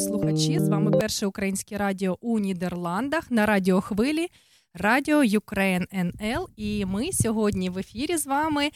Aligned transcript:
Радіослухачі. 0.00 0.58
З 0.58 0.68
вами 0.68 0.90
перше 0.90 1.26
українське 1.26 1.78
радіо 1.78 2.18
у 2.20 2.38
Нідерландах 2.38 3.30
на 3.30 3.46
радіохвилі 3.46 4.28
Радіо 4.74 5.18
Ukraine 5.18 5.86
НЛ. 5.94 6.48
І 6.56 6.84
ми 6.84 7.12
сьогодні 7.12 7.70
в 7.70 7.78
ефірі 7.78 8.16
з 8.16 8.26
вами. 8.26 8.70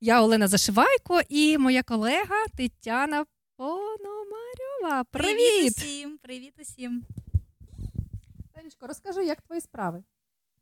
Я 0.00 0.22
Олена 0.22 0.48
Зашивайко 0.48 1.20
і 1.28 1.58
моя 1.58 1.82
колега 1.82 2.46
Тетяна 2.56 3.24
Пономарьова. 3.56 5.04
Привіт! 5.10 5.36
Привіт 5.36 5.74
усім! 5.78 6.18
Привіт 6.18 6.54
усім! 6.60 7.04
Танечко, 8.54 8.86
розкажи, 8.86 9.24
як 9.24 9.42
твої 9.42 9.60
справи? 9.60 10.02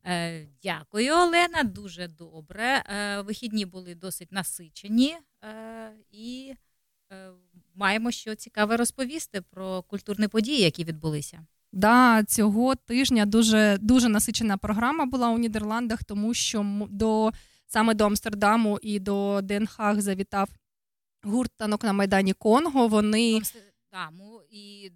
Е, 0.06 0.46
Дякую, 0.62 1.12
Олена. 1.12 1.62
Дуже 1.62 2.08
добре. 2.08 2.84
Е, 2.86 3.20
Вихідні 3.20 3.66
були 3.66 3.94
досить 3.94 4.32
насичені 4.32 5.16
е, 5.44 5.92
і. 6.10 6.54
Маємо 7.78 8.10
що 8.10 8.34
цікаве 8.34 8.76
розповісти 8.76 9.40
про 9.40 9.82
культурні 9.82 10.28
події, 10.28 10.60
які 10.60 10.84
відбулися. 10.84 11.46
Да, 11.72 12.24
цього 12.24 12.74
тижня 12.74 13.26
дуже 13.26 13.78
дуже 13.80 14.08
насичена 14.08 14.56
програма 14.56 15.06
була 15.06 15.28
у 15.28 15.38
Нідерландах, 15.38 16.04
тому 16.04 16.34
що 16.34 16.86
до 16.90 17.32
саме 17.66 17.94
до 17.94 18.04
Амстердаму 18.04 18.78
і 18.82 18.98
до 18.98 19.40
Денхаг 19.42 20.00
завітав 20.00 20.48
гурт 21.22 21.52
танок 21.56 21.84
на 21.84 21.92
майдані 21.92 22.32
Конго. 22.32 22.88
Вони 22.88 23.36
Амстердаму 23.36 24.40
і 24.50 24.90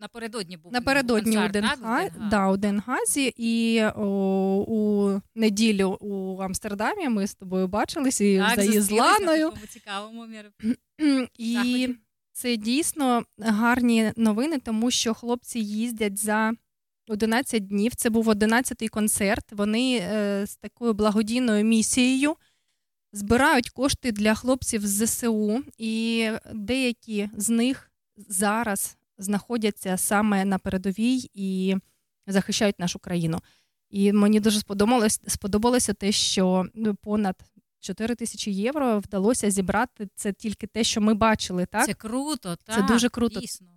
Напередодні 0.00 0.56
був 0.56 0.72
напередодні 0.72 1.36
концерт, 1.36 1.50
у 1.50 1.60
Денга... 1.60 2.08
да, 2.30 2.48
у 2.48 2.56
Денгазі, 2.56 3.34
і 3.36 3.82
о, 3.96 4.04
у 4.68 5.20
неділю 5.34 5.98
у 6.00 6.40
Амстердамі 6.40 7.08
ми 7.08 7.26
з 7.26 7.34
тобою 7.34 7.68
бачилися 7.68 8.24
і 8.24 8.38
так, 8.38 8.54
за 8.54 8.62
Єзланою. 8.62 9.52
цікавому 9.68 10.26
І 11.38 11.88
це 12.36 12.56
дійсно 12.56 13.24
гарні 13.38 14.12
новини, 14.16 14.58
тому 14.58 14.90
що 14.90 15.14
хлопці 15.14 15.58
їздять 15.58 16.18
за 16.18 16.52
11 17.08 17.66
днів. 17.66 17.94
Це 17.94 18.10
був 18.10 18.28
11-й 18.28 18.88
концерт. 18.88 19.52
Вони 19.52 19.98
е, 19.98 20.44
з 20.46 20.56
такою 20.56 20.94
благодійною 20.94 21.64
місією. 21.64 22.36
Збирають 23.12 23.70
кошти 23.70 24.12
для 24.12 24.34
хлопців 24.34 24.86
з 24.86 25.06
ЗСУ, 25.06 25.62
і 25.78 26.28
деякі 26.54 27.30
з 27.36 27.48
них 27.48 27.90
зараз 28.16 28.96
знаходяться 29.18 29.96
саме 29.96 30.44
на 30.44 30.58
передовій 30.58 31.30
і 31.34 31.76
захищають 32.26 32.78
нашу 32.78 32.98
країну. 32.98 33.40
І 33.90 34.12
мені 34.12 34.40
дуже 34.40 34.60
сподобалось, 34.60 35.20
сподобалося 35.26 35.94
те, 35.94 36.12
що 36.12 36.66
ну, 36.74 36.94
понад 36.94 37.36
4 37.80 38.14
тисячі 38.14 38.52
євро 38.52 38.98
вдалося 38.98 39.50
зібрати. 39.50 40.08
Це 40.14 40.32
тільки 40.32 40.66
те, 40.66 40.84
що 40.84 41.00
ми 41.00 41.14
бачили. 41.14 41.66
Так 41.66 41.86
це 41.86 41.94
круто, 41.94 42.56
так, 42.56 42.76
це 42.76 42.82
дуже 42.82 43.08
круто. 43.08 43.40
Дійсно. 43.40 43.68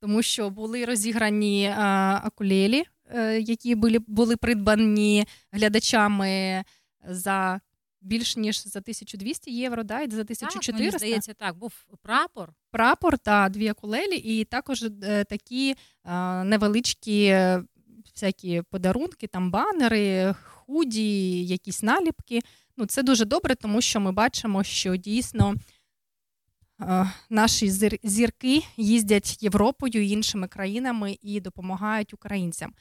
Тому 0.00 0.22
що 0.22 0.50
були 0.50 0.84
розіграні 0.84 1.66
а, 1.76 2.20
акулелі, 2.24 2.84
а, 3.10 3.18
е, 3.18 3.40
які 3.40 3.74
були 3.74 3.98
були 3.98 4.36
придбані 4.36 5.26
глядачами 5.52 6.64
за 7.08 7.60
більш 8.00 8.36
ніж 8.36 8.68
за 8.68 8.80
1200 8.80 9.50
євро, 9.50 9.82
да, 9.82 10.00
і 10.00 10.10
за 10.10 10.24
1400. 10.24 10.72
Так, 10.72 10.80
мені 10.80 10.90
здається, 10.90 11.34
так, 11.34 11.56
був 11.56 11.72
прапор. 12.02 12.52
Прапор 12.70 13.18
та 13.18 13.48
дві 13.48 13.68
акулелі, 13.68 14.16
і 14.16 14.44
також 14.44 14.82
е, 14.82 15.24
такі 15.24 15.74
е, 16.04 16.44
невеличкі 16.44 17.24
е, 17.24 17.62
всякі 18.14 18.62
подарунки, 18.70 19.26
там 19.26 19.50
банери, 19.50 20.34
худі, 20.42 21.46
якісь 21.46 21.82
наліпки. 21.82 22.40
Ну, 22.78 22.86
Це 22.86 23.02
дуже 23.02 23.24
добре, 23.24 23.54
тому 23.54 23.80
що 23.80 24.00
ми 24.00 24.12
бачимо, 24.12 24.64
що 24.64 24.96
дійсно. 24.96 25.54
Е, 26.80 27.12
наші 27.30 27.70
зірки 28.02 28.62
їздять 28.76 29.42
Європою 29.42 30.04
і 30.04 30.10
іншими 30.10 30.48
країнами 30.48 31.18
і 31.22 31.40
допомагають 31.40 32.14
українцям 32.14 32.72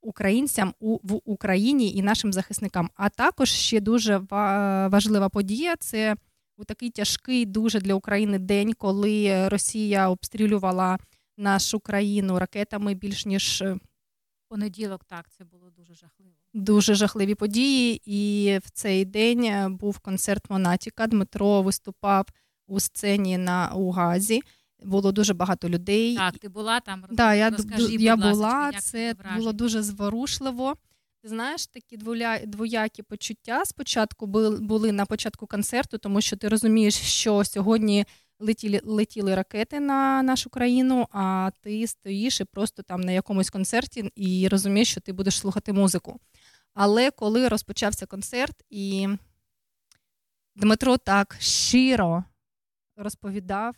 українцям 0.00 0.74
у 0.80 0.98
в 1.02 1.20
Україні 1.24 1.94
і 1.94 2.02
нашим 2.02 2.32
захисникам. 2.32 2.90
А 2.94 3.08
також 3.08 3.50
ще 3.50 3.80
дуже 3.80 4.16
важлива 4.88 5.28
подія 5.28 5.76
це 5.76 6.16
у 6.56 6.64
такий 6.64 6.90
тяжкий 6.90 7.46
дуже 7.46 7.80
для 7.80 7.94
України 7.94 8.38
день, 8.38 8.72
коли 8.72 9.48
Росія 9.48 10.08
обстрілювала 10.08 10.98
нашу 11.36 11.80
країну 11.80 12.38
ракетами 12.38 12.94
більш 12.94 13.26
ніж 13.26 13.64
понеділок. 14.48 15.04
Так, 15.04 15.30
це 15.30 15.44
було 15.44 15.70
дуже 15.70 15.94
жахливо. 15.94 16.32
Дуже 16.54 16.94
жахливі 16.94 17.34
події. 17.34 18.02
І 18.04 18.58
в 18.58 18.70
цей 18.70 19.04
день 19.04 19.44
е, 19.44 19.68
був 19.68 19.98
концерт 19.98 20.50
Монатіка. 20.50 21.06
Дмитро 21.06 21.62
виступав 21.62 22.26
у 22.66 22.80
сцені 22.80 23.38
на 23.38 23.72
у 23.74 23.90
Газі 23.90 24.42
було 24.84 25.12
дуже 25.12 25.34
багато 25.34 25.68
людей. 25.68 26.16
Так, 26.16 26.38
ти 26.38 26.48
була 26.48 26.80
там. 26.80 27.04
Да, 27.10 27.34
я 27.34 27.50
розкажи, 27.50 27.94
я 27.94 28.16
будь 28.16 28.24
була, 28.24 28.34
ласка, 28.34 28.80
це 28.80 29.14
було 29.36 29.52
дуже 29.52 29.82
зворушливо. 29.82 30.74
Ти 31.22 31.28
знаєш, 31.28 31.66
такі 31.66 31.96
двоякі 32.46 33.02
почуття 33.02 33.64
спочатку 33.64 34.26
були 34.26 34.92
на 34.92 35.06
початку 35.06 35.46
концерту, 35.46 35.98
тому 35.98 36.20
що 36.20 36.36
ти 36.36 36.48
розумієш, 36.48 36.94
що 36.94 37.44
сьогодні 37.44 38.04
летіли 38.44 38.80
летіли 38.84 39.34
ракети 39.34 39.80
на 39.80 40.22
нашу 40.22 40.50
країну, 40.50 41.06
а 41.10 41.50
ти 41.60 41.86
стоїш 41.86 42.40
і 42.40 42.44
просто 42.44 42.82
там 42.82 43.00
на 43.00 43.12
якомусь 43.12 43.50
концерті 43.50 44.10
і 44.16 44.48
розумієш, 44.48 44.90
що 44.90 45.00
ти 45.00 45.12
будеш 45.12 45.38
слухати 45.38 45.72
музику. 45.72 46.20
Але 46.74 47.10
коли 47.10 47.48
розпочався 47.48 48.06
концерт, 48.06 48.64
і 48.70 49.08
Дмитро 50.56 50.96
так 50.96 51.36
щиро 51.38 52.24
розповідав 52.96 53.76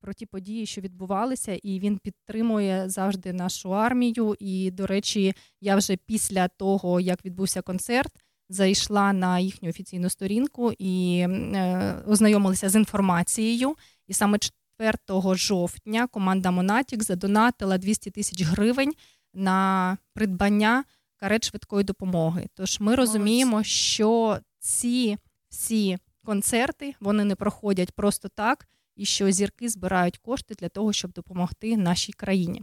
про 0.00 0.12
ті 0.12 0.26
події, 0.26 0.66
що 0.66 0.80
відбувалися, 0.80 1.58
і 1.62 1.80
він 1.80 1.98
підтримує 1.98 2.88
завжди 2.88 3.32
нашу 3.32 3.74
армію. 3.74 4.36
І, 4.38 4.70
до 4.70 4.86
речі, 4.86 5.34
я 5.60 5.76
вже 5.76 5.96
після 5.96 6.48
того, 6.48 7.00
як 7.00 7.24
відбувся 7.24 7.62
концерт, 7.62 8.23
зайшла 8.48 9.12
на 9.12 9.38
їхню 9.38 9.68
офіційну 9.68 10.10
сторінку 10.10 10.72
і 10.78 11.18
е, 11.18 12.02
ознайомилася 12.06 12.68
з 12.68 12.74
інформацією. 12.74 13.76
І 14.06 14.12
саме 14.14 14.38
4 14.78 15.34
жовтня 15.34 16.06
команда 16.06 16.50
Монатік 16.50 17.02
задонатила 17.02 17.78
200 17.78 18.10
тисяч 18.10 18.42
гривень 18.42 18.92
на 19.34 19.98
придбання 20.14 20.84
карет 21.16 21.44
швидкої 21.44 21.84
допомоги. 21.84 22.46
Тож 22.54 22.80
ми 22.80 22.94
розуміємо, 22.94 23.62
що 23.62 24.38
ці 24.58 25.18
всі 25.48 25.98
концерти 26.24 26.94
вони 27.00 27.24
не 27.24 27.34
проходять 27.34 27.92
просто 27.92 28.28
так, 28.28 28.68
і 28.96 29.04
що 29.04 29.30
зірки 29.30 29.68
збирають 29.68 30.18
кошти 30.18 30.54
для 30.54 30.68
того, 30.68 30.92
щоб 30.92 31.12
допомогти 31.12 31.76
нашій 31.76 32.12
країні. 32.12 32.62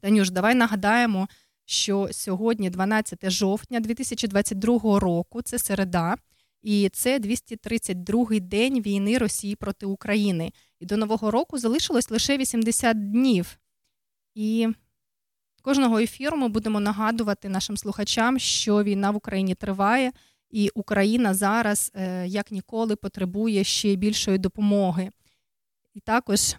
Танюш, 0.00 0.30
давай 0.30 0.54
нагадаємо, 0.54 1.28
що 1.64 2.08
сьогодні, 2.12 2.70
12 2.70 3.30
жовтня 3.30 3.80
2022 3.80 5.00
року, 5.00 5.42
це 5.42 5.58
середа, 5.58 6.16
і 6.62 6.88
це 6.92 7.18
232-й 7.18 8.40
день 8.40 8.82
війни 8.82 9.18
Росії 9.18 9.56
проти 9.56 9.86
України. 9.86 10.52
І 10.80 10.86
до 10.86 10.96
Нового 10.96 11.30
року 11.30 11.58
залишилось 11.58 12.10
лише 12.10 12.38
80 12.38 13.10
днів. 13.10 13.58
І 14.34 14.68
кожного 15.62 15.98
ефіру 15.98 16.36
ми 16.36 16.48
будемо 16.48 16.80
нагадувати 16.80 17.48
нашим 17.48 17.76
слухачам, 17.76 18.38
що 18.38 18.82
війна 18.82 19.10
в 19.10 19.16
Україні 19.16 19.54
триває, 19.54 20.12
і 20.50 20.70
Україна 20.74 21.34
зараз, 21.34 21.92
е, 21.94 22.26
як 22.26 22.50
ніколи, 22.50 22.96
потребує 22.96 23.64
ще 23.64 23.94
більшої 23.96 24.38
допомоги. 24.38 25.10
І 25.94 26.00
також, 26.00 26.56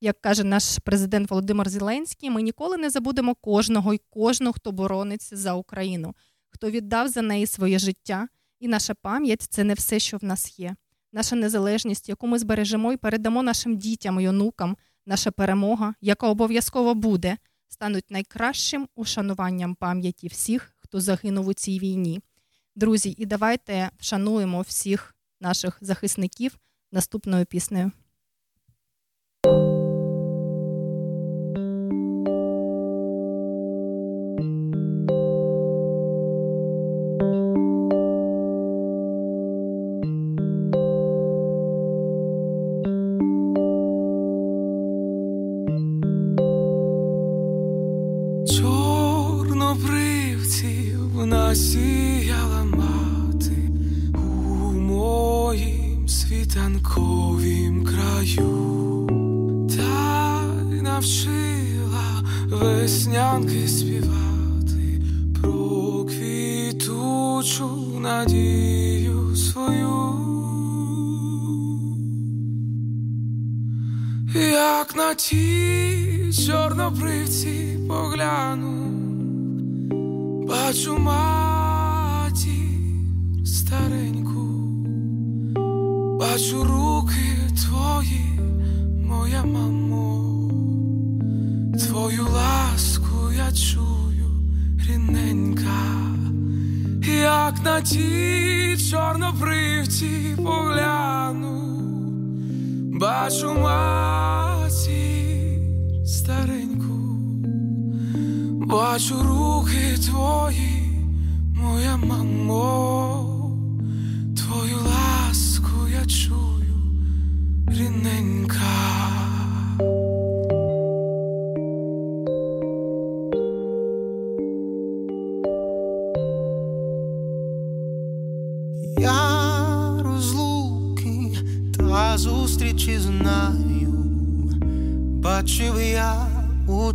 як 0.00 0.20
каже 0.20 0.44
наш 0.44 0.78
президент 0.78 1.30
Володимир 1.30 1.68
Зеленський, 1.68 2.30
ми 2.30 2.42
ніколи 2.42 2.76
не 2.76 2.90
забудемо 2.90 3.34
кожного 3.34 3.94
і 3.94 4.00
кожного, 4.10 4.52
хто 4.52 4.72
борониться 4.72 5.36
за 5.36 5.54
Україну, 5.54 6.14
хто 6.48 6.70
віддав 6.70 7.08
за 7.08 7.22
неї 7.22 7.46
своє 7.46 7.78
життя. 7.78 8.28
І 8.60 8.68
наша 8.68 8.94
пам'ять 8.94 9.42
це 9.42 9.64
не 9.64 9.74
все, 9.74 9.98
що 9.98 10.16
в 10.16 10.24
нас 10.24 10.58
є. 10.58 10.76
Наша 11.12 11.36
незалежність, 11.36 12.08
яку 12.08 12.26
ми 12.26 12.38
збережемо 12.38 12.92
і 12.92 12.96
передамо 12.96 13.42
нашим 13.42 13.76
дітям 13.76 14.20
і 14.20 14.28
онукам, 14.28 14.76
наша 15.06 15.30
перемога, 15.30 15.94
яка 16.00 16.28
обов'язково 16.28 16.94
буде, 16.94 17.36
стануть 17.68 18.10
найкращим 18.10 18.88
ушануванням 18.94 19.74
пам'яті 19.74 20.28
всіх, 20.28 20.74
хто 20.76 21.00
загинув 21.00 21.48
у 21.48 21.52
цій 21.52 21.78
війні. 21.78 22.20
Друзі, 22.74 23.14
і 23.18 23.26
давайте 23.26 23.90
вшануємо 23.98 24.60
всіх 24.60 25.14
наших 25.40 25.78
захисників 25.80 26.58
наступною 26.92 27.46
піснею. 27.46 27.92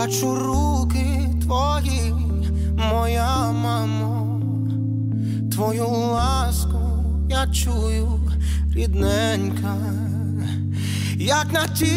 бачу 0.00 0.34
руки 0.34 1.28
твої, 1.42 2.14
моя 2.76 3.52
мамо, 3.52 4.40
твою 5.52 5.88
ласку 5.88 6.80
я 7.28 7.46
чую, 7.46 8.20
рідненька, 8.74 9.76
як 11.16 11.52
на 11.52 11.66
ті 11.66 11.92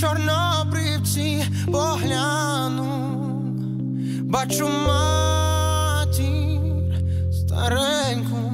чорнобривці 0.00 1.44
погляну, 1.72 2.86
бачу 4.22 4.68
маті 4.86 6.60
стареньку, 7.32 8.52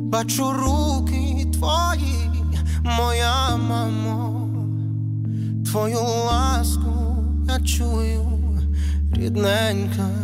бачу 0.00 0.52
руки 0.52 1.46
твої, 1.52 2.30
моя 2.84 3.56
мамо, 3.56 4.48
твою 5.64 6.00
ласку 6.00 6.73
чую, 7.64 8.24
рідненька. 9.16 10.23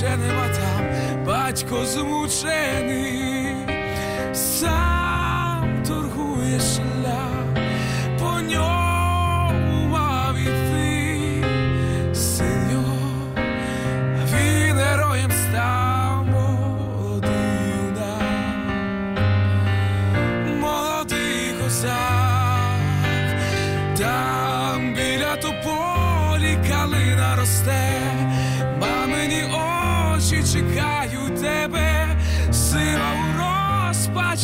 вже 0.00 0.16
нема 0.16 0.48
там 0.48 1.24
батько 1.24 1.84
змучений. 1.84 3.54
сам. 4.34 4.99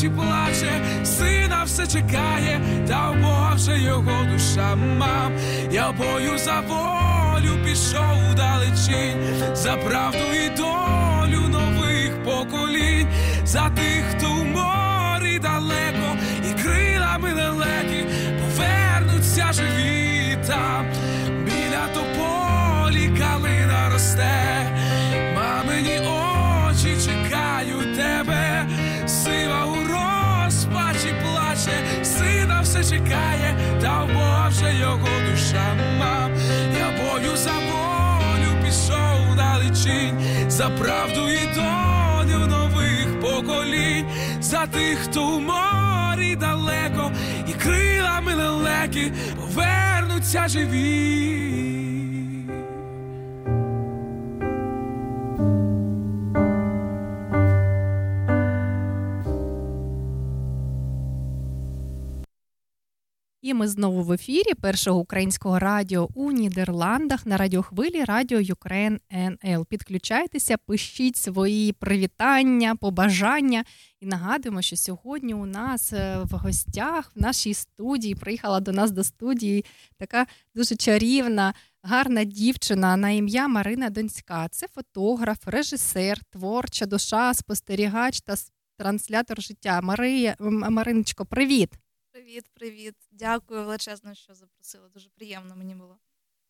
ночі 0.06 0.10
плаче, 0.16 1.04
сина 1.04 1.64
все 1.64 1.86
чекає, 1.86 2.60
та 2.88 3.12
Боже 3.12 3.78
його 3.78 4.24
душа 4.32 4.76
мам. 4.76 5.32
Я 5.70 5.92
бою 5.92 6.38
за 6.38 6.60
волю 6.60 7.58
пішов 7.64 8.30
удалечінь, 8.32 9.54
за 9.54 9.76
правду 9.76 10.24
і 10.34 10.48
долю 10.56 11.48
нових 11.48 12.24
поколінь, 12.24 13.08
за 13.44 13.70
тих, 13.70 14.04
хто 14.16 14.26
в 14.26 14.44
морі 14.44 15.38
далеко, 15.38 16.16
і 16.50 16.62
крилами 16.62 17.34
далекі 17.34 18.04
повернуться 18.40 19.52
живі 19.52 20.38
там. 20.46 20.86
Біля 21.44 21.86
тополі 21.94 23.18
калина 23.18 23.90
росте, 23.92 24.70
мамині. 25.34 26.15
чекає, 32.96 33.54
та 33.80 34.06
Боже 34.06 34.74
його 34.74 35.08
душа 35.30 35.76
мав, 35.98 36.30
я 36.78 36.86
бою 36.90 37.36
за 37.36 37.52
волю 37.52 38.64
пішов 38.64 39.36
далечінь, 39.36 40.20
за 40.48 40.68
правду 40.68 41.28
і 41.28 41.54
долю 41.54 42.46
нових 42.46 43.20
поколінь, 43.20 44.06
за 44.40 44.66
тих, 44.66 44.98
хто 44.98 45.26
у 45.26 45.40
морі 45.40 46.36
далеко, 46.36 47.10
і 47.48 47.52
крилами 47.52 48.34
лелеки 48.34 49.12
повернуться 49.36 50.48
живі. 50.48 52.15
Ми 63.54 63.68
знову 63.68 64.02
в 64.02 64.12
ефірі 64.12 64.54
першого 64.60 65.00
українського 65.00 65.58
радіо 65.58 66.08
у 66.14 66.32
Нідерландах 66.32 67.26
на 67.26 67.36
радіохвилі 67.36 68.04
Радіо 68.04 68.40
Ukraine 68.40 69.00
NL. 69.12 69.66
Підключайтеся, 69.66 70.56
пишіть 70.56 71.16
свої 71.16 71.72
привітання, 71.72 72.76
побажання. 72.76 73.64
І 74.00 74.06
нагадуємо, 74.06 74.62
що 74.62 74.76
сьогодні 74.76 75.34
у 75.34 75.46
нас 75.46 75.92
е, 75.92 76.18
в 76.24 76.32
гостях 76.32 77.12
в 77.14 77.20
нашій 77.20 77.54
студії 77.54 78.14
приїхала 78.14 78.60
до 78.60 78.72
нас 78.72 78.90
до 78.90 79.04
студії 79.04 79.64
така 79.98 80.26
дуже 80.54 80.76
чарівна, 80.76 81.54
гарна 81.82 82.24
дівчина 82.24 82.96
на 82.96 83.10
ім'я 83.10 83.48
Марина 83.48 83.90
Донська. 83.90 84.48
Це 84.48 84.68
фотограф, 84.68 85.38
режисер, 85.46 86.18
творча 86.30 86.86
душа, 86.86 87.34
спостерігач 87.34 88.20
та 88.20 88.34
транслятор 88.78 89.42
життя. 89.42 89.80
Марія 89.80 90.36
Мариночко, 90.40 91.24
привіт! 91.24 91.70
Привіт, 92.16 92.44
привіт. 92.54 92.94
Дякую 93.12 93.60
величезно, 93.60 94.14
що 94.14 94.34
запросила. 94.34 94.88
Дуже 94.94 95.08
приємно 95.08 95.56
мені 95.56 95.74
було. 95.74 95.96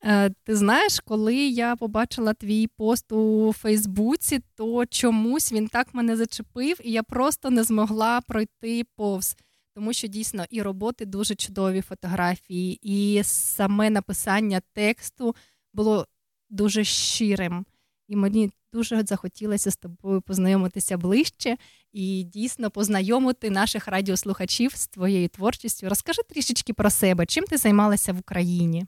Е, 0.05 0.31
ти 0.31 0.57
знаєш, 0.57 1.01
коли 1.01 1.37
я 1.37 1.77
побачила 1.77 2.35
твій 2.35 2.67
пост 2.67 3.13
у 3.13 3.53
Фейсбуці, 3.53 4.41
то 4.55 4.87
чомусь 4.87 5.53
він 5.53 5.69
так 5.69 5.95
мене 5.95 6.17
зачепив, 6.17 6.77
і 6.85 6.93
я 6.93 7.03
просто 7.03 7.51
не 7.51 7.65
змогла 7.65 8.21
пройти 8.21 8.85
повз. 8.97 9.37
Тому 9.75 9.93
що 9.93 10.09
дійсно 10.09 10.45
і 10.51 10.63
роботи 10.63 11.07
дуже 11.07 11.35
чудові 11.35 11.81
фотографії, 11.81 12.79
і 12.83 13.23
саме 13.25 13.91
написання 13.91 14.61
тексту 14.73 15.37
було 15.73 16.07
дуже 16.51 16.85
щирим. 16.85 17.67
І 18.09 18.17
мені 18.17 18.51
дуже 18.77 19.03
захотілося 19.07 19.71
з 19.71 19.77
тобою 19.77 20.23
познайомитися 20.23 20.97
ближче 20.97 21.57
і 21.93 22.23
дійсно 22.23 22.71
познайомити 22.71 23.51
наших 23.51 23.89
радіослухачів 23.89 24.77
з 24.77 24.87
твоєю 24.89 25.29
творчістю. 25.29 25.89
Розкажи 25.89 26.23
трішечки 26.23 26.73
про 26.73 26.91
себе, 26.91 27.27
чим 27.27 27.45
ти 27.45 27.57
займалася 27.57 28.13
в 28.13 28.19
Україні? 28.19 28.87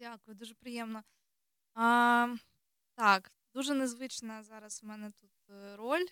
Дякую, 0.00 0.36
дуже 0.36 0.54
приємно. 0.54 1.02
А, 1.74 2.28
Так, 2.96 3.32
дуже 3.54 3.74
незвична 3.74 4.42
зараз 4.42 4.82
в 4.82 4.86
мене 4.86 5.12
тут 5.20 5.30
е, 5.50 5.76
роль. 5.76 6.06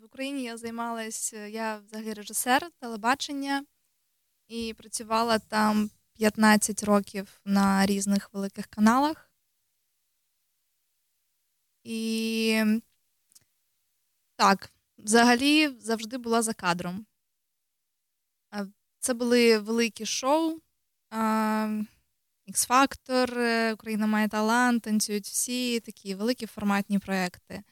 В 0.00 0.04
Україні 0.04 0.42
я 0.42 0.56
займалася, 0.56 1.46
я 1.46 1.76
взагалі 1.78 2.12
режисер 2.12 2.70
телебачення 2.80 3.64
і 4.48 4.74
працювала 4.74 5.38
там 5.38 5.90
15 6.12 6.84
років 6.84 7.40
на 7.44 7.86
різних 7.86 8.30
великих 8.32 8.66
каналах. 8.66 9.25
І 11.88 12.64
так, 14.36 14.70
взагалі 14.98 15.68
завжди 15.68 16.18
була 16.18 16.42
за 16.42 16.54
кадром. 16.54 17.06
Це 18.98 19.14
були 19.14 19.58
великі 19.58 20.06
шоу. 20.06 20.60
X-Factor, 22.48 23.38
е, 23.38 23.72
Україна 23.72 24.06
має 24.06 24.28
талант, 24.28 24.82
танцюють 24.82 25.26
всі 25.26 25.80
такі 25.80 26.14
великі 26.14 26.46
форматні 26.46 26.98
проекти. 26.98 27.62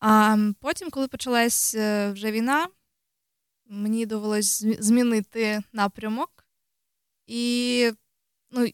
А 0.00 0.38
потім, 0.60 0.90
коли 0.90 1.08
почалась 1.08 1.74
е, 1.74 2.10
вже 2.12 2.32
війна, 2.32 2.68
мені 3.66 4.06
довелось 4.06 4.64
змінити 4.80 5.62
напрямок. 5.72 6.46
І 7.26 7.92
ну, 8.50 8.68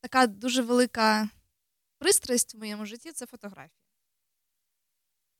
така 0.00 0.26
дуже 0.26 0.62
велика 0.62 1.28
пристрасть 2.04 2.54
в 2.54 2.58
моєму 2.58 2.86
житті 2.86 3.12
це 3.12 3.26
фотографія. 3.26 3.84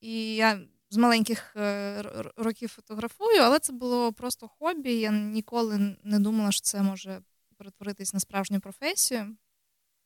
І 0.01 0.35
я 0.35 0.61
з 0.91 0.97
маленьких 0.97 1.57
е, 1.57 2.03
років 2.37 2.69
фотографую, 2.69 3.41
але 3.41 3.59
це 3.59 3.73
було 3.73 4.13
просто 4.13 4.49
хобі. 4.49 4.95
Я 4.95 5.11
ніколи 5.11 5.97
не 6.05 6.19
думала, 6.19 6.53
що 6.53 6.61
це 6.61 6.83
може 6.83 7.23
перетворитись 7.57 8.15
на 8.15 8.21
справжню 8.21 8.61
професію. 8.61 9.37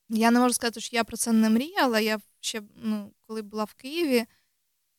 Я 0.08 0.30
не 0.30 0.40
можу 0.40 0.54
сказати, 0.54 0.80
що 0.80 0.96
я 0.96 1.04
про 1.04 1.16
це 1.16 1.32
не 1.32 1.50
мріяла. 1.50 2.00
Я 2.00 2.20
ще, 2.40 2.62
ну, 2.76 3.12
коли 3.26 3.42
була 3.42 3.64
в 3.64 3.74
Києві, 3.74 4.26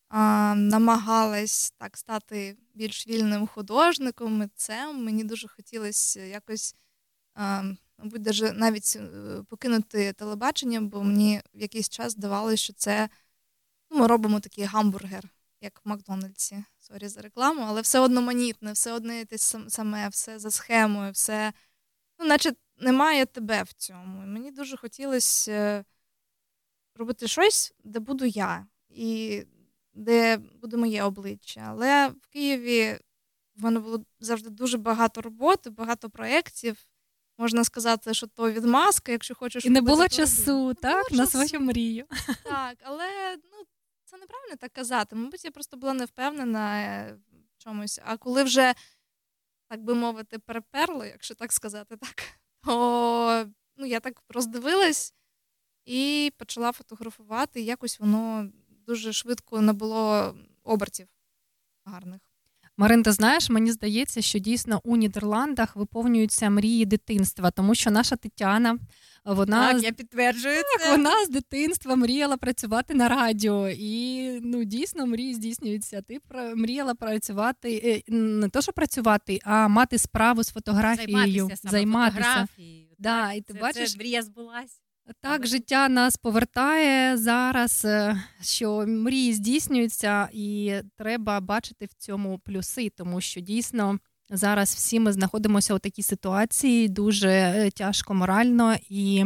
а, 0.09 0.53
намагалась 0.57 1.71
так 1.77 1.97
стати 1.97 2.57
більш 2.73 3.07
вільним 3.07 3.47
художником, 3.47 4.37
митцем. 4.37 5.03
Мені 5.03 5.23
дуже 5.23 5.47
хотілося 5.47 6.21
якось, 6.21 6.75
а, 7.35 7.63
мабуть, 7.99 8.21
даже 8.21 8.51
навіть 8.51 8.95
е, 8.95 9.43
покинути 9.49 10.13
телебачення, 10.13 10.81
бо 10.81 11.03
мені 11.03 11.41
в 11.53 11.61
якийсь 11.61 11.89
час 11.89 12.11
здавалося, 12.11 12.57
що 12.57 12.73
це 12.73 13.09
ну, 13.91 13.99
ми 13.99 14.07
робимо 14.07 14.39
такий 14.39 14.63
гамбургер, 14.63 15.29
як 15.61 15.81
в 15.85 15.89
Макдональдсі. 15.89 16.63
Sorry 16.79 17.07
за 17.07 17.21
рекламу, 17.21 17.61
але 17.67 17.81
все 17.81 17.99
одноманітне, 17.99 18.71
все 18.71 18.93
одне 18.93 19.25
те 19.25 19.37
саме, 19.67 20.09
все 20.09 20.39
за 20.39 20.51
схемою, 20.51 21.11
все 21.11 21.53
ну, 22.19 22.25
наче 22.25 22.53
немає 22.77 23.25
тебе 23.25 23.63
в 23.63 23.73
цьому. 23.73 24.23
І 24.23 24.27
мені 24.27 24.51
дуже 24.51 24.77
хотілося 24.77 25.51
е, 25.51 25.85
робити 26.95 27.27
щось, 27.27 27.73
де 27.83 27.99
буду 27.99 28.25
я, 28.25 28.67
і 28.89 29.43
де 29.93 30.37
буде 30.37 30.77
моє 30.77 31.03
обличчя. 31.03 31.61
Але 31.67 32.07
в 32.07 32.27
Києві 32.27 32.99
в 33.55 33.63
мене 33.63 33.79
було 33.79 34.05
завжди 34.19 34.49
дуже 34.49 34.77
багато 34.77 35.21
роботи, 35.21 35.69
багато 35.69 36.09
проєктів. 36.09 36.88
Можна 37.39 37.63
сказати, 37.63 38.13
що 38.13 38.27
то 38.27 38.51
відмазка, 38.51 39.11
якщо 39.11 39.35
хочеш. 39.35 39.65
І 39.65 39.69
не 39.69 39.81
було 39.81 40.07
часу, 40.07 40.73
так, 40.73 41.11
на 41.11 41.27
свою 41.27 41.59
мрію. 41.59 42.05
Так, 42.43 42.77
але 42.83 43.35
ну, 43.35 43.65
це 44.05 44.17
неправильно 44.17 44.55
так 44.55 44.73
казати. 44.73 45.15
Мабуть, 45.15 45.45
я 45.45 45.51
просто 45.51 45.77
була 45.77 45.93
не 45.93 46.05
впевнена 46.05 46.81
е, 46.81 47.17
в 47.31 47.63
чомусь. 47.63 47.99
А 48.05 48.17
коли 48.17 48.43
вже 48.43 48.73
так 49.69 49.83
би 49.83 49.95
мовити, 49.95 50.39
переперло, 50.39 51.05
якщо 51.05 51.35
так 51.35 51.53
сказати, 51.53 51.97
так, 51.97 52.23
то 52.63 53.49
ну, 53.77 53.85
я 53.85 53.99
так 53.99 54.23
роздивилась 54.29 55.13
і 55.85 56.31
почала 56.37 56.71
фотографувати. 56.71 57.61
І 57.61 57.65
якось 57.65 57.99
воно 57.99 58.49
дуже 58.69 59.13
швидко 59.13 59.61
набуло 59.61 60.35
обертів 60.63 61.07
гарних. 61.85 62.28
Марин, 62.79 63.03
ти 63.03 63.11
знаєш, 63.11 63.49
мені 63.49 63.71
здається, 63.71 64.21
що 64.21 64.39
дійсно 64.39 64.81
у 64.83 64.95
Нідерландах 64.95 65.75
виповнюються 65.75 66.49
мрії 66.49 66.85
дитинства, 66.85 67.51
тому 67.51 67.75
що 67.75 67.91
наша 67.91 68.15
Тетяна 68.15 68.77
вона 69.25 69.73
так, 69.73 69.83
я 69.83 69.91
підтверджую 69.91 70.55
так, 70.55 70.81
це. 70.81 70.91
вона 70.91 71.25
з 71.25 71.29
дитинства 71.29 71.95
мріяла 71.95 72.37
працювати 72.37 72.93
на 72.93 73.07
радіо, 73.07 73.69
і 73.69 74.29
ну 74.43 74.63
дійсно 74.63 75.05
мрії 75.05 75.33
здійснюються. 75.33 76.01
Ти 76.01 76.19
мріяла 76.55 76.95
працювати 76.95 78.03
е, 78.09 78.11
не 78.13 78.49
то, 78.49 78.61
що 78.61 78.73
працювати, 78.73 79.39
а 79.43 79.67
мати 79.67 79.97
справу 79.97 80.43
з 80.43 80.49
фотографією, 80.49 81.33
займатися. 81.33 81.69
займатися. 81.69 82.21
Фотографією. 82.21 82.87
Да, 82.99 83.33
і 83.33 83.41
ти 83.41 83.53
це, 83.53 83.59
бачиш, 83.59 83.91
це 83.91 83.97
мрія 83.97 84.21
збулась. 84.21 84.81
Так, 85.21 85.47
життя 85.47 85.89
нас 85.89 86.17
повертає 86.17 87.17
зараз, 87.17 87.85
е, 87.85 88.23
що 88.41 88.85
мрії 88.87 89.33
здійснюються, 89.33 90.29
і 90.33 90.73
треба 90.97 91.39
бачити 91.39 91.85
в 91.85 91.93
цьому 91.93 92.39
плюси, 92.39 92.89
тому 92.89 93.21
що 93.21 93.41
дійсно 93.41 93.99
зараз 94.29 94.75
всі 94.75 94.99
ми 94.99 95.11
знаходимося 95.11 95.73
у 95.73 95.79
такій 95.79 96.03
ситуації 96.03 96.89
дуже 96.89 97.29
е, 97.29 97.71
тяжко 97.71 98.13
морально 98.13 98.75
і 98.89 99.25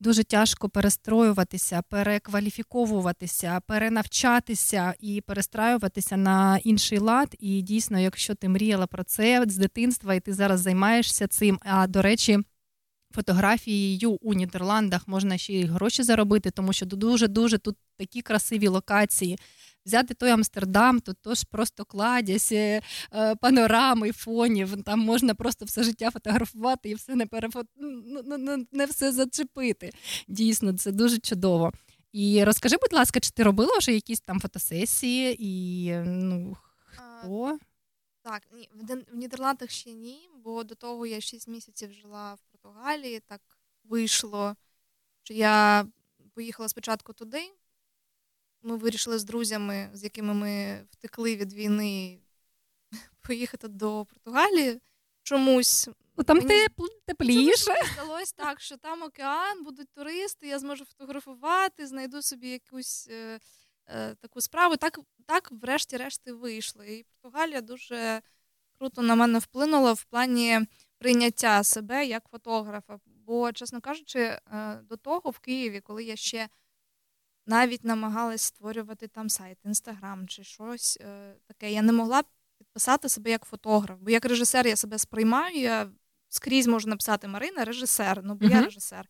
дуже 0.00 0.24
тяжко 0.24 0.68
перестроюватися, 0.68 1.82
перекваліфіковуватися, 1.82 3.60
перенавчатися 3.66 4.94
і 5.00 5.20
перестраюватися 5.20 6.16
на 6.16 6.58
інший 6.64 6.98
лад. 6.98 7.36
І 7.38 7.62
дійсно, 7.62 8.00
якщо 8.00 8.34
ти 8.34 8.48
мріяла 8.48 8.86
про 8.86 9.04
це 9.04 9.44
з 9.48 9.56
дитинства, 9.56 10.14
і 10.14 10.20
ти 10.20 10.32
зараз 10.32 10.60
займаєшся 10.60 11.26
цим, 11.26 11.58
а 11.62 11.86
до 11.86 12.02
речі 12.02 12.38
фотографією 13.14 14.18
у 14.20 14.34
Нідерландах 14.34 15.08
можна 15.08 15.38
ще 15.38 15.52
й 15.52 15.64
гроші 15.64 16.02
заробити, 16.02 16.50
тому 16.50 16.72
що 16.72 16.86
дуже-дуже 16.86 17.58
тут 17.58 17.76
такі 17.96 18.22
красиві 18.22 18.68
локації. 18.68 19.38
Взяти 19.86 20.14
той 20.14 20.30
Амстердам, 20.30 21.00
то 21.00 21.12
тож 21.22 21.44
просто 21.44 21.84
кладязь, 21.84 22.48
е, 22.52 22.82
панорами, 23.40 24.12
фонів. 24.12 24.82
Там 24.82 25.00
можна 25.00 25.34
просто 25.34 25.64
все 25.64 25.82
життя 25.82 26.10
фотографувати 26.10 26.90
і 26.90 26.94
все 26.94 27.14
не 27.14 27.26
перефот... 27.26 27.66
Ну, 27.76 28.22
ну, 28.26 28.38
ну, 28.38 28.66
не 28.72 28.86
все 28.86 29.12
зачепити. 29.12 29.90
Дійсно, 30.28 30.72
це 30.72 30.92
дуже 30.92 31.18
чудово. 31.18 31.72
І 32.12 32.44
розкажи, 32.44 32.76
будь 32.82 32.92
ласка, 32.92 33.20
чи 33.20 33.30
ти 33.30 33.42
робила 33.42 33.78
вже 33.78 33.92
якісь 33.92 34.20
там 34.20 34.40
фотосесії 34.40 35.36
і 35.38 35.92
ну, 36.04 36.56
хто? 36.84 37.58
Так, 38.22 38.42
ні, 38.52 38.68
в 39.10 39.16
Нідерландах 39.16 39.70
ще 39.70 39.90
ні, 39.90 40.28
бо 40.44 40.64
до 40.64 40.74
того 40.74 41.06
я 41.06 41.20
6 41.20 41.48
місяців 41.48 41.92
жила 41.92 42.34
в 42.34 42.53
Португалії. 42.64 43.20
Так 43.20 43.40
вийшло, 43.84 44.56
що 45.22 45.34
я 45.34 45.86
поїхала 46.34 46.68
спочатку 46.68 47.12
туди. 47.12 47.52
Ми 48.62 48.76
вирішили 48.76 49.18
з 49.18 49.24
друзями, 49.24 49.90
з 49.92 50.04
якими 50.04 50.34
ми 50.34 50.84
втекли 50.90 51.36
від 51.36 51.52
війни, 51.52 52.20
поїхати 53.20 53.68
до 53.68 54.04
Португалії. 54.04 54.80
Чомусь 55.22 55.88
Ну, 56.16 56.24
Там 56.24 56.36
Мені... 56.38 56.66
тепліше. 57.06 57.70
Мені 57.70 57.88
здалося 57.92 58.34
так, 58.36 58.60
що 58.60 58.76
там 58.76 59.02
океан, 59.02 59.64
будуть 59.64 59.88
туристи, 59.94 60.46
я 60.46 60.58
зможу 60.58 60.84
фотографувати, 60.84 61.86
знайду 61.86 62.22
собі 62.22 62.48
якусь 62.48 63.08
е, 63.10 63.40
е, 63.86 64.14
таку 64.14 64.40
справу. 64.40 64.76
Так, 64.76 64.98
так 65.26 65.48
врешті-решт, 65.52 66.30
вийшло. 66.30 66.84
І 66.84 67.02
Португалія 67.04 67.60
дуже 67.60 68.22
круто 68.78 69.02
на 69.02 69.14
мене 69.14 69.38
вплинула 69.38 69.92
в 69.92 70.04
плані 70.04 70.60
прийняття 71.04 71.64
себе 71.64 72.06
як 72.06 72.24
фотографа. 72.30 72.98
Бо, 73.26 73.52
чесно 73.52 73.80
кажучи, 73.80 74.18
е, 74.20 74.40
до 74.88 74.96
того 74.96 75.30
в 75.30 75.38
Києві, 75.38 75.80
коли 75.80 76.04
я 76.04 76.16
ще 76.16 76.48
навіть 77.46 77.84
намагалась 77.84 78.42
створювати 78.42 79.08
там 79.08 79.28
сайт, 79.28 79.58
інстаграм 79.64 80.28
чи 80.28 80.44
щось 80.44 80.98
е, 81.00 81.34
таке, 81.46 81.72
я 81.72 81.82
не 81.82 81.92
могла 81.92 82.22
підписати 82.58 83.08
себе 83.08 83.30
як 83.30 83.44
фотограф. 83.44 83.98
Бо 84.00 84.10
як 84.10 84.24
режисер 84.24 84.66
я 84.66 84.76
себе 84.76 84.98
сприймаю, 84.98 85.60
я 85.60 85.88
скрізь 86.28 86.66
можу 86.66 86.88
написати 86.88 87.28
Марина, 87.28 87.64
режисер, 87.64 88.20
ну 88.24 88.34
бо 88.34 88.46
uh-huh. 88.46 88.50
я 88.50 88.64
режисер. 88.64 89.08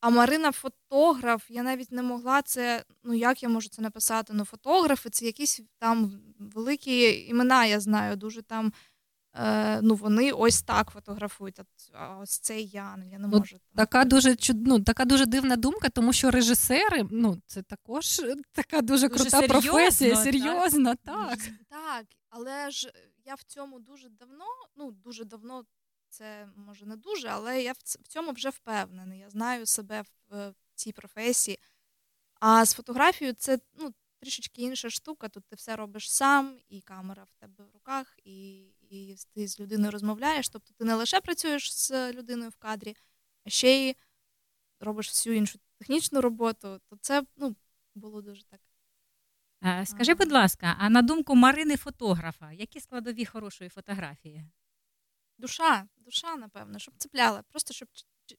А 0.00 0.10
Марина 0.10 0.52
фотограф, 0.52 1.42
я 1.48 1.62
навіть 1.62 1.92
не 1.92 2.02
могла 2.02 2.42
це. 2.42 2.84
Ну 3.04 3.14
як 3.14 3.42
я 3.42 3.48
можу 3.48 3.68
це 3.68 3.82
написати? 3.82 4.32
Ну, 4.32 4.44
фотографи 4.44 5.10
це 5.10 5.24
якісь 5.24 5.60
там 5.78 6.20
великі 6.38 7.26
імена, 7.28 7.66
я 7.66 7.80
знаю, 7.80 8.16
дуже 8.16 8.42
там. 8.42 8.72
Е, 9.34 9.80
ну, 9.82 9.94
вони 9.94 10.32
ось 10.32 10.62
так 10.62 10.90
фотографують. 10.90 11.60
А 11.92 12.16
ось 12.16 12.38
це 12.38 12.60
я, 12.60 12.96
ну 12.96 13.04
я 13.08 13.18
не 13.18 13.28
можу. 13.28 13.56
Ну, 13.56 13.76
така 13.76 14.04
дуже 14.04 14.36
ну, 14.54 14.80
така 14.80 15.04
дуже 15.04 15.26
дивна 15.26 15.56
думка, 15.56 15.88
тому 15.88 16.12
що 16.12 16.30
режисери, 16.30 17.06
ну 17.10 17.42
це 17.46 17.62
також 17.62 18.20
така 18.52 18.82
дуже, 18.82 19.08
дуже 19.08 19.08
крута 19.08 19.40
серйозно, 19.40 19.72
професія, 19.72 20.16
серйозна, 20.16 20.94
так. 20.94 21.28
так. 21.28 21.38
Так, 21.68 22.06
але 22.28 22.70
ж 22.70 22.92
я 23.24 23.34
в 23.34 23.42
цьому 23.42 23.78
дуже 23.78 24.08
давно, 24.08 24.44
ну 24.76 24.90
дуже 24.90 25.24
давно 25.24 25.64
це 26.08 26.48
може 26.56 26.86
не 26.86 26.96
дуже, 26.96 27.28
але 27.28 27.62
я 27.62 27.72
в 27.72 28.08
цьому 28.08 28.32
вже 28.32 28.48
впевнений. 28.50 29.18
Я 29.18 29.30
знаю 29.30 29.66
себе 29.66 30.02
в 30.02 30.34
е, 30.34 30.54
цій 30.74 30.92
професії. 30.92 31.58
А 32.40 32.64
з 32.64 32.74
фотографією 32.74 33.34
це 33.38 33.58
ну, 33.78 33.94
трішечки 34.20 34.62
інша 34.62 34.90
штука. 34.90 35.28
Тут 35.28 35.44
ти 35.44 35.56
все 35.56 35.76
робиш 35.76 36.12
сам, 36.12 36.58
і 36.68 36.80
камера 36.80 37.24
в 37.24 37.34
тебе 37.40 37.64
в 37.64 37.74
руках, 37.74 38.16
і 38.24 38.66
і 38.94 39.16
ти 39.34 39.48
з 39.48 39.60
людиною 39.60 39.90
розмовляєш. 39.90 40.48
Тобто 40.48 40.74
ти 40.78 40.84
не 40.84 40.94
лише 40.94 41.20
працюєш 41.20 41.74
з 41.74 42.12
людиною 42.12 42.50
в 42.50 42.56
кадрі, 42.56 42.96
а 43.44 43.50
ще 43.50 43.88
й 43.88 43.96
робиш 44.80 45.08
всю 45.08 45.36
іншу 45.36 45.58
технічну 45.78 46.20
роботу. 46.20 46.80
То 46.90 46.96
це 47.00 47.22
ну, 47.36 47.56
було 47.94 48.22
дуже 48.22 48.42
так. 48.44 48.60
Скажи, 49.86 50.14
будь 50.14 50.32
ласка, 50.32 50.76
а 50.78 50.90
на 50.90 51.02
думку 51.02 51.34
Марини 51.34 51.76
фотографа, 51.76 52.52
які 52.52 52.80
складові 52.80 53.24
хорошої 53.24 53.70
фотографії? 53.70 54.44
Душа, 55.38 55.86
душа, 55.96 56.36
напевно, 56.36 56.78
щоб 56.78 56.94
цепляла, 56.96 57.42
просто 57.42 57.74
щоб 57.74 57.88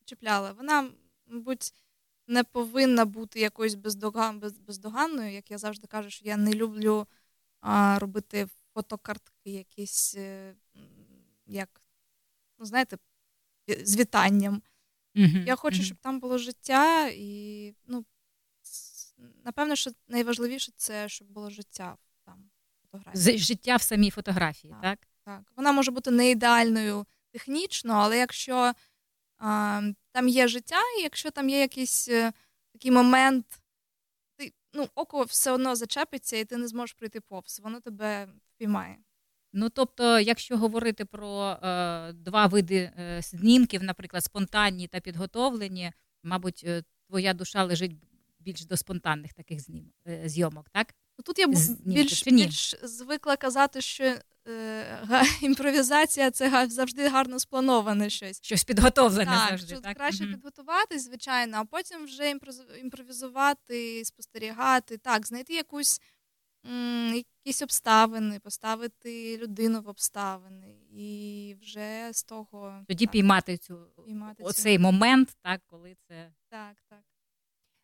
чіпляла. 0.06 0.52
Вона, 0.52 0.90
мабуть, 1.26 1.74
не 2.28 2.44
повинна 2.44 3.06
бути 3.06 3.40
якоюсь 3.40 3.76
бездоган, 3.76 4.40
бездоганною, 4.40 5.32
як 5.34 5.52
я 5.52 5.58
завжди 5.58 5.88
кажу, 5.88 6.10
що 6.10 6.26
я 6.26 6.38
не 6.38 6.54
люблю 6.54 7.08
а, 7.62 8.00
робити 8.00 8.48
фотокартки 8.76 9.50
якісь, 9.52 10.16
е, 10.16 10.56
як, 11.46 11.82
ну, 12.60 12.66
знаєте, 12.66 12.98
з 13.68 13.98
вітанням. 13.98 14.62
Угу. 15.16 15.38
Я 15.46 15.56
хочу, 15.56 15.84
щоб 15.84 15.98
там 15.98 16.20
було 16.20 16.38
життя, 16.38 17.10
і 17.14 17.74
ну, 17.88 18.06
напевно, 19.44 19.76
що 19.76 19.92
найважливіше 20.08 20.72
це 20.76 21.10
щоб 21.10 21.28
було 21.28 21.50
життя 21.50 21.98
там 22.26 22.50
фотографії. 22.82 23.38
Життя 23.38 23.76
в 23.76 23.82
самій 23.82 24.10
фотографії, 24.10 24.74
так? 24.82 24.82
Так. 24.82 25.08
так. 25.24 25.54
Вона 25.56 25.72
може 25.72 25.92
бути 25.92 26.12
не 26.12 26.30
ідеальною 26.30 27.06
технічно, 27.32 27.94
але 27.94 28.18
якщо 28.18 28.74
а, 29.38 29.82
там 30.12 30.28
є 30.28 30.48
життя, 30.48 30.82
і 31.00 31.02
якщо 31.02 31.32
там 31.32 31.50
є 31.50 31.60
якийсь 31.60 32.08
а, 32.08 32.12
е, 32.12 32.34
такий 32.74 32.92
момент, 32.92 33.46
ти, 34.38 34.54
ну, 34.74 34.90
око 34.96 35.24
все 35.24 35.52
одно 35.52 35.76
зачепиться, 35.76 36.38
і 36.38 36.46
ти 36.46 36.58
не 36.58 36.68
зможеш 36.68 36.94
прийти 36.94 37.22
повз, 37.22 37.60
воно 37.64 37.80
тебе 37.80 38.28
впіймає. 38.56 38.98
Ну, 39.54 39.70
тобто, 39.70 40.20
якщо 40.20 40.58
говорити 40.58 41.06
про 41.06 41.58
е, 41.64 42.14
два 42.14 42.46
види 42.46 42.76
е, 42.76 43.22
знімків, 43.22 43.84
наприклад, 43.84 44.24
спонтанні 44.24 44.88
та 44.88 45.00
підготовлені, 45.00 45.92
мабуть, 46.24 46.64
е, 46.68 46.84
твоя 47.08 47.34
душа 47.34 47.64
лежить 47.64 47.92
більш 48.40 48.66
до 48.66 48.78
спонтанних 48.78 49.34
таких 49.34 49.60
знім, 49.60 49.92
е, 50.08 50.22
зйомок, 50.26 50.70
так? 50.70 50.96
Ну, 51.18 51.24
Тут 51.24 51.40
я 51.40 51.48
більш, 51.86 52.24
більш 52.28 52.76
звикла 52.84 53.36
казати, 53.36 53.82
що 53.82 54.16
е, 54.48 55.26
імпровізація 55.42 56.32
це 56.32 56.68
завжди 56.70 57.08
гарно 57.08 57.40
сплановане 57.40 58.10
щось. 58.10 58.40
Щось 58.44 58.64
підготовлене 58.64 59.32
так, 59.32 59.50
завжди. 59.50 59.76
так, 59.76 59.98
краще 59.98 60.24
угу. 60.24 60.34
підготуватись, 60.34 61.06
звичайно, 61.06 61.58
а 61.58 61.66
потім 61.66 62.06
вже 62.06 62.34
імпровізувати, 62.82 64.06
спостерігати, 64.06 64.98
так, 64.98 65.28
знайти 65.28 65.54
якусь 65.54 66.02
якісь 67.46 67.62
обставини, 67.62 68.40
поставити 68.40 69.38
людину 69.38 69.82
в 69.82 69.90
обставини, 69.90 70.76
і 70.92 71.56
вже 71.62 72.10
з 72.14 72.24
того 72.24 72.74
тоді 72.88 73.06
так, 73.06 73.12
піймати 73.12 73.58
цю 73.58 73.78
піймати 74.06 74.44
оцей 74.44 74.78
цю... 74.78 74.82
момент, 74.82 75.38
так 75.42 75.62
коли 75.66 75.96
це 76.08 76.32
так, 76.50 76.76
так. 76.90 77.00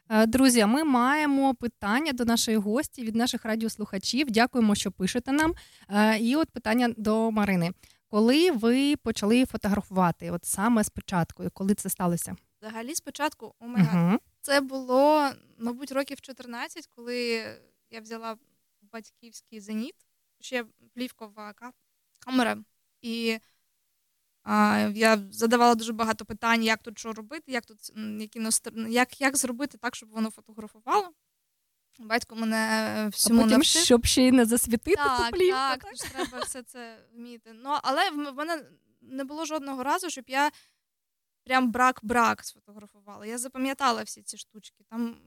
Е, 0.10 0.26
друзі, 0.26 0.66
ми 0.66 0.84
маємо 0.84 1.56
питання 1.56 2.14
до 2.14 2.26
нашої 2.26 2.58
гості 2.58 3.04
від 3.04 3.16
наших 3.16 3.46
радіослухачів. 3.46 4.32
Дякуємо, 4.32 4.76
що 4.76 4.92
пишете 4.92 5.32
нам. 5.32 5.54
Е, 5.90 6.20
і 6.20 6.36
от 6.36 6.50
питання 6.50 6.94
до 6.98 7.32
Марини. 7.32 7.72
Коли 8.08 8.52
ви 8.52 8.96
почали 8.96 9.46
фотографувати? 9.46 10.32
От 10.32 10.46
саме 10.46 10.84
спочатку, 10.84 11.44
коли 11.54 11.74
це 11.74 11.90
сталося? 11.90 12.36
Взагалі, 12.62 12.96
спочатку 12.96 13.56
у 13.60 13.68
мене 13.68 13.90
угу. 13.94 14.20
це 14.42 14.62
було, 14.62 15.30
мабуть, 15.58 15.92
років 15.92 16.22
14, 16.22 16.88
коли 16.96 17.46
я 17.92 18.02
взяла 18.02 18.36
батьківський 18.94 19.60
зеніт, 19.62 19.96
ще 20.40 20.66
плівкова 20.94 21.54
камера. 22.20 22.58
І 23.02 23.40
а, 24.44 24.90
я 24.96 25.24
задавала 25.32 25.76
дуже 25.76 25.94
багато 25.94 26.26
питань, 26.26 26.64
як 26.64 26.82
тут 26.84 27.00
що 27.00 27.14
робити, 27.14 27.52
як 27.52 27.66
тут 27.66 27.92
які 28.20 28.50
як, 28.90 29.22
як 29.22 29.38
зробити 29.38 29.78
так, 29.78 29.96
щоб 29.96 30.10
воно 30.10 30.32
фотографувало. 30.32 31.14
Батько 32.00 32.36
мене 32.36 33.10
всьому 33.12 33.40
а 33.40 33.44
потім, 33.44 33.58
навчив. 33.58 33.84
щоб 33.84 34.06
ще 34.06 34.22
й 34.22 34.32
не 34.32 34.46
засвітити 34.46 34.96
так, 34.96 35.26
ту 35.26 35.38
плівку. 35.38 35.58
Так, 35.58 35.84
так, 35.84 36.12
треба 36.12 36.40
все 36.40 36.64
це 36.64 36.98
вміти. 37.14 37.54
Ну, 37.54 37.78
Але 37.84 38.10
в 38.10 38.34
мене 38.34 38.66
не 39.02 39.24
було 39.24 39.46
жодного 39.46 39.84
разу, 39.84 40.10
щоб 40.10 40.26
я 40.28 40.52
прям 41.44 41.72
брак-брак 41.72 42.44
сфотографувала. 42.44 43.26
Я 43.26 43.38
запам'ятала 43.38 44.04
всі 44.04 44.22
ці 44.22 44.38
штучки. 44.38 44.84
Там, 44.90 45.18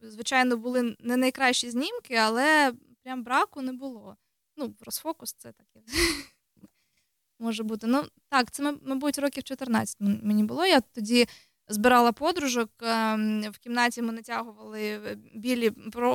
звичайно, 0.00 0.56
були 0.56 0.96
не 1.00 1.16
найкращі 1.16 1.70
знімки, 1.70 2.14
але 2.14 2.72
прям 3.04 3.22
браку 3.22 3.62
не 3.62 3.72
було. 3.72 4.16
Ну, 4.56 4.74
розфокус 4.80 5.32
це 5.32 5.52
таке 5.52 5.80
може 7.38 7.62
бути. 7.62 7.86
Ну, 7.86 8.04
так, 8.28 8.50
це, 8.50 8.78
мабуть, 8.82 9.18
років 9.18 9.42
14 9.42 9.96
мені 10.00 10.44
було. 10.44 10.66
Я 10.66 10.80
тоді 10.80 11.26
збирала 11.68 12.12
подружок, 12.12 12.70
ем, 12.82 13.42
в 13.42 13.58
кімнаті 13.58 14.02
ми 14.02 14.12
натягували 14.12 14.82
е, 14.82 15.18
білі 15.34 15.70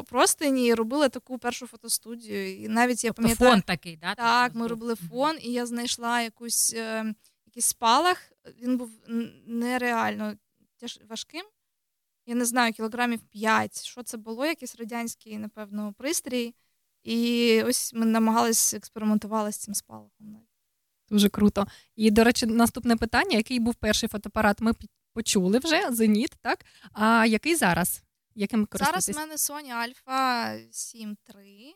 простині 0.06 0.68
і 0.68 0.74
робили 0.74 1.10
таку 1.10 1.38
першу 1.40 1.68
фотостудію. 1.68 2.64
І 2.64 2.68
навіть 2.68 3.04
я 3.04 3.10
тобто 3.10 3.22
пам'ятаю, 3.22 3.52
фон 3.52 3.62
такий, 3.62 3.98
да? 3.98 4.16
Так, 4.16 4.56
ми 4.56 4.68
робили 4.68 4.96
фон, 4.96 5.38
і 5.42 5.52
я 5.52 5.66
знайшла 5.66 6.22
якусь, 6.22 6.74
ем, 6.78 7.16
якийсь 7.46 7.66
спалах. 7.66 8.32
Він 8.62 8.78
був 8.78 8.92
нереально 9.46 10.34
важким. 11.10 11.46
Я 12.26 12.36
не 12.36 12.46
знаю, 12.46 12.74
кілограмів 12.74 13.20
5. 13.20 13.84
Що 13.84 14.04
це 14.04 14.18
було? 14.18 14.46
Якийсь 14.46 14.76
радянський, 14.76 15.38
напевно, 15.38 15.94
пристрій. 15.98 16.56
І 17.04 17.64
ось 17.64 17.94
ми 17.94 18.06
намагалися 18.06 18.78
експериментували 18.78 19.52
з 19.52 19.58
цим 19.58 19.74
спалахом. 19.74 20.40
Дуже 21.10 21.30
круто. 21.30 21.68
І, 21.96 22.12
до 22.12 22.24
речі, 22.24 22.46
наступне 22.46 22.96
питання: 22.96 23.38
який 23.38 23.60
був 23.60 23.76
перший 23.76 24.10
фотоапарат? 24.10 24.62
Ми 24.62 24.74
почули 25.14 25.60
вже 25.60 25.92
Зеніт, 25.92 26.32
так? 26.42 26.66
А 26.94 27.26
який 27.26 27.56
зараз? 27.56 28.04
Яким 28.36 28.68
Зараз 28.72 29.10
в 29.10 29.16
мене 29.16 29.36
Sony 29.36 29.74
Alpha 29.74 30.60
7 30.72 31.18
III. 31.36 31.74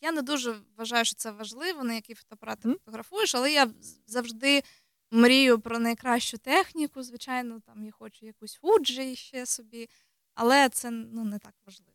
Я 0.00 0.12
не 0.12 0.22
дуже 0.22 0.56
вважаю, 0.76 1.04
що 1.04 1.14
це 1.16 1.30
важливо, 1.30 1.84
на 1.84 1.94
який 1.94 2.14
фотоапарат 2.14 2.60
ти 2.60 2.68
mm. 2.68 2.78
фотографуєш, 2.78 3.34
але 3.34 3.52
я 3.52 3.70
завжди 4.06 4.62
мрію 5.10 5.60
про 5.60 5.78
найкращу 5.78 6.38
техніку. 6.38 7.02
Звичайно, 7.02 7.60
там 7.60 7.84
я 7.84 7.90
хочу 7.90 8.26
якусь 8.26 8.60
Fuji 8.62 9.16
ще 9.16 9.46
собі, 9.46 9.88
але 10.34 10.68
це 10.68 10.90
ну, 10.90 11.24
не 11.24 11.38
так 11.38 11.54
важливо. 11.66 11.93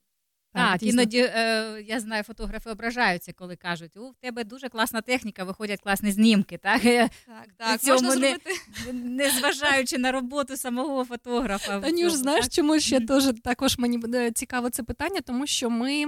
Так, 0.54 0.84
іноді 0.84 1.20
е, 1.20 1.84
я 1.88 2.00
знаю, 2.00 2.24
фотографи 2.24 2.70
ображаються, 2.70 3.34
коли 3.34 3.56
кажуть, 3.56 3.98
у 3.98 4.10
в 4.10 4.16
тебе 4.16 4.44
дуже 4.44 4.70
класна 4.70 5.02
техніка, 5.02 5.44
виходять 5.44 5.82
класні 5.82 6.12
знімки. 6.12 6.58
Так, 6.58 6.82
так, 6.82 7.12
так. 7.58 7.82
Цьому 7.82 8.02
можна 8.02 8.38
не, 8.86 8.94
не 8.94 9.30
зважаючи 9.30 9.98
на 9.98 10.12
роботу 10.12 10.58
самого 10.58 11.06
фотографа. 11.06 11.80
Танюш, 11.80 12.14
знаєш, 12.14 12.46
так? 12.46 12.54
чому 12.54 12.80
ще 12.80 13.00
теж 13.00 13.24
також 13.44 13.78
мені 13.78 13.98
буде 13.98 14.32
цікаво 14.32 14.70
це 14.70 14.84
питання, 14.84 15.22
тому 15.22 15.48
що 15.48 15.70
ми. 15.70 16.06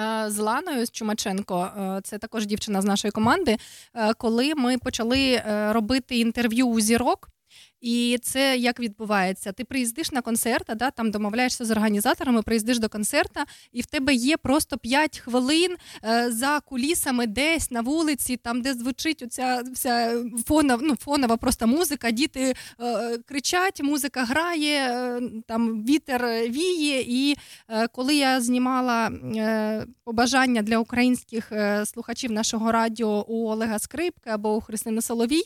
Е, 0.00 0.30
з 0.30 0.38
Ланою 0.38 0.86
з 0.86 0.90
Чумаченко, 0.90 1.70
е, 1.78 2.00
це 2.04 2.18
також 2.18 2.46
дівчина 2.46 2.82
з 2.82 2.84
нашої 2.84 3.12
команди. 3.12 3.56
Е, 3.94 4.14
коли 4.14 4.54
ми 4.54 4.78
почали 4.78 5.42
робити 5.70 6.18
інтерв'ю 6.18 6.66
у 6.66 6.80
зірок, 6.80 7.28
і 7.80 8.18
це 8.22 8.56
як 8.56 8.80
відбувається? 8.80 9.52
Ти 9.52 9.64
приїздиш 9.64 10.12
на 10.12 10.20
концерт, 10.20 10.70
да, 10.76 10.90
там 10.90 11.10
домовляєшся 11.10 11.64
з 11.64 11.70
організаторами, 11.70 12.42
приїздиш 12.42 12.78
до 12.78 12.88
концерта, 12.88 13.44
і 13.72 13.80
в 13.80 13.86
тебе 13.86 14.14
є 14.14 14.36
просто 14.36 14.78
5 14.78 15.18
хвилин 15.18 15.76
е, 16.04 16.32
за 16.32 16.60
кулісами 16.60 17.26
десь 17.26 17.70
на 17.70 17.80
вулиці, 17.80 18.36
там 18.36 18.62
де 18.62 18.74
звучить 18.74 19.22
оця 19.22 19.62
вся 19.74 20.24
фонова, 20.46 20.82
ну, 20.82 20.96
фонова 20.96 21.36
просто 21.36 21.66
музика, 21.66 22.10
діти 22.10 22.54
е, 22.80 23.18
кричать, 23.18 23.82
музика 23.82 24.24
грає, 24.24 24.92
е, 24.92 25.20
там 25.46 25.84
вітер 25.84 26.24
віє. 26.48 27.00
І 27.00 27.36
е, 27.68 27.88
коли 27.88 28.14
я 28.14 28.40
знімала 28.40 29.08
е, 29.08 29.86
побажання 30.04 30.62
для 30.62 30.78
українських 30.78 31.52
е, 31.52 31.86
слухачів 31.86 32.32
нашого 32.32 32.72
радіо 32.72 33.24
у 33.28 33.48
Олега 33.48 33.78
Скрипки 33.78 34.30
або 34.30 34.56
у 34.56 34.60
Христини 34.60 35.02
Соловій, 35.02 35.42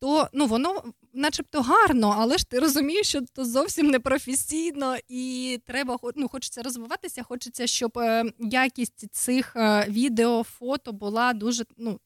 то 0.00 0.28
ну 0.32 0.46
воно, 0.46 0.82
начебто, 1.12 1.62
гарно, 1.62 2.16
але 2.18 2.38
ж 2.38 2.48
ти 2.48 2.58
розумієш, 2.58 3.08
що 3.08 3.20
то 3.32 3.44
зовсім 3.44 3.86
не 3.86 4.00
професійно, 4.00 4.96
і 5.08 5.60
треба 5.66 5.98
ну, 6.16 6.28
хочеться 6.28 6.62
розвиватися. 6.62 7.22
Хочеться, 7.22 7.66
щоб 7.66 7.98
е, 7.98 8.24
якість 8.38 9.14
цих 9.14 9.56
е, 9.56 9.86
відео, 9.88 10.42
фото 10.42 10.92
була 10.92 11.32
дуже 11.32 11.64
ну. 11.76 12.00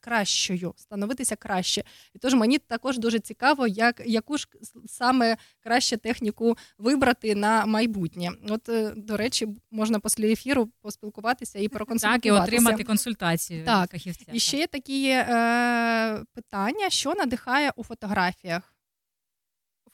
Кращою, 0.00 0.74
становитися 0.76 1.36
краще. 1.36 1.84
І 2.14 2.18
тож 2.18 2.34
мені 2.34 2.58
також 2.58 2.98
дуже 2.98 3.18
цікаво, 3.18 3.66
як 3.66 4.02
яку 4.06 4.38
ж 4.38 4.48
саме 4.86 5.36
краще 5.60 5.96
техніку 5.96 6.56
вибрати 6.78 7.34
на 7.34 7.66
майбутнє. 7.66 8.30
От, 8.48 8.68
е, 8.68 8.92
до 8.96 9.16
речі, 9.16 9.48
можна 9.70 10.00
після 10.00 10.26
ефіру 10.26 10.66
поспілкуватися 10.80 11.58
і 11.58 11.68
проконсультуватися. 11.68 12.34
Так, 12.34 12.48
і 12.48 12.48
отримати 12.48 12.84
консультацію 12.84 13.64
так. 13.64 13.90
фахівця. 13.90 14.24
І 14.32 14.40
ще 14.40 14.56
є 14.56 14.66
такі 14.66 15.08
е, 15.08 16.24
питання, 16.34 16.90
що 16.90 17.14
надихає 17.14 17.72
у 17.76 17.84
фотографіях 17.84 18.74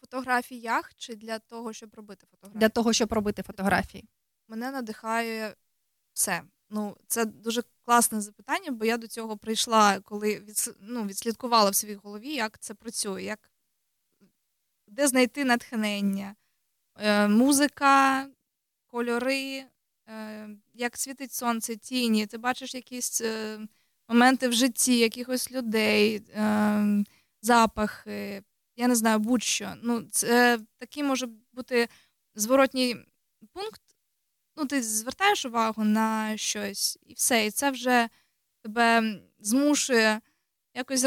фотографіях 0.04 0.94
чи 0.96 1.14
для 1.14 1.38
того, 1.38 1.72
щоб 1.72 1.94
робити 1.94 2.26
фотографії? 2.30 2.60
Для 2.60 2.68
того, 2.68 2.92
щоб 2.92 3.12
робити 3.12 3.42
фотографії. 3.42 4.08
Мене 4.48 4.70
надихає 4.70 5.54
все. 6.12 6.42
Ну, 6.70 6.96
це 7.06 7.24
дуже 7.24 7.62
класне 7.84 8.20
запитання, 8.20 8.70
бо 8.70 8.84
я 8.84 8.96
до 8.96 9.06
цього 9.06 9.36
прийшла, 9.36 10.00
коли 10.00 10.38
від, 10.38 10.74
ну, 10.80 11.06
відслідкувала 11.06 11.70
в 11.70 11.74
своїй 11.74 11.94
голові, 11.94 12.28
як 12.34 12.58
це 12.58 12.74
працює, 12.74 13.22
як 13.22 13.50
де 14.88 15.08
знайти 15.08 15.44
натхнення, 15.44 16.34
е, 16.98 17.28
музика, 17.28 18.26
кольори, 18.86 19.64
е, 20.08 20.48
як 20.74 20.96
світить 20.96 21.32
сонце, 21.32 21.76
тіні. 21.76 22.26
Ти 22.26 22.38
бачиш 22.38 22.74
якісь 22.74 23.20
е, 23.20 23.58
моменти 24.08 24.48
в 24.48 24.52
житті, 24.52 24.98
якихось 24.98 25.52
людей, 25.52 26.16
е, 26.16 27.04
запахи, 27.42 28.42
я 28.76 28.88
не 28.88 28.94
знаю, 28.94 29.18
будь-що. 29.18 29.74
Ну, 29.82 30.02
це 30.10 30.58
такий 30.78 31.02
може 31.02 31.28
бути 31.52 31.88
зворотній 32.34 32.96
пункт, 33.52 33.82
ну, 34.56 34.66
ти 34.66 34.82
звертаєш 34.82 35.44
увагу 35.44 35.84
на 35.84 36.36
щось, 36.36 36.98
і 37.06 37.14
все. 37.14 37.46
І 37.46 37.50
це 37.50 37.70
вже 37.70 38.08
тебе 38.62 39.20
змушує 39.40 40.20
якось 40.74 41.04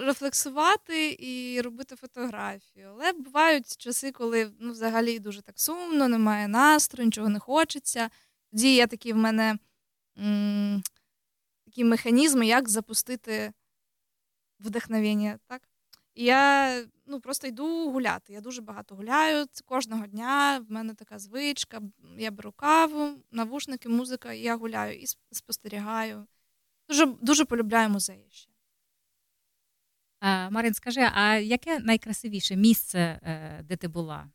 рефлексувати 0.00 1.16
і 1.20 1.60
робити 1.60 1.96
фотографію. 1.96 2.88
Але 2.90 3.12
бувають 3.12 3.76
часи, 3.76 4.12
коли 4.12 4.52
ну, 4.60 4.72
взагалі 4.72 5.18
дуже 5.18 5.42
так 5.42 5.60
сумно, 5.60 6.08
немає 6.08 6.48
настрою, 6.48 7.06
нічого 7.06 7.28
не 7.28 7.38
хочеться. 7.38 8.10
Тоді 8.50 8.74
є 8.74 8.86
такі 8.86 9.12
в 9.12 9.16
мене 9.16 9.58
м- 10.18 10.82
такі 11.64 11.84
механізми, 11.84 12.46
як 12.46 12.68
запустити 12.68 13.52
вдохновення. 14.60 15.38
так? 15.46 15.62
І 16.16 16.24
я 16.24 16.84
ну, 17.06 17.20
просто 17.20 17.46
йду 17.46 17.90
гуляти. 17.90 18.32
Я 18.32 18.40
дуже 18.40 18.62
багато 18.62 18.94
гуляю 18.94 19.46
кожного 19.64 20.06
дня. 20.06 20.64
В 20.68 20.72
мене 20.72 20.94
така 20.94 21.18
звичка. 21.18 21.82
Я 22.18 22.30
беру 22.30 22.52
каву, 22.52 23.10
навушники, 23.30 23.88
музика, 23.88 24.32
і 24.32 24.40
я 24.40 24.56
гуляю 24.56 24.98
і 24.98 25.06
спостерігаю. 25.30 26.26
Дуже 26.88 27.06
дуже 27.06 27.44
полюбляю 27.44 27.90
музеї 27.90 28.26
ще. 28.30 28.50
А, 30.20 30.50
Марин, 30.50 30.74
скажи, 30.74 31.00
а 31.14 31.34
яке 31.34 31.78
найкрасивіше 31.78 32.56
місце, 32.56 32.98
е, 32.98 33.62
де 33.62 33.76
ти 33.76 33.88
була? 33.88 34.30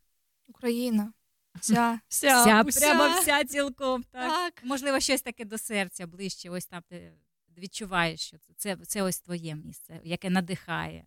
Україна. 0.48 1.13
Вся, 1.60 2.00
вся, 2.08 2.41
вся, 2.41 2.62
вся. 2.62 2.80
прямо 2.80 3.20
вся 3.20 3.44
цілком. 3.44 4.04
Так? 4.04 4.30
так. 4.30 4.63
Можливо, 4.63 5.00
щось 5.00 5.22
таке 5.22 5.46
до 5.46 5.58
серця 5.58 6.08
ближче, 6.08 6.50
ось 6.50 6.65
там 6.65 6.84
ти 6.89 7.13
відчуваєш, 7.58 8.20
що 8.22 8.38
це, 8.38 8.54
це, 8.58 8.78
це 8.86 9.02
ось 9.02 9.20
твоє 9.20 9.56
місце, 9.56 10.00
яке 10.04 10.30
надихає. 10.30 11.06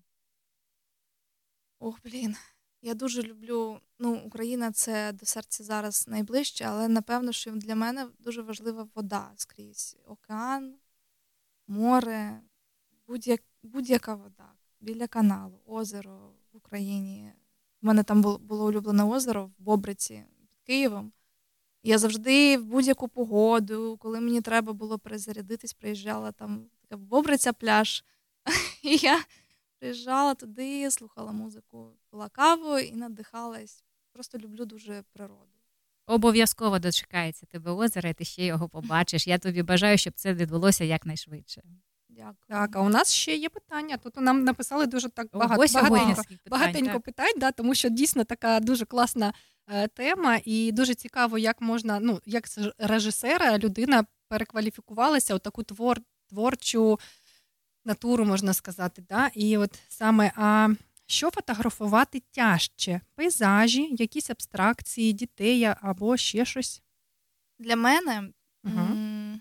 Ох, 1.79 1.99
блін. 2.05 2.37
Я 2.83 2.95
дуже 2.95 3.23
люблю. 3.23 3.81
Ну, 3.99 4.23
Україна 4.27 4.73
це 4.73 5.13
до 5.13 5.27
серця 5.27 5.65
зараз 5.65 6.09
найближче, 6.09 6.65
але 6.65 6.89
напевно, 6.89 7.33
що 7.33 7.51
для 7.51 7.75
мене 7.75 8.07
дуже 8.19 8.43
важлива 8.43 8.89
вода 8.95 9.31
скрізь. 9.37 9.97
Океан, 10.07 10.75
море, 11.67 12.41
будь-як, 13.07 13.43
будь-яка 13.63 14.15
вода 14.15 14.53
біля 14.81 15.07
каналу, 15.07 15.61
озеро 15.67 16.33
в 16.53 16.57
Україні. 16.57 17.33
У 17.83 17.87
мене 17.87 18.03
там 18.03 18.23
було, 18.23 18.39
було 18.39 18.67
улюблене 18.67 19.05
озеро 19.05 19.45
в 19.45 19.53
Бобриці 19.59 20.25
під 20.51 20.61
Києвом. 20.63 21.13
Я 21.83 21.99
завжди 21.99 22.59
в 22.59 22.65
будь-яку 22.65 23.09
погоду, 23.09 23.97
коли 24.01 24.21
мені 24.21 24.41
треба 24.41 24.73
було 24.73 24.99
перезарядитись, 24.99 25.73
приїжджала 25.73 26.33
там 26.33 26.67
така 26.81 26.97
Бобриця 26.97 27.53
пляж. 27.53 28.05
І 28.83 28.97
я 28.97 29.25
приїжджала 29.79 30.35
туди, 30.35 30.91
слухала 30.91 31.33
музику, 31.33 31.93
пила 32.11 32.29
каву 32.29 32.79
і 32.79 32.93
надихалась. 32.93 33.85
Просто 34.13 34.39
люблю 34.39 34.65
дуже 34.65 35.05
природу. 35.13 35.51
Обов'язково 36.07 36.79
дочекається 36.79 37.47
тебе 37.47 37.71
озеро, 37.71 38.09
і 38.09 38.15
ти 38.15 38.25
ще 38.25 38.45
його 38.45 38.69
побачиш. 38.69 39.27
Я 39.27 39.39
тобі 39.39 39.63
бажаю, 39.63 39.99
щоб 39.99 40.15
це 40.17 40.35
відбулося 40.35 40.85
якнайшвидше. 40.85 41.63
Дякую. 42.09 42.35
Так, 42.49 42.77
а 42.77 42.81
у 42.81 42.89
нас 42.89 43.13
ще 43.13 43.37
є 43.37 43.49
питання. 43.49 43.97
Тут 43.97 44.17
нам 44.17 44.45
написали 44.45 44.87
дуже 44.87 45.09
так 45.09 45.27
багато 45.33 45.63
Ось 45.63 45.75
багатенько, 45.75 46.23
питань, 46.23 46.39
багатенько 46.51 46.93
так. 46.93 47.03
питань, 47.03 47.35
да, 47.37 47.51
тому 47.53 47.75
що 47.75 47.89
дійсно 47.89 48.25
така 48.25 48.61
дуже 48.61 48.85
класна 48.85 49.33
е, 49.69 49.89
тема, 49.89 50.41
і 50.45 50.73
дуже 50.73 50.95
цікаво, 50.95 51.39
як 51.39 51.61
можна, 51.61 52.01
ну 52.01 52.21
як 52.27 52.49
з 52.49 52.73
режисера 52.79 53.59
людина 53.59 54.05
перекваліфікувалася 54.29 55.35
у 55.35 55.39
таку 55.39 55.63
твор, 55.63 56.01
творчу 56.29 56.99
натуру, 57.85 58.25
можна 58.25 58.55
сказати. 58.55 59.05
Да? 59.09 59.31
І 59.35 59.57
от 59.57 59.79
саме 59.89 60.33
а 60.37 60.69
що 61.07 61.31
фотографувати 61.31 62.23
тяжче? 62.31 63.01
Пейзажі, 63.15 63.97
якісь 63.99 64.31
абстракції, 64.31 65.13
дітей 65.13 65.65
або 65.65 66.17
ще 66.17 66.45
щось? 66.45 66.83
Для 67.59 67.77
мене 67.77 68.29
Угу. 68.65 69.41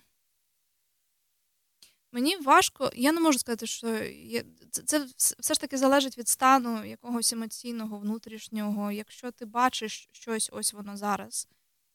мені 2.11 2.35
важко, 2.35 2.91
я 2.95 3.11
не 3.11 3.21
можу 3.21 3.39
сказати, 3.39 3.67
що 3.67 3.87
є, 4.03 4.43
це, 4.71 4.81
це 4.81 5.07
все 5.39 5.53
ж 5.53 5.59
таки 5.61 5.77
залежить 5.77 6.17
від 6.17 6.27
стану 6.27 6.85
якогось 6.85 7.33
емоційного, 7.33 7.97
внутрішнього. 7.97 8.91
Якщо 8.91 9.31
ти 9.31 9.45
бачиш 9.45 10.09
щось, 10.11 10.49
ось 10.53 10.73
воно 10.73 10.97
зараз, 10.97 11.47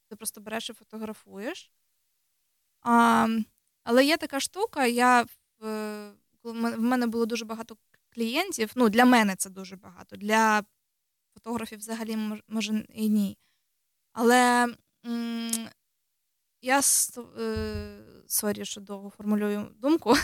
ти 0.08 0.16
просто 0.16 0.40
береш 0.40 0.70
і 0.70 0.72
фотографуєш. 0.72 1.70
А, 2.82 3.28
але 3.84 4.04
є 4.04 4.16
така 4.16 4.40
штука, 4.40 4.86
я 4.86 5.26
в, 5.58 6.12
в 6.52 6.80
мене- 6.80 7.06
було 7.06 7.26
дуже 7.26 7.44
багато 7.44 7.76
клієнтів, 8.14 8.70
ну 8.74 8.88
для 8.88 9.04
мене 9.04 9.36
це 9.36 9.50
дуже 9.50 9.76
багато, 9.76 10.16
для 10.16 10.62
фотографів 11.34 11.78
взагалі 11.78 12.18
може 12.48 12.84
і 12.94 13.08
ні. 13.08 13.38
Але 14.12 14.66
м, 15.06 15.50
я 16.62 16.78
е, 16.78 16.82
sorry, 18.26 18.64
що 18.64 18.80
довго 18.80 19.10
формулюю 19.10 19.68
думку. 19.76 20.14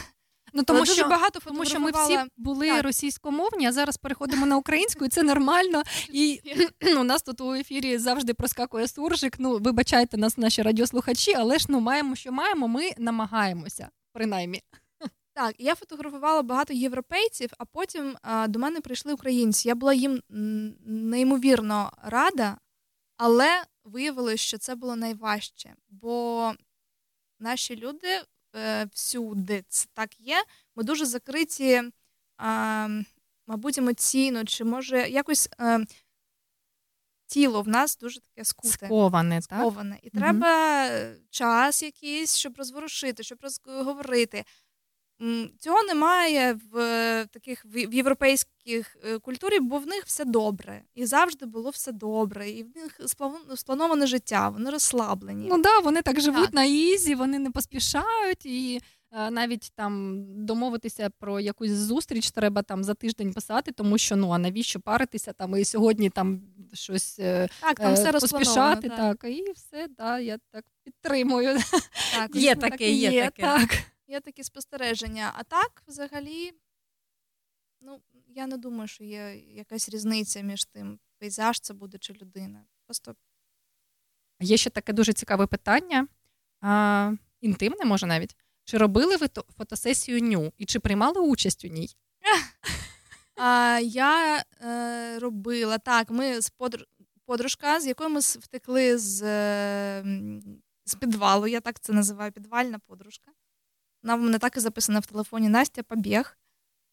Ну, 0.57 0.63
Тому 0.63 0.81
дуже 0.81 0.93
що 0.95 1.09
багато 1.09 1.41
Тому 1.41 1.65
що 1.65 1.81
ми 1.81 1.91
всі 1.91 2.19
були 2.37 2.69
Так. 2.69 2.85
російськомовні, 2.85 3.67
а 3.67 3.73
зараз 3.73 3.97
переходимо 3.97 4.47
на 4.47 4.57
українську, 4.57 5.05
і 5.05 5.09
це 5.09 5.23
нормально. 5.23 5.83
І 6.09 6.41
у 6.99 7.05
нас 7.05 7.23
тут 7.23 7.41
у 7.41 7.55
ефірі 7.55 7.99
завжди 7.99 8.35
проскакує 8.35 8.89
суржик. 8.89 9.37
Ну, 9.39 9.59
вибачайте 9.59 10.17
нас, 10.17 10.39
наші 10.39 10.63
радіослухачі, 10.63 11.35
але 11.35 11.59
ж 11.59 11.67
ну 11.69 11.81
маємо, 11.81 12.17
що 12.17 12.33
маємо. 12.33 12.69
Ми 12.69 12.91
намагаємося, 12.99 13.89
принаймні. 14.13 14.63
Так, 15.35 15.55
я 15.59 15.75
фотографувала 15.75 16.43
багато 16.43 16.73
європейців, 16.73 17.51
а 17.59 17.65
потім 17.65 18.17
а, 18.23 18.49
до 18.49 18.59
мене 18.59 18.81
прийшли 18.81 19.13
українці. 19.15 19.69
Я 19.69 19.75
була 19.75 19.95
їм 19.95 20.23
неймовірно 20.87 21.93
рада, 22.03 22.59
але 23.17 23.63
виявилось, 23.85 24.41
що 24.41 24.59
це 24.59 24.75
було 24.75 24.97
найважче, 24.97 25.75
бо 25.89 26.53
наші 27.41 27.77
люди 27.77 28.23
е, 28.57 28.85
всюди 28.93 29.65
це 29.69 29.89
так 29.93 30.21
є. 30.21 30.45
Ми 30.77 30.83
дуже 30.85 31.07
закриті, 31.07 31.83
а, 32.37 32.89
мабуть, 33.47 33.79
емоційно, 33.79 34.45
чи 34.45 34.65
може 34.65 35.09
якось 35.09 35.49
е, 35.61 35.87
тіло 37.27 37.63
в 37.63 37.69
нас 37.69 37.97
дуже 37.97 38.21
таке 38.21 38.45
скуте. 38.45 38.87
Сковане, 38.87 39.41
так? 39.41 39.59
сковане. 39.61 39.99
І 40.03 40.11
Мгм. 40.13 40.23
треба 40.23 40.87
е, 40.87 41.17
час 41.31 41.83
якийсь, 41.83 42.37
щоб 42.37 42.57
розворушити, 42.59 43.23
щоб 43.23 43.39
розговорити. 43.43 44.45
Цього 45.59 45.83
немає 45.83 46.59
в 46.73 46.79
е, 46.79 47.27
таких 47.27 47.65
в 47.65 47.95
європейських 47.95 48.97
е, 49.05 49.19
культурі, 49.19 49.61
бо 49.61 49.79
в 49.79 49.87
них 49.87 50.05
все 50.07 50.25
добре. 50.25 50.83
І 50.95 51.07
завжди 51.07 51.47
було 51.47 51.71
все 51.71 51.93
добре. 51.93 52.51
І 52.51 52.63
в 52.63 52.67
них 52.77 53.01
сплановане 53.57 54.07
життя, 54.07 54.49
вони 54.49 54.71
розслаблені. 54.71 55.47
Ну 55.51 55.63
да, 55.63 55.79
вони 55.79 56.03
так 56.03 56.21
живуть 56.21 56.45
Так. 56.45 56.55
на 56.55 56.65
easy, 56.65 57.15
вони 57.15 57.39
не 57.39 57.51
поспішають 57.51 58.47
і. 58.47 58.81
е, 59.13 59.31
Навіть 59.31 59.73
там 59.77 60.23
домовитися 60.47 61.11
про 61.19 61.41
якусь 61.41 61.71
зустріч 61.71 62.31
треба 62.31 62.63
там 62.63 62.85
за 62.85 62.95
тиждень 62.95 63.33
писати, 63.33 63.73
тому 63.73 63.99
що 63.99 64.17
ну 64.17 64.31
а 64.31 64.39
навіщо 64.39 64.81
паритися 64.81 65.33
там 65.33 65.57
і 65.57 65.65
сьогодні 65.65 66.11
там 66.11 66.43
щось 66.73 67.15
так, 67.61 67.77
там 67.79 67.91
е, 67.91 67.95
все 67.95 68.13
поспішати, 68.13 68.89
так. 68.89 68.99
так 69.19 69.31
і 69.31 69.53
все, 69.57 69.87
да, 69.99 70.19
я 70.19 70.39
так 70.51 70.65
підтримую. 70.85 71.59
Так, 72.15 72.31
Є 72.37 72.55
таке, 72.55 72.71
так 72.71 72.81
є 72.81 73.25
таке. 73.25 73.43
Так. 73.43 73.79
Є 74.07 74.21
такі 74.21 74.45
спостереження. 74.45 75.33
А 75.35 75.43
так, 75.43 75.83
взагалі, 75.87 76.53
ну, 77.81 78.03
я 78.29 78.47
не 78.47 78.57
думаю, 78.57 78.89
що 78.89 79.05
є 79.05 79.37
якась 79.37 79.89
різниця 79.89 80.41
між 80.41 80.65
тим, 80.65 80.99
пейзаж 81.19 81.61
це 81.61 81.75
буде 81.75 81.99
чи 81.99 82.13
людина. 82.13 82.65
Просто 82.87 83.15
Є 84.41 84.57
ще 84.57 84.71
таке 84.71 84.93
дуже 84.93 85.13
цікаве 85.13 85.47
питання, 85.47 86.09
а, 86.61 87.13
інтимне, 87.41 87.85
може 87.85 88.07
навіть. 88.07 88.37
Чи 88.65 88.79
робили 88.79 89.17
ви 89.17 89.29
фотосесію 89.59 90.21
ню 90.21 90.53
і 90.59 90.65
чи 90.65 90.81
приймали 90.81 91.21
участь 91.21 91.65
у 91.65 91.69
ній? 91.69 91.97
А, 93.37 93.81
я 93.83 94.45
е, 94.65 95.19
робила 95.19 95.79
так. 95.79 96.11
Ми 96.11 96.41
з 96.41 96.51
подр... 96.51 96.87
подружка, 97.27 97.81
з 97.81 97.87
якою 97.87 98.11
ми 98.11 98.21
втекли 98.21 98.99
з, 98.99 99.23
е, 99.23 100.05
з 100.85 100.95
підвалу. 100.95 101.47
Я 101.47 101.61
так 101.61 101.81
це 101.81 101.93
називаю 101.93 102.33
підвальна 102.33 102.79
подружка. 102.79 103.31
Вона 104.05 104.17
в 104.17 104.21
мене 104.21 104.39
так 104.39 104.57
і 104.57 104.61
записана 104.61 104.99
в 104.99 105.07
телефоні 105.07 105.49
Настя 105.49 105.83
Побіг. 105.83 106.39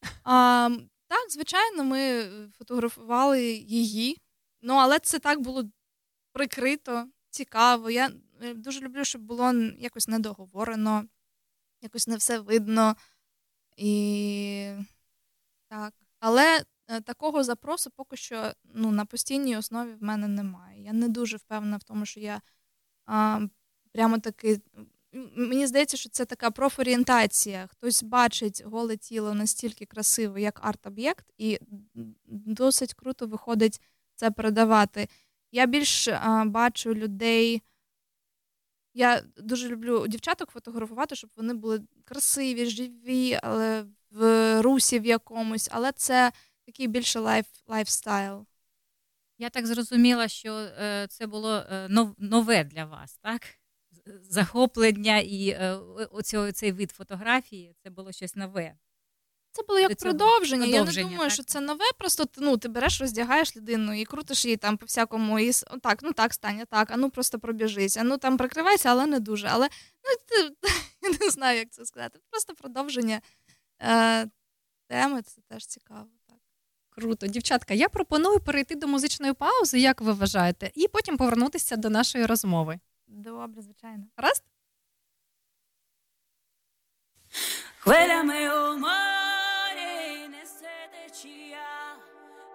А, 0.23 0.69
так, 1.07 1.31
звичайно, 1.31 1.83
ми 1.83 2.29
фотографували 2.57 3.43
її. 3.53 4.17
Ну, 4.61 4.73
але 4.73 4.99
це 4.99 5.19
так 5.19 5.39
було 5.39 5.63
прикрито, 6.31 7.07
цікаво. 7.29 7.89
Я 7.89 8.11
е, 8.41 8.53
дуже 8.53 8.79
люблю, 8.79 9.05
щоб 9.05 9.21
було 9.21 9.53
якось 9.79 10.07
недоговорено, 10.07 11.05
якось 11.81 12.07
не 12.07 12.15
все 12.15 12.39
видно. 12.39 12.95
І 13.77 14.73
так. 15.67 15.93
Але 16.19 16.63
е, 16.87 17.01
такого 17.01 17.43
запросу 17.43 17.91
поки 17.91 18.17
що 18.17 18.53
ну, 18.63 18.91
на 18.91 19.05
постійній 19.05 19.57
основі 19.57 19.93
в 19.93 20.03
мене 20.03 20.27
немає. 20.27 20.83
Я 20.83 20.93
не 20.93 21.09
дуже 21.09 21.37
впевнена 21.37 21.77
в 21.77 21.83
тому, 21.83 22.05
що 22.05 22.19
я 22.19 22.41
а, 23.05 23.41
прямо 23.91 24.19
таки. 24.19 24.61
Мені 25.13 25.67
здається, 25.67 25.97
що 25.97 26.09
це 26.09 26.25
така 26.25 26.51
профорієнтація. 26.51 27.67
Хтось 27.67 28.03
бачить 28.03 28.63
голе 28.65 28.97
тіло 28.97 29.33
настільки 29.33 29.85
красиво, 29.85 30.37
як 30.37 30.59
арт-об'єкт, 30.63 31.25
і 31.37 31.59
досить 32.25 32.93
круто 32.93 33.27
виходить 33.27 33.81
це 34.15 34.31
передавати. 34.31 35.07
Я 35.51 35.65
більш 35.65 36.07
а, 36.07 36.45
бачу 36.45 36.95
людей. 36.95 37.61
Я 38.93 39.23
дуже 39.37 39.69
люблю 39.69 40.07
дівчаток 40.07 40.49
фотографувати, 40.49 41.15
щоб 41.15 41.29
вони 41.35 41.53
були 41.53 41.81
красиві, 42.05 42.65
живі, 42.65 43.39
але 43.43 43.85
в 44.11 44.61
русі 44.61 44.99
в 44.99 45.05
якомусь, 45.05 45.69
але 45.71 45.91
це 45.91 46.31
такий 46.65 46.87
більше 46.87 47.19
life, 47.19 47.45
lifestyle. 47.67 48.45
Я 49.37 49.49
так 49.49 49.67
зрозуміла, 49.67 50.27
що 50.27 50.53
е, 50.53 51.07
це 51.09 51.27
було 51.27 51.55
е, 51.55 51.87
нове 52.17 52.63
для 52.63 52.85
вас, 52.85 53.17
так? 53.17 53.41
Захоплення 54.21 55.19
і 55.19 55.47
е, 55.47 55.79
оцього, 56.11 56.51
цей 56.51 56.71
вид 56.71 56.91
фотографії 56.91 57.75
це 57.83 57.89
було 57.89 58.11
щось 58.11 58.35
нове. 58.35 58.75
Це 59.51 59.63
було 59.67 59.79
як 59.79 59.95
продовження. 59.95 60.65
Я 60.65 60.83
не 60.83 60.91
думаю, 60.91 61.19
так? 61.19 61.31
що 61.31 61.43
це 61.43 61.59
нове. 61.59 61.85
Просто 61.97 62.25
ну, 62.37 62.57
ти 62.57 62.67
береш, 62.67 63.01
роздягаєш 63.01 63.55
людину 63.55 63.93
і 63.93 64.05
крутиш 64.05 64.45
її 64.45 64.57
там 64.57 64.77
по 64.77 64.85
всякому. 64.85 65.39
І 65.39 65.51
так, 65.83 65.99
ну 66.01 66.13
так, 66.13 66.33
стань, 66.33 66.63
так, 66.69 66.91
а 66.91 66.97
ну 66.97 67.09
просто 67.09 67.39
пробіжись. 67.39 67.97
А 67.97 68.03
ну 68.03 68.17
там 68.17 68.37
прикривайся, 68.37 68.89
але 68.89 69.05
не 69.05 69.19
дуже. 69.19 69.47
Але 69.47 69.69
ну, 70.03 70.09
ти, 70.27 70.69
я 71.11 71.25
не 71.25 71.31
знаю, 71.31 71.59
як 71.59 71.69
це 71.69 71.85
сказати. 71.85 72.19
Просто 72.29 72.53
продовження 72.55 73.21
е, 73.81 74.27
теми 74.87 75.21
це 75.21 75.41
теж 75.47 75.65
цікаво. 75.65 76.07
Так. 76.27 76.37
Круто, 76.89 77.27
дівчатка. 77.27 77.73
Я 77.73 77.89
пропоную 77.89 78.39
перейти 78.39 78.75
до 78.75 78.87
музичної 78.87 79.33
паузи, 79.33 79.79
як 79.79 80.01
ви 80.01 80.13
вважаєте, 80.13 80.71
і 80.75 80.87
потім 80.87 81.17
повернутися 81.17 81.75
до 81.75 81.89
нашої 81.89 82.25
розмови. 82.25 82.79
Добре, 83.13 83.61
звичайно. 83.61 84.03
Раз? 84.17 84.43
Хвилями 87.79 88.49
у 88.49 88.77
морі 88.77 90.27
несе 90.29 90.89
течія, 90.91 91.95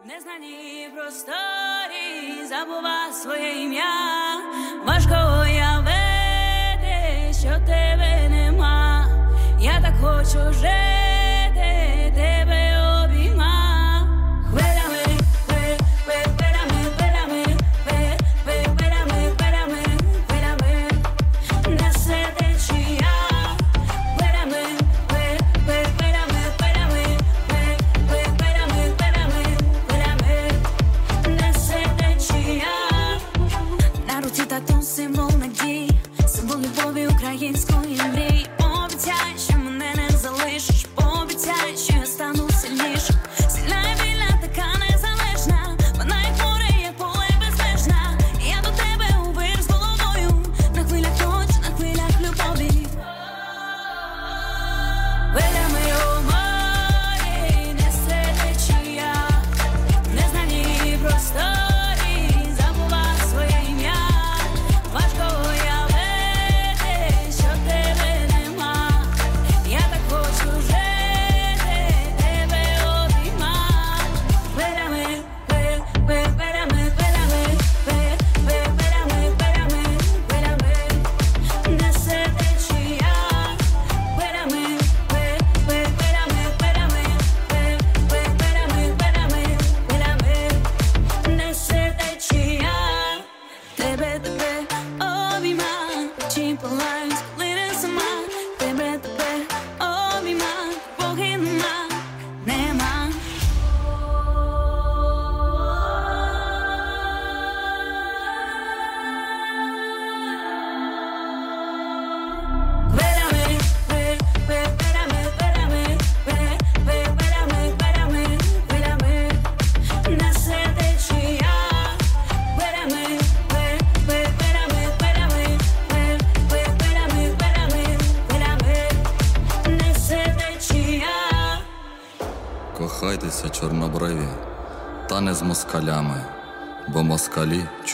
в 0.05 0.07
незнаній 0.07 0.90
просторі 0.95 2.47
забува 2.49 3.12
своє 3.12 3.62
ім'я, 3.62 4.40
важко 4.85 5.42
уявити, 5.42 7.33
що 7.40 7.66
тебе 7.66 8.29
нема, 8.29 9.07
я 9.61 9.81
так 9.83 9.95
хочу 10.01 10.53
жити, 10.53 11.06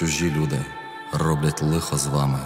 чужі 0.02 0.30
люди 0.30 0.60
роблять 1.12 1.62
лихо 1.62 1.98
з 1.98 2.06
вами. 2.06 2.38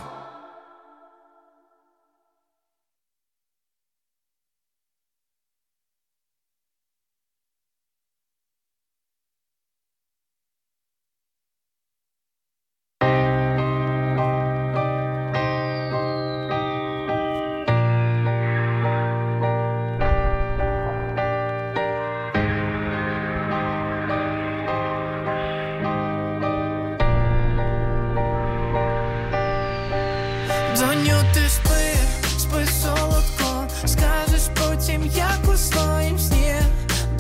Доню, 30.81 31.17
ти 31.35 31.49
спи, 31.49 31.95
спи 32.39 32.67
солодко, 32.83 33.67
скажеш 33.87 34.43
потім, 34.55 35.11
як 35.15 35.39
у 35.55 35.57
своїм 35.57 36.19
сні 36.19 36.55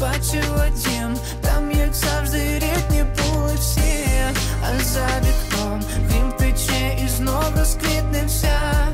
бачила 0.00 0.68
дім, 0.68 1.16
там, 1.40 1.70
як 1.72 1.94
завжди, 1.94 2.54
рідні 2.54 3.04
були 3.04 3.54
всі, 3.54 4.04
а 4.62 4.84
за 4.84 5.06
вікном 5.06 5.82
він 6.12 6.32
тече 6.32 6.98
і 7.04 7.08
знов 7.08 7.44
розквітне 7.58 8.24
вся 8.26 8.88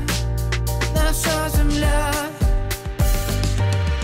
наша 0.95 1.49
земля. 1.49 2.13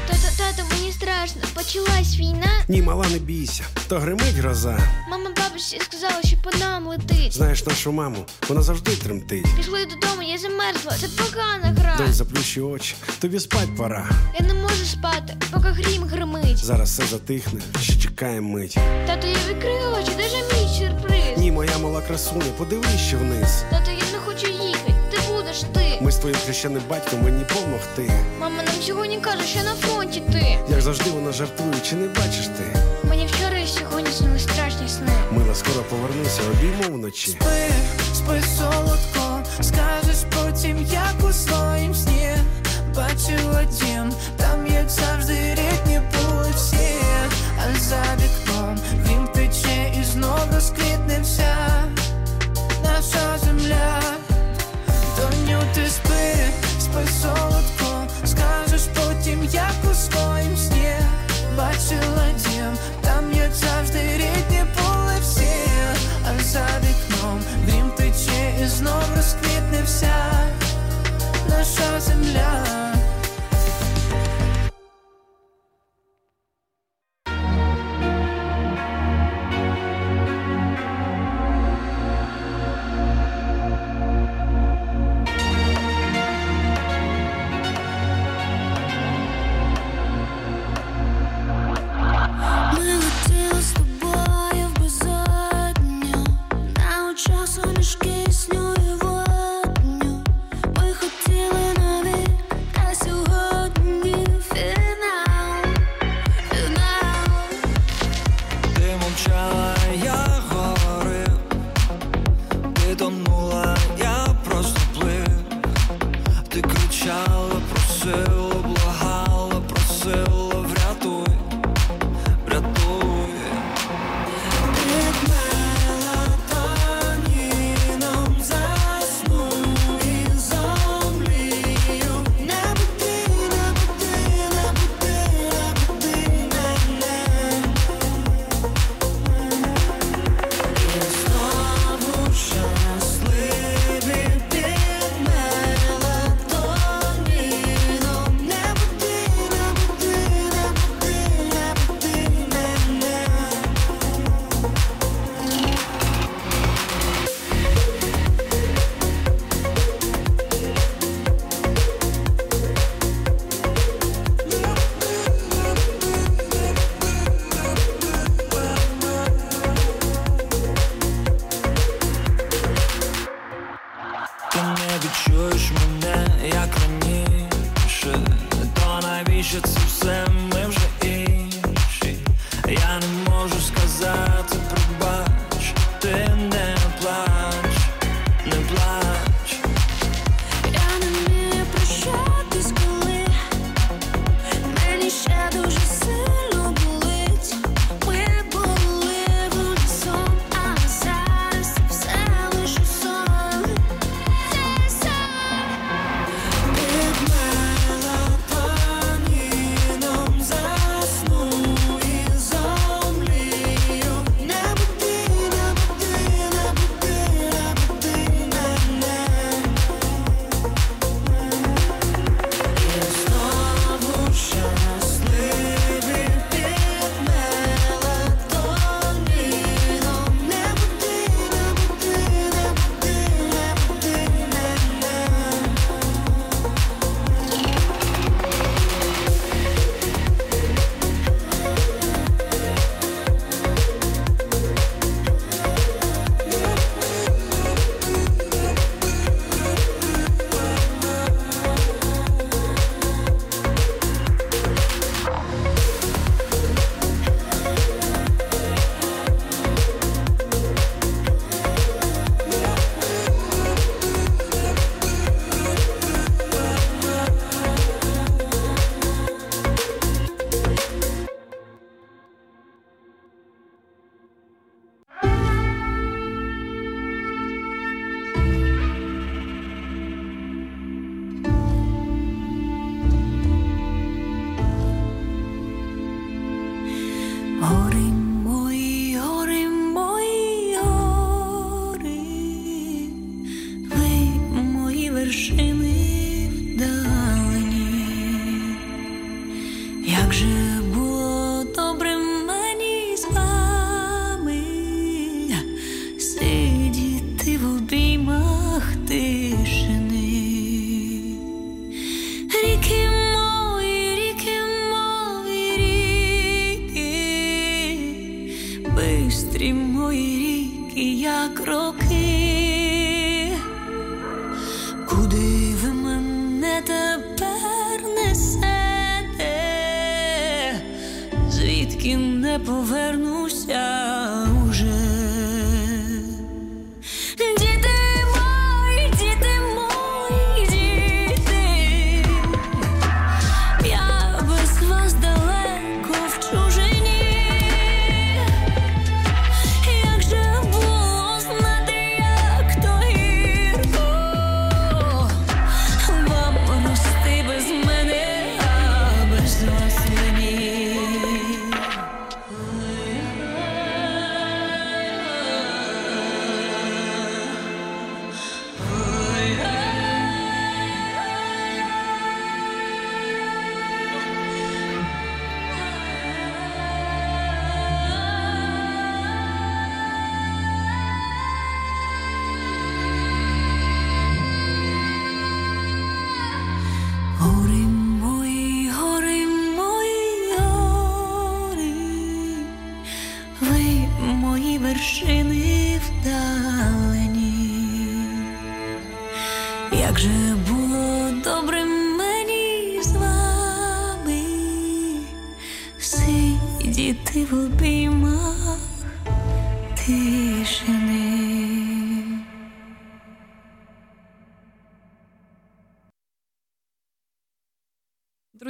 Тато, 0.08 0.28
тато, 0.38 0.64
мені 0.72 0.92
страшно. 0.92 1.42
Почалась 1.54 2.18
війна. 2.20 2.50
Ні, 2.68 2.82
мала, 2.82 3.06
не 3.10 3.20
бійся, 3.20 3.64
то 3.88 4.00
гримить 4.00 4.36
гроза. 4.36 4.80
Бабусі 5.60 5.80
сказала, 5.80 6.24
що 6.24 6.38
по 6.44 6.58
нам 6.58 6.88
летить. 6.88 7.34
Знаєш 7.34 7.66
нашу 7.66 7.92
маму, 7.92 8.26
вона 8.50 8.62
завжди 8.62 8.96
тремтить. 8.96 9.46
Пішли 9.58 9.86
додому, 9.86 10.22
я 10.24 10.38
замерзла. 10.38 10.92
Це 11.00 11.08
погана 11.08 11.76
гра. 11.82 11.96
Донь, 11.98 12.14
заплющи 12.14 12.62
очі, 12.62 12.96
тобі 13.20 13.40
спать 13.40 13.76
пора. 13.78 14.10
Я 14.40 14.48
не 14.48 14.54
можу 14.54 14.86
спати, 14.86 15.38
поки 15.52 15.68
грім 15.68 16.04
гримить. 16.04 16.58
Зараз 16.58 16.90
все 16.90 17.04
затихне, 17.06 17.62
ще 17.82 17.96
чекаємо 17.96 18.50
мить. 18.50 18.78
Тато, 19.08 19.28
я 19.28 19.36
відкрию 19.50 19.92
очі, 20.02 20.12
де 20.18 20.30
ж 20.30 20.36
мій 20.36 20.80
сюрприз? 20.80 21.38
Ні, 21.38 21.52
моя 21.52 21.78
мала 21.78 22.02
красуня, 22.02 22.52
подивись 22.58 23.00
ще 23.08 23.18
вниз. 23.18 23.64
Тато, 23.70 23.92
я 23.92 24.12
не 24.12 24.18
хочу 24.26 24.48
їхати, 24.48 24.94
ти 25.12 25.18
будеш 25.34 25.60
ти. 25.74 25.98
Ми 26.02 26.12
з 26.12 26.16
твоїм 26.16 26.38
хрещеним 26.46 26.82
батьком 26.90 27.24
мені 27.24 27.44
помогти. 27.54 28.12
Мама 28.40 28.64
нам 28.64 28.76
сьогодні 28.82 29.18
каже, 29.18 29.48
що 29.48 29.60
на 29.64 29.74
фронті 29.76 30.22
ти. 30.32 30.60
Як 30.72 30.82
завжди 30.82 31.10
вона 31.10 31.32
жартує, 31.32 31.74
чи 31.90 31.96
не 31.96 32.08
бачиш 32.08 32.46
ти? 32.46 32.80
Мені 33.10 33.26
вчора 33.28 33.59
мені 34.04 34.16
снились 34.16 34.44
страшні 34.44 34.88
сни. 34.88 35.12
Мила, 35.32 35.56
скоро 35.56 35.84
повернуся, 35.90 36.42
обійму 36.52 36.96
вночі. 36.96 37.32
Спи, 37.32 37.70
спи 38.14 38.42
солодко, 38.58 39.44
скажеш 39.62 40.18
потім, 40.36 40.88
як 40.92 41.30
у 41.30 41.34
своїм 41.34 41.96
сні. 41.96 42.32
Бачу 42.96 43.34
один, 43.50 44.14
там 44.38 44.68
як 44.68 44.90
завжди 44.90 45.34
рідні 45.34 46.02
вулиці, 46.14 46.96
а 47.58 47.80
за 47.80 48.04
вікном 48.16 48.78
він 49.10 49.28
тече 49.28 49.94
і 50.02 50.04
знов 50.04 50.40
розквітне 50.54 51.20
вся 51.22 51.84
наша 52.84 53.38
земля. 53.46 54.02
Доню 55.18 55.62
ти 55.74 55.90
спи, 55.90 56.36
спи 56.80 57.12
солодко, 57.22 58.08
скажеш 58.26 58.82
потім, 58.96 59.44
як 59.52 59.92
у 59.92 59.94
своїм 59.94 60.58
сні. 60.58 60.96
Бачила 61.58 62.26
дім. 62.38 62.49
Знов 68.80 69.04
розквітне 69.16 69.84
вся 69.86 70.16
наша 71.50 72.00
земля. 72.00 72.89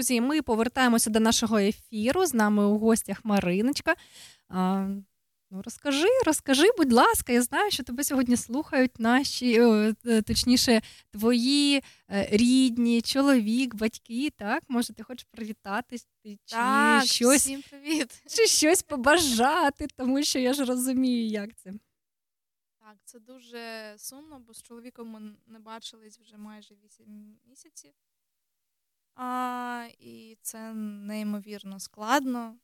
Друзі, 0.09 0.21
ми 0.21 0.41
повертаємося 0.41 1.09
до 1.09 1.19
нашого 1.19 1.57
ефіру. 1.57 2.25
З 2.25 2.33
нами 2.33 2.65
у 2.65 2.77
гостях 2.77 3.25
Мариночка. 3.25 3.95
А, 4.47 4.87
ну, 5.51 5.61
розкажи, 5.61 6.07
розкажи, 6.25 6.63
будь 6.77 6.93
ласка, 6.93 7.33
я 7.33 7.41
знаю, 7.41 7.71
що 7.71 7.83
тебе 7.83 8.03
сьогодні 8.03 8.37
слухають 8.37 8.99
наші, 8.99 9.61
е, 9.61 10.21
точніше, 10.21 10.81
твої 11.11 11.83
е, 12.11 12.27
рідні, 12.31 13.01
чоловік, 13.01 13.75
батьки. 13.75 14.29
Так, 14.29 14.63
може, 14.67 14.93
ти 14.93 15.03
хочеш 15.03 15.27
привітатись 15.31 16.07
чи 16.23 16.37
Так, 16.45 17.05
щось 17.05 17.41
всім 17.41 17.61
привіт. 17.69 18.23
чи 18.27 18.47
щось 18.47 18.81
побажати, 18.81 19.87
тому 19.95 20.23
що 20.23 20.39
я 20.39 20.53
ж 20.53 20.65
розумію, 20.65 21.27
як 21.27 21.55
це. 21.55 21.73
Так, 22.79 22.97
це 23.05 23.19
дуже 23.19 23.93
сумно, 23.97 24.41
бо 24.47 24.53
з 24.53 24.61
чоловіком 24.61 25.07
ми 25.07 25.19
не 25.47 25.59
бачились 25.59 26.19
вже 26.19 26.37
майже 26.37 26.75
8 26.85 27.37
місяців. 27.49 27.91
А, 29.15 29.87
і 29.99 30.37
це 30.41 30.73
неймовірно 30.73 31.79
складно 31.79 32.55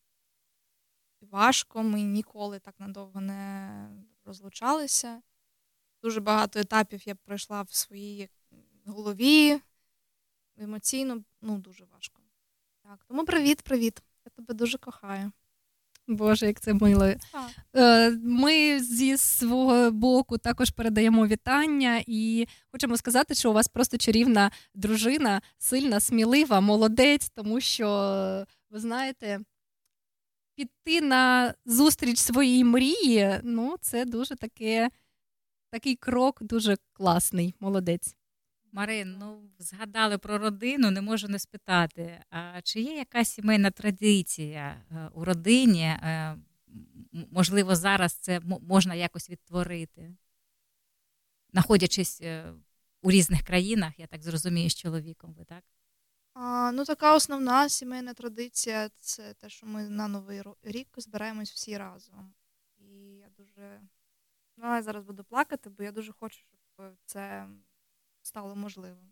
важко. 1.22 1.84
Ми 1.84 2.02
ніколи 2.02 2.60
так 2.60 2.80
надовго 2.80 3.22
не 3.22 3.90
розлучалися. 4.26 5.22
Дуже 6.02 6.20
багато 6.20 6.60
етапів 6.60 7.08
я 7.08 7.16
пройшла 7.16 7.62
в 7.62 7.74
своїй 7.74 8.30
голові. 8.86 9.62
Емоційно, 10.58 11.24
ну, 11.42 11.58
дуже 11.58 11.86
важко. 11.86 12.22
Так, 12.84 13.06
тому 13.08 13.26
привіт, 13.26 13.62
привіт. 13.62 14.04
Я 14.26 14.30
тебе 14.30 14.54
дуже 14.54 14.78
кохаю. 14.78 15.32
Боже, 16.08 16.46
як 16.46 16.60
це 16.60 16.74
мило. 16.74 17.14
Е, 17.76 18.10
Ми 18.24 18.80
зі 18.80 19.18
свого 19.18 19.92
боку 19.92 20.38
також 20.38 20.70
передаємо 20.70 21.28
вітання 21.28 22.04
і 22.08 22.48
хочемо 22.72 22.98
сказати, 22.98 23.36
що 23.36 23.50
у 23.50 23.54
вас 23.54 23.68
просто 23.68 23.98
чарівна 23.98 24.52
дружина, 24.74 25.42
сильна, 25.58 26.00
смілива, 26.00 26.62
молодець, 26.62 27.30
тому 27.30 27.62
що, 27.62 27.88
ви 28.70 28.80
знаєте, 28.80 29.40
піти 30.56 31.02
на 31.02 31.54
зустріч 31.66 32.20
своїй 32.20 32.64
мрії, 32.64 33.40
ну, 33.44 33.76
це 33.82 34.06
дуже 34.06 34.36
таке, 34.36 34.90
такий 35.72 35.96
крок, 35.96 36.44
дуже 36.44 36.78
класний, 36.94 37.56
молодець. 37.60 38.16
Марин, 38.76 39.18
ну 39.18 39.50
згадали 39.60 40.18
про 40.18 40.38
родину, 40.38 40.92
не 40.92 41.02
можу 41.02 41.28
не 41.28 41.40
спитати. 41.40 42.24
А 42.30 42.62
чи 42.62 42.82
є 42.82 42.98
якась 42.98 43.30
сімейна 43.30 43.72
традиція 43.72 44.86
е, 44.92 45.10
у 45.14 45.26
родині? 45.26 45.84
Е, 45.84 46.38
Можливо, 47.32 47.76
зараз 47.76 48.14
це 48.14 48.40
можна 48.62 48.96
якось 48.96 49.30
відтворити, 49.30 50.16
знаходячись 51.52 52.22
е, 52.22 52.54
у 53.02 53.12
різних 53.12 53.44
країнах, 53.44 54.00
я 54.00 54.08
так 54.08 54.24
зрозумію, 54.24 54.70
з 54.70 54.76
чоловіком, 54.76 55.34
ви 55.34 55.46
так? 55.46 55.64
А, 56.34 56.72
ну, 56.72 56.86
така 56.86 57.16
основна 57.16 57.70
сімейна 57.70 58.14
традиція 58.14 58.90
це 59.00 59.34
те, 59.34 59.50
що 59.50 59.66
ми 59.66 59.90
на 59.90 60.08
Новий 60.08 60.44
рік 60.64 60.88
збираємось 60.98 61.52
всі 61.52 61.78
разом. 61.78 62.34
І 62.80 62.86
я 63.18 63.30
дуже. 63.38 63.82
Ну, 64.58 64.76
я 64.76 64.82
зараз 64.82 65.04
буду 65.04 65.24
плакати, 65.24 65.70
бо 65.70 65.84
я 65.84 65.92
дуже 65.92 66.12
хочу, 66.12 66.40
щоб 66.40 66.96
це 67.06 67.48
стало 68.26 68.56
можливим. 68.56 69.12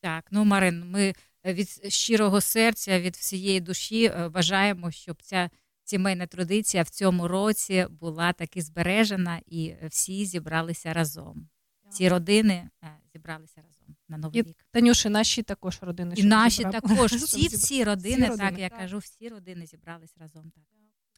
Так, 0.00 0.28
ну 0.30 0.44
Марин, 0.44 0.90
ми 0.90 1.14
е, 1.46 1.54
від 1.54 1.92
щирого 1.92 2.40
серця, 2.40 3.00
від 3.00 3.16
всієї 3.16 3.60
душі 3.60 4.04
е, 4.04 4.28
бажаємо, 4.28 4.90
щоб 4.90 5.22
ця 5.22 5.50
сімейна 5.84 6.26
традиція 6.26 6.82
в 6.82 6.88
цьому 6.88 7.28
році 7.28 7.86
була 7.90 8.32
таки 8.32 8.62
збережена 8.62 9.40
і 9.46 9.74
всі 9.82 10.24
зібралися 10.26 10.92
разом. 10.92 11.48
Ці 11.90 12.08
родини 12.08 12.70
е, 12.84 12.98
зібралися 13.12 13.62
разом 13.62 13.96
на 14.08 14.18
новий 14.18 14.40
І 14.40 14.42
рік. 14.42 14.66
Танюші, 14.70 15.08
наші 15.08 15.42
також 15.42 15.78
родини. 15.82 16.14
І 16.16 16.24
наші 16.24 16.56
зібрали. 16.56 16.80
також, 16.80 17.12
всі, 17.22 17.48
всі 17.48 17.84
родини, 17.84 18.28
так 18.28 18.30
родини. 18.30 18.60
я 18.60 18.68
Так. 18.68 18.78
кажу, 18.78 18.98
всі 18.98 19.28
родини 19.28 19.66
зібрались 19.66 20.16
разом. 20.16 20.50
Так. 20.54 20.64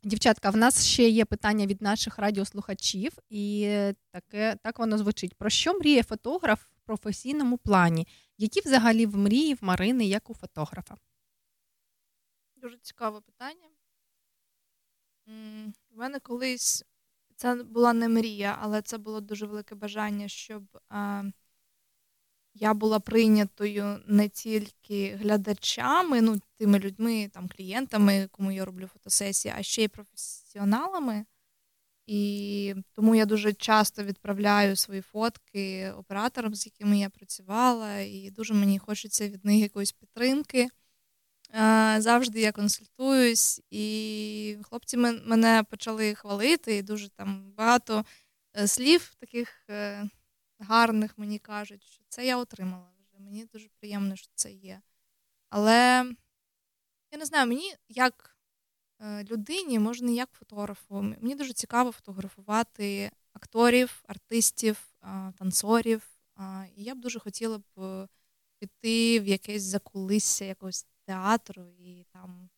Дівчатка, 0.02 0.50
в 0.50 0.56
нас 0.56 0.86
ще 0.86 1.08
є 1.08 1.24
питання 1.24 1.66
від 1.66 1.82
наших 1.82 2.18
радіослухачів, 2.18 3.12
і 3.30 3.74
таке 4.10 4.56
так 4.62 4.78
воно 4.78 4.98
звучить. 4.98 5.34
Про 5.34 5.50
що 5.50 5.74
мріє 5.74 6.02
фотограф 6.02 6.62
в 6.62 6.80
професійному 6.80 7.58
плані? 7.58 8.06
Які 8.36 8.60
взагалі 8.60 9.06
в 9.06 9.16
мрії 9.16 9.54
в 9.54 9.58
Марини, 9.60 10.06
як 10.06 10.30
у 10.30 10.34
фотографа? 10.34 10.96
Дуже 12.56 12.78
цікаве 12.78 13.20
питання. 13.20 13.68
У 15.90 15.96
мене 15.96 16.20
колись 16.20 16.84
це 17.36 17.54
була 17.54 17.92
не 17.92 18.08
мрія, 18.08 18.58
але 18.60 18.82
це 18.82 18.98
було 18.98 19.20
дуже 19.20 19.46
велике 19.46 19.74
бажання, 19.74 20.28
щоб 20.28 20.78
я 22.60 22.74
була 22.74 23.00
прийнятою 23.00 24.00
не 24.06 24.28
тільки 24.28 25.16
глядачами, 25.22 26.20
ну, 26.20 26.40
тими 26.58 26.78
людьми, 26.78 27.30
там, 27.34 27.48
клієнтами, 27.48 28.28
кому 28.32 28.52
я 28.52 28.64
роблю 28.64 28.86
фотосесії, 28.86 29.54
а 29.58 29.62
ще 29.62 29.82
й 29.82 29.88
професіоналами. 29.88 31.24
І 32.06 32.74
тому 32.92 33.14
я 33.14 33.26
дуже 33.26 33.52
часто 33.52 34.04
відправляю 34.04 34.76
свої 34.76 35.00
фотки 35.00 35.90
операторам, 35.90 36.54
з 36.54 36.66
якими 36.66 36.98
я 36.98 37.10
працювала, 37.10 37.98
і 37.98 38.30
дуже 38.30 38.54
мені 38.54 38.78
хочеться 38.78 39.28
від 39.28 39.44
них 39.44 39.60
якоїсь 39.60 39.92
підтримки. 39.92 40.68
Завжди 41.98 42.40
я 42.40 42.52
консультуюсь, 42.52 43.60
і 43.70 44.56
хлопці 44.62 44.96
мене 44.96 45.64
почали 45.70 46.14
хвалити, 46.14 46.76
і 46.76 46.82
дуже 46.82 47.08
там 47.08 47.52
багато 47.56 48.04
е, 48.56 48.68
слів 48.68 49.14
таких 49.20 49.66
е, 49.70 50.08
гарних 50.58 51.18
мені 51.18 51.38
кажуть, 51.38 51.84
що 51.84 52.04
це 52.08 52.26
я 52.26 52.36
отримала 52.36 52.90
вже. 53.00 53.18
Мені 53.18 53.44
дуже 53.44 53.68
приємно, 53.68 54.16
що 54.16 54.28
це 54.34 54.52
є. 54.52 54.80
Але 55.48 56.04
я 57.12 57.18
не 57.18 57.24
знаю, 57.24 57.46
мені 57.46 57.74
як 57.88 58.36
е, 59.00 59.24
людині, 59.24 59.78
може, 59.78 60.04
не 60.04 60.12
як 60.12 60.30
фотографу. 60.32 61.02
Мені 61.02 61.34
дуже 61.34 61.52
цікаво 61.52 61.92
фотографувати 61.92 63.10
акторів, 63.32 64.02
артистів, 64.06 64.88
танцорів. 65.38 66.08
І 66.76 66.82
я 66.84 66.94
б 66.94 66.98
дуже 66.98 67.18
хотіла 67.18 67.58
б 67.58 68.08
піти 68.58 69.20
в 69.20 69.26
якесь 69.26 69.62
закулисся 69.62 70.44
якогось 70.44 70.86
театру 71.04 71.68
і 71.78 72.06
там 72.12 72.50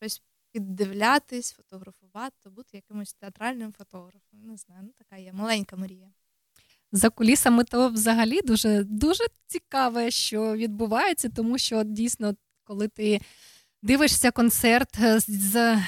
щось 0.00 0.22
піддивлятись, 0.52 1.52
фотографувати, 1.52 2.50
бути 2.50 2.76
якимось 2.76 3.14
театральним 3.14 3.72
фотографом. 3.72 4.42
Не 4.42 4.56
знаю, 4.56 4.82
ну 4.82 4.92
така 4.98 5.16
є 5.16 5.32
маленька 5.32 5.76
мрія. 5.76 6.12
За 6.92 7.10
кулісами 7.10 7.64
то 7.64 7.88
взагалі 7.88 8.40
дуже, 8.44 8.84
дуже 8.84 9.24
цікаве, 9.46 10.10
що 10.10 10.56
відбувається, 10.56 11.28
тому 11.36 11.58
що 11.58 11.84
дійсно, 11.84 12.34
коли 12.64 12.88
ти 12.88 13.20
дивишся 13.82 14.30
концерт 14.30 15.00
е, 15.00 15.20
з, 15.20 15.78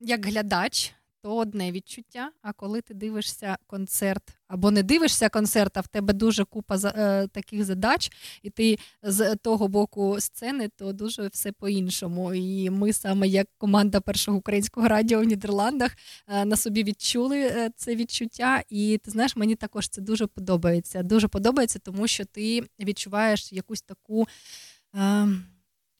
як 0.00 0.26
глядач, 0.26 0.92
то 1.22 1.36
одне 1.36 1.72
відчуття. 1.72 2.30
А 2.42 2.52
коли 2.52 2.80
ти 2.80 2.94
дивишся 2.94 3.56
концерт 3.66 4.40
або 4.50 4.70
не 4.70 4.82
дивишся 4.82 5.28
концерт, 5.28 5.76
а 5.76 5.80
в 5.80 5.88
тебе 5.88 6.12
дуже 6.12 6.44
купа 6.44 6.76
е, 6.84 7.26
таких 7.26 7.64
задач, 7.64 8.12
і 8.42 8.50
ти 8.50 8.78
з 9.02 9.36
того 9.36 9.68
боку 9.68 10.20
сцени, 10.20 10.68
то 10.68 10.92
дуже 10.92 11.28
все 11.28 11.52
по-іншому. 11.52 12.34
І 12.34 12.70
ми 12.70 12.92
саме 12.92 13.28
як 13.28 13.46
команда 13.58 14.00
першого 14.00 14.38
українського 14.38 14.88
радіо 14.88 15.20
в 15.20 15.24
Нідерландах 15.24 15.96
е, 16.28 16.44
на 16.44 16.56
собі 16.56 16.84
відчули 16.84 17.40
е, 17.40 17.70
це 17.76 17.96
відчуття. 17.96 18.62
І 18.68 19.00
ти 19.04 19.10
знаєш, 19.10 19.36
мені 19.36 19.54
також 19.54 19.88
це 19.88 20.00
дуже 20.00 20.26
подобається. 20.26 21.02
Дуже 21.02 21.28
подобається, 21.28 21.78
тому 21.78 22.06
що 22.06 22.24
ти 22.24 22.62
відчуваєш 22.80 23.52
якусь 23.52 23.82
таку. 23.82 24.26
Е, 24.94 25.28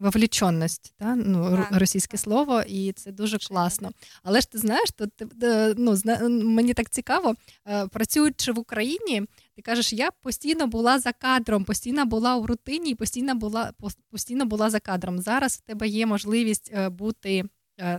Вовліченість, 0.01 0.95
та? 0.99 1.17
ну, 1.17 1.57
Так, 1.57 1.81
російське 1.81 2.17
так. 2.17 2.21
слово, 2.21 2.63
і 2.69 2.93
це 2.93 3.13
дуже 3.13 3.39
класно. 3.39 3.91
Але 4.23 4.41
ж 4.41 4.51
ти 4.51 4.59
знаєш, 4.59 4.91
то 4.97 5.07
ти, 5.07 5.27
е, 5.43 5.75
ну, 5.79 5.97
мені 6.29 6.75
так 6.75 6.91
цікаво, 6.91 7.35
е, 7.67 7.87
працюючи 7.87 8.53
в 8.53 8.59
Україні, 8.59 9.23
ти 9.57 9.63
кажеш, 9.63 9.93
я 9.93 10.11
постійно 10.11 10.67
була 10.67 10.99
за 10.99 11.13
кадром, 11.13 11.65
постійно 11.65 12.05
була 12.05 12.37
у 12.37 12.47
рутині, 12.47 12.95
постійно 12.95 13.35
була 13.35 13.73
постійно 14.11 14.45
була 14.45 14.71
за 14.71 14.81
кадром. 14.81 15.19
Зараз 15.19 15.57
в 15.57 15.61
тебе 15.61 15.89
є 15.89 16.07
можливість 16.07 16.71
е, 16.75 16.89
бути 16.89 17.45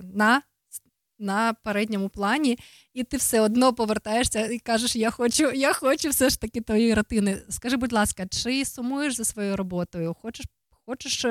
на, 0.03 0.41
на 1.19 1.53
передньому 1.53 2.09
плані, 2.09 2.57
і 2.93 3.03
ти 3.03 3.17
все 3.17 3.41
одно 3.41 3.73
повертаєшся 3.73 4.47
і 4.47 4.59
кажеш: 4.59 4.95
Я 4.95 5.09
хочу, 5.11 5.51
я 5.51 5.73
хочу 5.73 6.09
все 6.09 6.29
ж 6.29 6.41
таки 6.41 6.61
твоєї 6.61 6.93
рутини. 6.93 7.37
Скажи, 7.49 7.77
будь 7.77 7.93
ласка, 7.93 8.27
чи 8.27 8.65
сумуєш 8.65 9.15
за 9.15 9.23
своєю 9.25 9.57
роботою? 9.57 10.15
Хочеш, 10.21 10.45
хочеш 10.85 11.25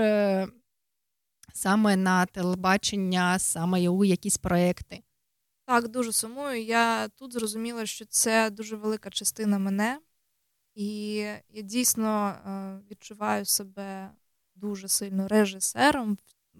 саме 1.52 1.96
на 1.96 2.26
телебачення, 2.26 3.38
саме 3.38 3.88
у 3.88 4.04
якісь 4.04 4.38
проекти? 4.38 5.02
Так, 5.66 5.88
дуже 5.88 6.12
сумую. 6.12 6.62
Я 6.62 7.08
тут 7.08 7.32
зрозуміла, 7.32 7.86
що 7.86 8.04
це 8.04 8.50
дуже 8.50 8.76
велика 8.76 9.10
частина 9.10 9.58
мене, 9.58 10.00
і 10.74 11.12
я 11.48 11.62
дійсно 11.62 12.28
е, 12.28 12.80
відчуваю 12.90 13.44
себе 13.44 14.10
дуже 14.54 14.88
сильно 14.88 15.28
режисером 15.28 16.18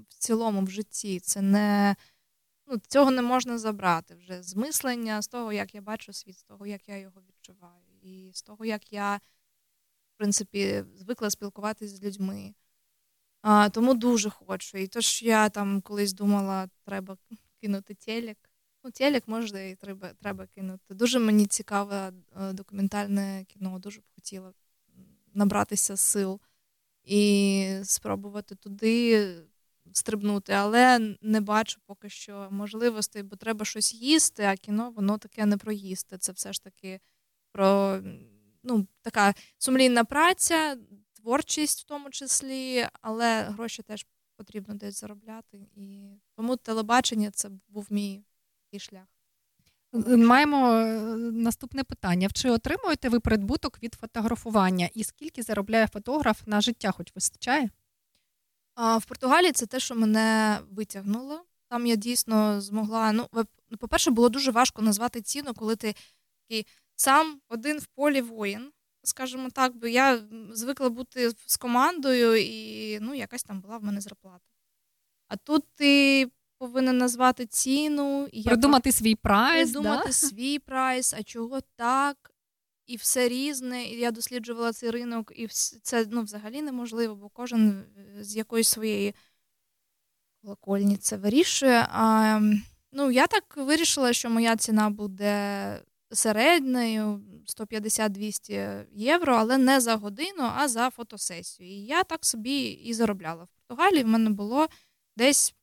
в 0.08 0.14
цілому 0.18 0.62
в 0.62 0.70
житті. 0.70 1.20
Це 1.20 1.40
не 1.42 1.96
ну, 2.66 2.78
цього 2.88 3.10
не 3.10 3.22
можна 3.22 3.58
забрати 3.58 4.14
вже 4.14 4.42
з 4.42 4.56
мислення, 4.56 5.22
з 5.22 5.28
того, 5.28 5.52
як 5.52 5.74
я 5.74 5.80
бачу 5.80 6.12
світ, 6.12 6.38
з 6.38 6.42
того, 6.42 6.66
як 6.66 6.88
я 6.88 6.96
його 6.96 7.22
відчуваю, 7.28 7.84
і 8.02 8.30
з 8.32 8.42
того, 8.42 8.64
як 8.64 8.92
я, 8.92 9.16
в 10.14 10.18
принципі, 10.18 10.84
звикла 10.96 11.30
спілкуватися 11.30 11.96
з 11.96 12.02
людьми. 12.02 12.54
А, 13.42 13.68
Тому 13.68 13.94
дуже 13.94 14.30
хочу. 14.30 14.78
І 14.78 14.86
то, 14.86 15.00
що 15.00 15.26
я 15.26 15.48
там 15.48 15.80
колись 15.80 16.12
думала, 16.12 16.68
треба 16.84 17.16
кинути 17.60 17.94
телек. 17.94 18.38
Ну, 18.84 18.90
телек 18.90 19.28
можна 19.28 19.60
і 19.60 19.74
треба 19.74 20.12
треба 20.22 20.46
кинути. 20.46 20.94
Дуже 20.94 21.18
мені 21.18 21.46
цікаве 21.46 22.12
е, 22.40 22.52
документальне 22.52 23.44
кіно, 23.48 23.78
дуже 23.78 24.00
б 24.00 24.04
хотіла 24.14 24.52
набратися 25.34 25.96
сил 25.96 26.40
і 27.04 27.76
спробувати 27.82 28.54
туди 28.54 29.34
стрибнути, 29.92 30.52
але 30.52 31.16
не 31.20 31.40
бачу 31.40 31.80
поки 31.86 32.08
що 32.08 32.48
можливостей, 32.50 33.22
бо 33.22 33.36
треба 33.36 33.64
щось 33.64 33.94
їсти, 33.94 34.44
а 34.44 34.56
кіно 34.56 34.90
воно 34.90 35.18
таке 35.18 35.46
не 35.46 35.56
про 35.56 35.72
їсти. 35.72 36.18
Це 36.18 36.32
все 36.32 36.52
ж 36.52 36.62
таки 36.62 37.00
про 37.52 38.00
ну, 38.62 38.86
така 39.02 39.34
сумлінна 39.58 40.04
праця, 40.04 40.76
творчість 41.22 41.80
в 41.80 41.84
тому 41.84 42.10
числі, 42.10 42.86
але 43.00 43.42
гроші 43.42 43.82
теж 43.82 44.06
потрібно 44.36 44.74
десь 44.74 45.00
заробляти. 45.00 45.66
І 45.76 46.10
тому 46.36 46.56
телебачення 46.56 47.30
це 47.30 47.50
був 47.68 47.86
мій 47.90 48.24
шлях. 48.78 49.06
Маємо 50.06 50.72
е, 50.72 51.00
наступне 51.16 51.84
питання: 51.84 52.28
чи 52.32 52.50
отримуєте 52.50 53.08
ви 53.08 53.20
прибуток 53.20 53.82
від 53.82 53.94
фотографування? 53.94 54.88
І 54.94 55.04
скільки 55.04 55.42
заробляє 55.42 55.86
фотограф 55.86 56.42
на 56.46 56.60
життя, 56.60 56.90
хоч 56.90 57.14
вистачає? 57.14 57.70
А 58.74 58.98
В 58.98 59.04
Португалії 59.04 59.52
це 59.52 59.66
те, 59.66 59.80
що 59.80 59.94
мене 59.94 60.58
витягнуло. 60.70 61.44
Там 61.68 61.86
я 61.86 61.96
дійсно 61.96 62.60
змогла. 62.60 63.12
Ну, 63.12 63.26
ну, 63.70 63.78
по-перше, 63.78 64.10
було 64.10 64.28
дуже 64.28 64.50
важко 64.50 64.82
назвати 64.82 65.22
ціну, 65.22 65.54
коли 65.54 65.76
ти 65.76 65.94
такий 66.42 66.66
сам 66.96 67.40
один 67.48 67.78
в 67.78 67.86
полі 67.86 68.20
воїн, 68.20 68.72
скажімо 69.02 69.48
так, 69.50 69.76
бо 69.76 69.86
я 69.86 70.22
звикла 70.52 70.88
бути 70.88 71.30
з 71.46 71.56
командою, 71.56 72.36
і 72.36 72.98
ну, 73.00 73.14
якась 73.14 73.42
там 73.42 73.60
була 73.60 73.78
в 73.78 73.84
мене 73.84 74.00
зарплата. 74.00 74.44
А 75.28 75.36
тут 75.36 75.64
ти 75.74 76.26
повинен 76.58 76.98
назвати 76.98 77.46
ціну, 77.46 78.28
і 78.32 78.42
придумати 78.42 78.88
я... 78.88 78.92
свій 78.92 79.14
прайс. 79.14 79.72
Придумати 79.72 80.06
да? 80.06 80.12
свій 80.12 80.58
прайс, 80.58 81.14
а 81.14 81.22
чого 81.22 81.60
так, 81.76 82.30
і 82.86 82.96
все 82.96 83.28
різне. 83.28 83.84
І 83.84 83.98
я 83.98 84.10
досліджувала 84.10 84.72
цей 84.72 84.90
ринок, 84.90 85.32
і 85.36 85.46
це 85.82 86.06
ну, 86.10 86.22
взагалі 86.22 86.62
неможливо, 86.62 87.14
бо 87.14 87.28
кожен 87.28 87.84
е, 88.18 88.24
з 88.24 88.36
якоїсь 88.36 88.68
своєї 88.68 89.14
колокольні 90.42 90.96
це 90.96 91.16
вирішує. 91.16 91.86
А, 91.90 92.40
Ну, 92.92 93.10
я 93.10 93.26
так 93.26 93.56
вирішила, 93.56 94.12
що 94.12 94.30
моя 94.30 94.56
ціна 94.56 94.90
буде 94.90 95.82
середньою 96.12 97.20
150-200 97.50 98.86
євро, 98.92 99.34
але 99.34 99.58
не 99.58 99.80
за 99.80 99.96
годину, 99.96 100.50
а 100.56 100.68
за 100.68 100.90
фотосесію. 100.90 101.68
І 101.68 101.84
я 101.84 102.04
так 102.04 102.24
собі 102.26 102.62
і 102.62 102.94
заробляла. 102.94 103.44
В 103.44 103.48
Португалії 103.48 104.04
в 104.04 104.08
мене 104.08 104.30
було 104.30 104.66
десь 105.16 105.54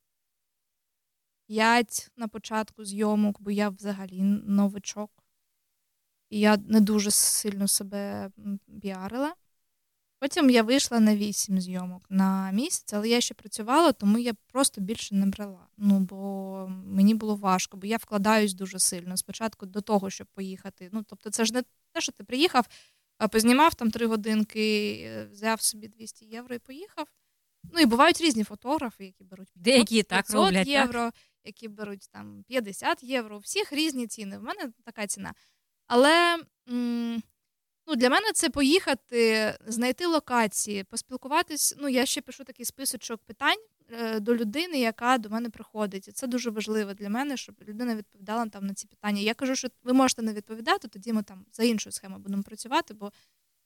5 1.48 2.12
на 2.18 2.28
початку 2.28 2.86
зйомок, 2.86 3.42
бо 3.42 3.52
я 3.52 3.70
взагалі 3.70 4.22
новичок. 4.22 5.12
І 6.30 6.40
я 6.40 6.58
не 6.58 6.82
дуже 6.82 7.12
сильно 7.12 7.68
себе 7.68 8.32
піарила. 8.82 9.36
Потім 10.20 10.50
я 10.50 10.64
вийшла 10.64 11.00
на 11.00 11.16
8 11.16 11.62
зйомок 11.62 12.06
на 12.10 12.52
місяць, 12.52 12.94
але 12.94 13.10
я 13.10 13.22
ще 13.22 13.34
працювала, 13.34 13.92
тому 13.92 14.18
я 14.18 14.34
просто 14.34 14.82
більше 14.82 15.16
не 15.16 15.26
брала. 15.26 15.68
Ну, 15.78 16.00
бо 16.00 16.68
мені 16.86 17.16
було 17.16 17.36
важко, 17.36 17.78
бо 17.78 17.88
я 17.88 17.98
вкладаюсь 17.98 18.54
дуже 18.54 18.80
сильно 18.80 19.18
спочатку 19.18 19.66
до 19.66 19.82
того, 19.82 20.10
щоб 20.10 20.28
поїхати. 20.28 20.90
Ну, 20.92 21.04
тобто, 21.08 21.30
це 21.30 21.46
ж 21.46 21.54
не 21.54 21.64
те, 21.92 22.02
що 22.02 22.12
ти 22.12 22.24
приїхав, 22.24 22.68
а 23.18 23.28
познімав 23.28 23.76
там 23.76 23.92
три 23.92 24.06
годинки, 24.08 24.94
е, 25.06 25.26
взяв 25.32 25.62
собі 25.62 25.88
200 25.88 26.26
євро 26.26 26.56
і 26.56 26.60
поїхав. 26.60 27.08
Ну 27.74 27.80
і 27.80 27.86
бувають 27.86 28.22
різні 28.22 28.44
фотографи, 28.44 29.06
які 29.06 29.24
беруть 29.24 29.48
500, 29.54 29.64
Деякі 29.64 30.04
так 30.04 30.30
роблять, 30.30 30.68
євро, 30.68 31.02
так? 31.02 31.14
які 31.44 31.68
беруть 31.68 32.10
там 32.12 32.44
50 32.48 33.04
євро. 33.04 33.36
У 33.36 33.40
всіх 33.40 33.74
різні 33.74 34.08
ціни. 34.08 34.38
В 34.38 34.44
мене 34.44 34.72
така 34.86 35.08
ціна. 35.08 35.34
Але 35.88 36.38
м- 36.70 37.24
ну, 37.88 37.96
для 37.96 38.10
мене 38.10 38.32
це 38.34 38.50
поїхати, 38.50 39.54
знайти 39.68 40.06
локації, 40.06 40.84
поспілкуватись. 40.84 41.76
Ну, 41.80 41.90
я 41.90 42.06
ще 42.06 42.22
пишу 42.22 42.44
такий 42.44 42.66
списочок 42.66 43.22
питань 43.26 43.58
е, 43.92 44.20
до 44.20 44.36
людини, 44.36 44.80
яка 44.80 45.18
до 45.18 45.30
мене 45.30 45.50
приходить. 45.50 46.08
І 46.08 46.12
це 46.12 46.28
дуже 46.28 46.50
важливо 46.50 46.94
для 46.94 47.10
мене, 47.10 47.38
щоб 47.38 47.56
людина 47.68 47.96
відповідала 47.96 48.46
там 48.46 48.66
на 48.68 48.74
ці 48.74 48.88
питання. 48.88 49.22
Я 49.22 49.34
кажу, 49.34 49.56
що 49.56 49.68
ви 49.84 49.94
можете 49.94 50.22
не 50.22 50.34
відповідати, 50.34 50.88
тоді 50.88 51.14
ми 51.14 51.24
там 51.24 51.46
за 51.54 51.64
іншою 51.64 51.94
схемою 51.94 52.22
будемо 52.22 52.44
працювати, 52.44 52.94
бо. 52.94 53.12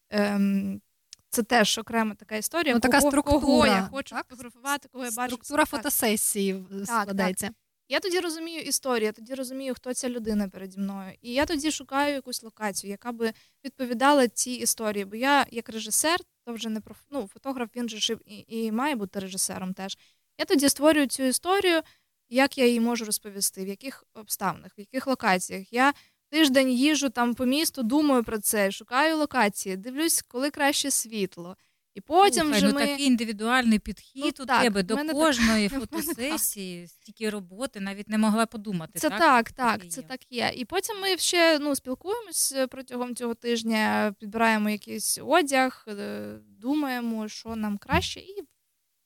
Ем, 0.10 0.82
це 1.30 1.44
теж 1.44 1.78
окрема 1.78 2.16
така 2.16 2.36
історія. 2.36 2.74
Ну, 2.74 2.80
така 2.80 3.00
кого, 3.00 3.12
структура, 3.12 3.40
кого 3.40 3.66
я 3.66 3.90
хочу 3.92 4.16
так? 4.16 4.28
фотографувати, 4.30 4.90
кого 4.92 5.06
я 5.06 5.12
бачу. 5.12 5.36
Структура 5.36 5.66
фотосесії 5.66 6.66
складається. 6.86 7.48
Так, 7.48 7.56
Я 7.92 8.00
тоді 8.00 8.20
розумію 8.20 8.62
історію, 8.62 9.06
я 9.06 9.12
тоді 9.12 9.34
розумію, 9.34 9.74
хто 9.74 9.94
ця 9.94 10.10
людина 10.10 10.50
переді 10.50 10.80
мною. 10.80 11.14
І 11.22 11.34
я 11.34 11.46
тоді 11.46 11.72
шукаю 11.72 12.14
якусь 12.14 12.44
локацію, 12.44 12.92
яка 12.92 13.12
би 13.12 13.34
відповідала 13.66 14.28
цій 14.28 14.52
історії. 14.52 15.06
Бо 15.06 15.16
я, 15.16 15.46
як 15.52 15.70
режисер, 15.70 16.20
то 16.46 16.54
вже 16.54 16.70
не 16.70 16.82
проф... 16.82 16.98
ну, 17.10 17.30
фотограф, 17.34 17.70
він 17.76 17.90
же 17.90 18.18
і, 18.26 18.46
і 18.48 18.72
має 18.72 18.96
бути 18.96 19.20
режисером 19.20 19.74
теж. 19.74 19.98
Я 20.38 20.46
тоді 20.46 20.70
створюю 20.70 21.08
цю 21.08 21.24
історію, 21.24 21.82
як 22.30 22.58
я 22.58 22.66
її 22.66 22.80
можу 22.80 23.06
розповісти, 23.06 23.66
в 23.66 23.68
яких 23.68 24.04
обставинах, 24.14 24.72
в 24.78 24.80
яких 24.80 25.08
локаціях. 25.08 25.74
Я 25.74 25.94
тиждень 26.30 26.72
їжу 26.72 27.10
там 27.10 27.36
по 27.36 27.46
місту, 27.46 27.84
думаю 27.84 28.24
про 28.24 28.40
це, 28.40 28.72
шукаю 28.72 29.18
локації, 29.18 29.78
дивлюсь, 29.78 30.22
коли 30.22 30.52
краще 30.52 30.92
світло. 30.92 31.58
І 31.96 32.02
потім 32.02 32.44
Слухай, 32.44 32.58
вже 32.58 32.68
ну, 32.68 32.74
ми... 32.74 32.88
такий 32.88 33.06
індивідуальний 33.06 33.80
підхід 33.80 34.36
ну, 34.40 34.44
у 34.44 34.46
так, 34.48 34.62
тебе 34.62 34.84
до 34.84 34.98
кожної 34.98 35.70
так... 35.70 35.80
фотосесії, 35.80 36.88
стільки 36.88 37.30
роботи, 37.30 37.80
навіть 37.80 38.10
не 38.10 38.18
могла 38.18 38.46
подумати. 38.46 39.00
Це 39.00 39.10
так, 39.10 39.20
так, 39.20 39.52
так, 39.52 39.92
це 39.92 40.02
так 40.02 40.32
є. 40.32 40.52
І 40.56 40.66
потім 40.66 41.02
ми 41.02 41.18
ще 41.18 41.60
ну, 41.60 41.76
спілкуємось 41.76 42.56
протягом 42.70 43.16
цього 43.16 43.34
тижня, 43.34 44.14
підбираємо 44.20 44.70
якийсь 44.70 45.20
одяг, 45.24 45.86
е, 45.88 46.38
думаємо, 46.48 47.28
що 47.28 47.56
нам 47.56 47.78
краще, 47.78 48.20
і 48.20 48.44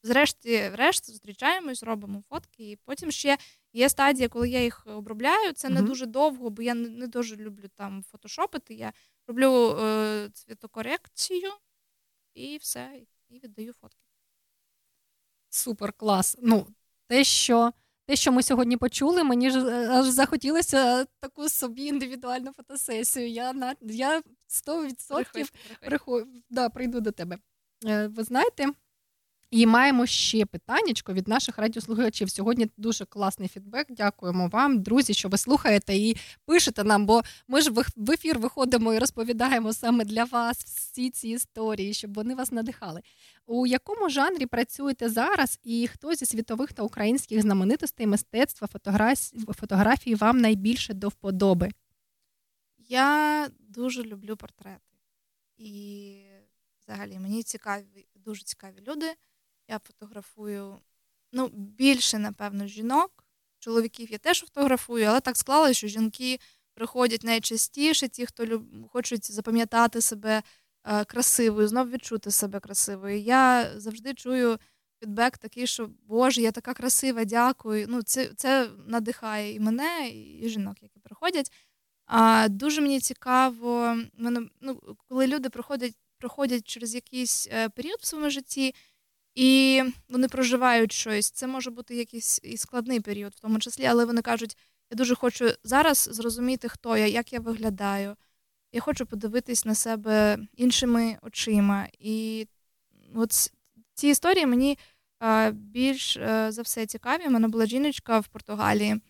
зрешті 0.03 0.69
решт 0.69 1.11
зустрічаємось, 1.11 1.83
робимо 1.83 2.23
фотки. 2.29 2.71
І 2.71 2.75
потім 2.86 3.11
ще 3.11 3.38
є 3.73 3.89
стадія, 3.89 4.29
коли 4.29 4.49
я 4.49 4.63
їх 4.63 4.88
обробляю. 4.88 5.53
Це 5.53 5.69
не 5.69 5.81
дуже 5.81 6.05
довго, 6.05 6.49
бо 6.49 6.61
я 6.61 6.73
не 6.73 7.07
дуже 7.07 7.36
люблю 7.36 7.65
там 7.75 8.03
фотошопити. 8.11 8.73
Я 8.73 8.93
роблю 9.27 9.77
е, 9.79 10.29
цвітокорекцію 10.33 11.51
і 12.36 12.57
все, 12.57 13.01
і 13.29 13.39
віддаю 13.39 13.73
фотки. 13.73 14.05
Супер 15.49 15.93
клас. 15.93 16.38
Ну, 16.41 16.67
те, 17.07 17.23
що 17.23 17.71
те, 18.05 18.15
що 18.15 18.31
ми 18.31 18.43
сьогодні 18.43 18.77
почули, 18.77 19.23
мені 19.23 19.51
ж 19.51 19.59
е, 19.59 19.89
аж 19.89 20.05
захотілося 20.07 21.05
таку 21.19 21.49
собі 21.49 21.86
індивідуальну 21.86 22.51
фотосесію. 22.51 23.29
Я 23.29 23.53
на 23.53 23.75
я 23.81 24.21
100% 24.47 25.51
приход, 25.81 26.27
да, 26.49 26.69
прийду 26.69 27.01
до 27.01 27.11
тебе. 27.11 27.38
Е, 27.86 28.07
ви 28.07 28.23
знаєте, 28.23 28.67
і 29.55 29.65
маємо 29.65 30.05
ще 30.05 30.45
питаннячко 30.45 31.13
від 31.13 31.27
наших 31.27 31.57
радіослухачів. 31.57 32.29
Сьогодні 32.29 32.67
дуже 32.77 33.05
класний 33.05 33.47
фідбек. 33.47 33.87
Дякуємо 33.89 34.47
вам, 34.47 34.81
друзі, 34.81 35.13
що 35.13 35.29
ви 35.29 35.37
слухаєте 35.37 35.95
і 35.95 36.17
пишете 36.45 36.83
нам, 36.83 37.05
бо 37.05 37.21
ми 37.47 37.61
ж 37.61 37.71
в 37.95 38.11
ефір 38.11 38.39
виходимо 38.39 38.93
і 38.93 38.99
розповідаємо 38.99 39.73
саме 39.73 40.05
для 40.05 40.23
вас 40.23 40.65
всі 40.65 41.09
ці 41.09 41.29
історії, 41.29 41.93
щоб 41.93 42.13
вони 42.13 42.35
вас 42.35 42.51
надихали. 42.51 43.01
У 43.45 43.67
якому 43.67 44.09
жанрі 44.09 44.45
працюєте 44.45 45.09
зараз, 45.09 45.59
і 45.63 45.87
хто 45.87 46.15
зі 46.15 46.25
світових 46.25 46.73
та 46.73 46.83
українських 46.83 47.41
знаменитостей 47.41 48.07
мистецтва 48.07 48.67
фотографії 49.47 50.15
вам 50.15 50.37
найбільше 50.37 50.93
до 50.93 51.07
вподоби? 51.07 51.69
Я 52.89 53.47
дуже 53.59 54.03
люблю 54.03 54.35
портрети. 54.35 54.79
І 55.57 56.21
взагалі 56.83 57.19
мені 57.19 57.43
цікаві, 57.43 58.07
дуже 58.15 58.43
цікаві 58.43 58.83
люди. 58.87 59.15
Я 59.68 59.80
фотографую 59.80 60.80
ну, 61.32 61.47
більше, 61.53 62.20
напевно, 62.20 62.68
жінок, 62.68 63.24
чоловіків 63.59 64.11
я 64.11 64.18
теж 64.18 64.39
фотографую, 64.39 65.05
але 65.05 65.20
так 65.20 65.38
склалося, 65.38 65.74
що 65.74 65.88
жінки 65.88 66.39
приходять 66.74 67.24
найчастіше, 67.24 68.07
ті, 68.07 68.26
хто 68.26 68.45
люб... 68.45 68.89
хочуть 68.91 69.32
запам'ятати 69.32 70.01
себе 70.01 70.43
е, 70.84 71.05
красивою, 71.05 71.68
знов 71.68 71.89
відчути 71.89 72.32
себе 72.32 72.59
красивою. 72.59 73.20
Я 73.20 73.72
завжди 73.80 74.13
чую 74.13 74.57
фідбек 74.99 75.38
такий, 75.38 75.68
що 75.68 75.89
Боже, 76.07 76.41
я 76.41 76.51
така 76.51 76.74
красива, 76.74 77.26
дякую. 77.26 77.86
Ну, 77.89 78.01
Це 78.03 78.30
це 78.36 78.70
надихає 78.88 79.53
і 79.53 79.59
мене, 79.59 80.09
і 80.09 80.49
жінок, 80.49 80.76
які 80.82 80.99
приходять. 80.99 81.51
А 82.05 82.47
дуже 82.49 82.82
мені 82.82 82.99
цікаво, 82.99 83.97
мене, 84.18 84.49
ну, 84.61 84.82
коли 85.09 85.28
люди 85.28 85.49
проходять 85.49 85.93
проходять 86.18 86.68
через 86.68 86.95
якийсь 86.95 87.47
е, 87.51 87.70
період 87.70 87.99
в 88.01 88.05
своєму 88.05 88.30
житті, 88.30 88.76
і 89.36 89.83
вони 90.09 90.27
проживають 90.27 90.91
щось. 90.91 91.31
Це 91.31 91.47
може 91.47 91.71
бути 91.71 91.95
якийсь 91.95 92.39
і 92.43 92.57
складний 92.57 92.99
період, 92.99 93.33
в 93.33 93.39
тому 93.39 93.59
числі, 93.59 93.86
але 93.86 94.05
вони 94.05 94.21
кажуть: 94.21 94.57
я 94.91 94.97
дуже 94.97 95.15
хочу 95.15 95.49
зараз 95.63 96.09
зрозуміти, 96.11 96.69
хто 96.69 96.97
я, 96.97 97.07
як 97.07 97.33
я 97.33 97.39
виглядаю. 97.39 98.15
Я 98.71 98.81
хочу 98.81 99.05
подивитись 99.05 99.65
на 99.65 99.75
себе 99.75 100.38
іншими 100.53 101.17
очима. 101.21 101.88
І 101.99 102.47
от 103.15 103.31
ці 103.93 104.07
історії 104.07 104.45
мені 104.45 104.77
більш 105.51 106.17
е, 106.17 106.51
за 106.51 106.61
все 106.61 106.86
цікаві. 106.86 107.27
У 107.27 107.29
мене 107.29 107.47
була 107.47 107.65
жіночка 107.65 108.19
в 108.19 108.27
Португалії. 108.27 109.01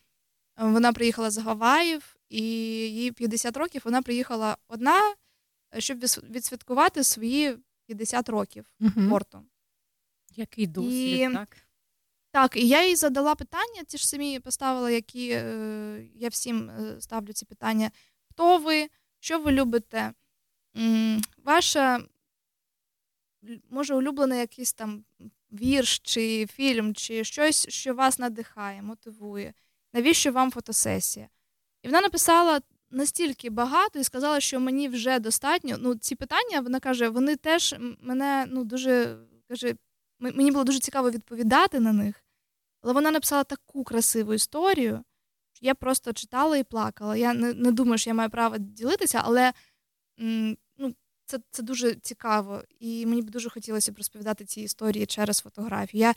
Вона 0.58 0.94
приїхала 0.94 1.32
з 1.32 1.38
Гаваїв, 1.38 2.16
і 2.30 2.42
їй 2.42 3.12
50 3.12 3.58
років 3.58 3.82
вона 3.86 4.02
приїхала 4.02 4.58
одна, 4.68 5.14
щоб 5.78 5.98
відсвяткувати 6.30 7.04
свої 7.04 7.58
50 7.88 8.30
років 8.30 8.66
угу. 8.80 9.10
порту. 9.10 9.42
Який 10.36 10.68
досвід, 10.68 11.20
і... 11.20 11.30
так? 11.34 11.58
Так, 12.32 12.56
і 12.56 12.68
я 12.68 12.88
їй 12.88 12.96
задала 12.96 13.36
питання, 13.36 13.84
ті 13.88 13.98
ж 13.98 14.08
самі 14.08 14.40
поставила, 14.40 14.92
які 14.92 15.30
е, 15.30 16.08
я 16.16 16.30
всім 16.30 16.70
е, 16.70 17.02
ставлю 17.02 17.34
ці 17.34 17.46
питання. 17.46 17.92
Хто 18.30 18.58
ви? 18.58 18.90
Що 19.20 19.40
ви 19.40 19.52
любите? 19.52 20.14
М, 20.78 21.22
ваша, 21.44 22.04
може, 23.70 23.96
улюблений 23.96 24.40
якийсь 24.40 24.74
там 24.74 25.06
вірш, 25.52 26.00
чи 26.00 26.48
фільм, 26.48 26.96
чи 26.96 27.24
щось, 27.24 27.70
що 27.70 27.94
вас 27.94 28.20
надихає, 28.20 28.82
мотивує. 28.82 29.54
Навіщо 29.94 30.32
вам 30.32 30.52
фотосесія? 30.52 31.30
І 31.84 31.88
вона 31.88 32.02
написала 32.02 32.62
настільки 32.92 33.50
багато 33.50 34.00
і 34.00 34.04
сказала, 34.04 34.40
що 34.40 34.60
мені 34.60 34.90
вже 34.90 35.20
достатньо. 35.20 35.76
Ну, 35.80 35.96
ці 35.96 36.16
питання, 36.16 36.60
вона 36.62 36.80
каже, 36.80 37.10
вони 37.10 37.36
теж 37.36 37.76
мене 38.02 38.46
ну, 38.50 38.64
дуже 38.64 39.18
каже, 39.48 39.76
мені 40.20 40.52
було 40.52 40.64
дуже 40.64 40.80
цікаво 40.80 41.12
відповідати 41.12 41.80
на 41.80 41.94
них. 41.94 42.24
Але 42.82 42.94
вона 42.94 43.12
написала 43.12 43.44
таку 43.44 43.84
красиву 43.84 44.34
історію, 44.34 45.04
що 45.54 45.66
я 45.66 45.76
просто 45.76 46.14
читала 46.14 46.58
і 46.58 46.64
плакала. 46.64 47.18
Я 47.18 47.34
не 47.34 47.54
не 47.54 47.72
думаю, 47.72 47.98
що 47.98 48.10
я 48.10 48.14
маю 48.14 48.30
право 48.30 48.58
ділитися, 48.58 49.22
але 49.24 49.54
ну, 50.78 50.96
це 51.26 51.40
це 51.52 51.64
дуже 51.64 51.96
цікаво. 51.96 52.64
І 52.80 53.06
мені 53.06 53.22
б 53.22 53.30
дуже 53.30 53.50
хотілося 53.50 53.92
б 53.92 53.98
розповідати 53.98 54.46
ці 54.46 54.62
історії 54.62 55.06
через 55.06 55.40
фотографію. 55.40 56.02
Я 56.02 56.14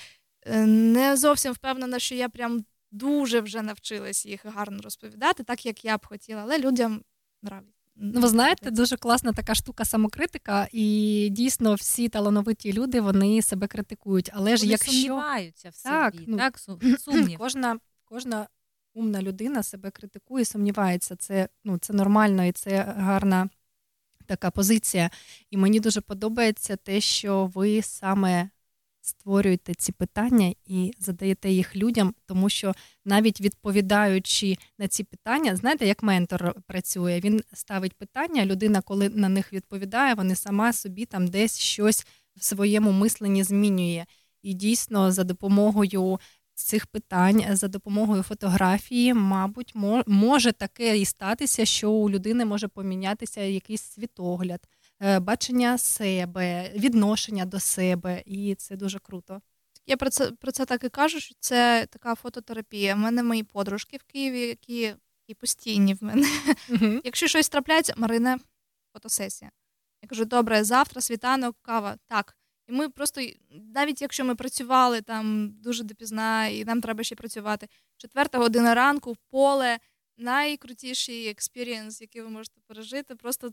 е, 0.46 0.66
не 0.66 1.16
зовсім 1.16 1.52
впевнена, 1.52 1.98
що 1.98 2.14
я 2.14 2.28
прям 2.28 2.64
дуже 2.90 3.40
вже 3.40 3.62
навчилась 3.62 4.26
їх 4.26 4.46
гарно 4.46 4.80
розповідати, 4.82 5.44
так 5.44 5.66
як 5.66 5.84
я 5.84 5.98
б 5.98 6.06
хотіла, 6.06 6.42
але 6.42 6.58
людям 6.58 7.02
нравиться. 7.44 7.77
Ну, 8.00 8.20
ви 8.20 8.28
знаєте, 8.28 8.70
дуже 8.70 8.96
класна 8.96 9.32
така 9.32 9.54
штука 9.54 9.84
самокритика, 9.84 10.68
і 10.72 11.28
дійсно 11.32 11.74
всі 11.74 12.08
талановиті 12.08 12.72
люди 12.72 13.00
вони 13.00 13.42
себе 13.42 13.66
критикують. 13.66 14.30
Але 14.34 14.56
ж 14.56 14.62
вони 14.62 14.70
якщо 14.70 14.92
сумніваються 14.92 15.70
в 15.70 15.74
собі, 15.74 15.94
так, 15.94 16.14
ну, 16.26 16.36
так 16.36 16.58
сумнів. 16.98 17.38
кожна 17.38 17.78
кожна 18.04 18.46
умна 18.94 19.22
людина 19.22 19.62
себе 19.62 19.90
критикує, 19.90 20.44
сумнівається. 20.44 21.16
Це 21.16 21.48
ну 21.64 21.78
це 21.78 21.92
нормально 21.92 22.44
і 22.44 22.52
це 22.52 22.94
гарна 22.98 23.48
така 24.26 24.50
позиція. 24.50 25.10
І 25.50 25.56
мені 25.56 25.80
дуже 25.80 26.00
подобається 26.00 26.76
те, 26.76 27.00
що 27.00 27.46
ви 27.54 27.82
саме 27.82 28.50
створюєте 29.08 29.74
ці 29.74 29.92
питання 29.92 30.54
і 30.66 30.92
задаєте 30.98 31.50
їх 31.50 31.76
людям, 31.76 32.14
тому 32.26 32.48
що 32.48 32.74
навіть 33.04 33.40
відповідаючи 33.40 34.56
на 34.78 34.88
ці 34.88 35.04
питання, 35.04 35.56
знаєте, 35.56 35.86
як 35.86 36.02
ментор 36.02 36.54
працює, 36.66 37.20
він 37.20 37.42
ставить 37.52 37.94
питання, 37.94 38.46
людина, 38.46 38.80
коли 38.80 39.08
на 39.08 39.28
них 39.28 39.52
відповідає, 39.52 40.14
вона 40.14 40.34
сама 40.34 40.72
собі 40.72 41.04
там 41.04 41.28
десь 41.28 41.58
щось 41.58 42.06
в 42.36 42.44
своєму 42.44 42.92
мисленні 42.92 43.44
змінює. 43.44 44.04
І 44.42 44.54
дійсно 44.54 45.12
за 45.12 45.24
допомогою 45.24 46.20
цих 46.54 46.86
питань, 46.86 47.44
за 47.56 47.68
допомогою 47.68 48.22
фотографії, 48.22 49.14
мабуть, 49.14 49.72
може 50.06 50.52
таке 50.52 50.98
і 50.98 51.04
статися, 51.04 51.64
що 51.64 51.90
у 51.90 52.10
людини 52.10 52.44
може 52.44 52.68
помінятися 52.68 53.40
якийсь 53.40 53.82
світогляд. 53.82 54.60
Е, 55.00 55.20
бачення 55.20 55.78
себе, 55.78 56.72
відношення 56.74 57.44
до 57.44 57.60
себе, 57.60 58.22
і 58.26 58.54
це 58.54 58.76
дуже 58.76 58.98
круто. 58.98 59.40
Я 59.86 59.96
про 59.96 60.10
це 60.10 60.32
про 60.32 60.52
це 60.52 60.64
так 60.64 60.84
і 60.84 60.88
кажу, 60.88 61.20
що 61.20 61.34
це 61.40 61.86
така 61.90 62.14
фототерапія. 62.14 62.94
У 62.94 62.98
мене 62.98 63.22
мої 63.22 63.42
подружки 63.42 63.96
в 63.96 64.02
Києві, 64.02 64.40
які 64.40 64.94
які 65.28 65.40
постійні 65.40 65.94
в 65.94 66.04
мене. 66.04 66.28
Uh-huh. 66.68 67.00
Якщо 67.04 67.26
щось 67.26 67.48
трапляється, 67.48 67.94
Марина, 67.96 68.38
фотосесія. 68.92 69.50
Я 70.02 70.08
кажу, 70.08 70.24
добре, 70.24 70.64
завтра 70.64 71.00
світанок, 71.00 71.56
кава. 71.62 71.96
Так. 72.06 72.36
І 72.68 72.72
ми 72.72 72.88
просто, 72.88 73.20
навіть 73.50 74.02
якщо 74.02 74.24
ми 74.24 74.34
працювали 74.34 75.00
там 75.00 75.50
дуже 75.62 75.84
допізна, 75.84 76.46
і 76.46 76.64
нам 76.64 76.80
треба 76.80 77.04
ще 77.04 77.14
працювати, 77.14 77.68
четверта 77.96 78.38
година 78.38 78.74
ранку, 78.74 79.16
поле 79.30 79.78
найкрутіший 80.18 81.28
experience, 81.28 82.00
який 82.00 82.22
ви 82.22 82.28
можете 82.28 82.60
пережити. 82.66 83.14
Просто 83.14 83.50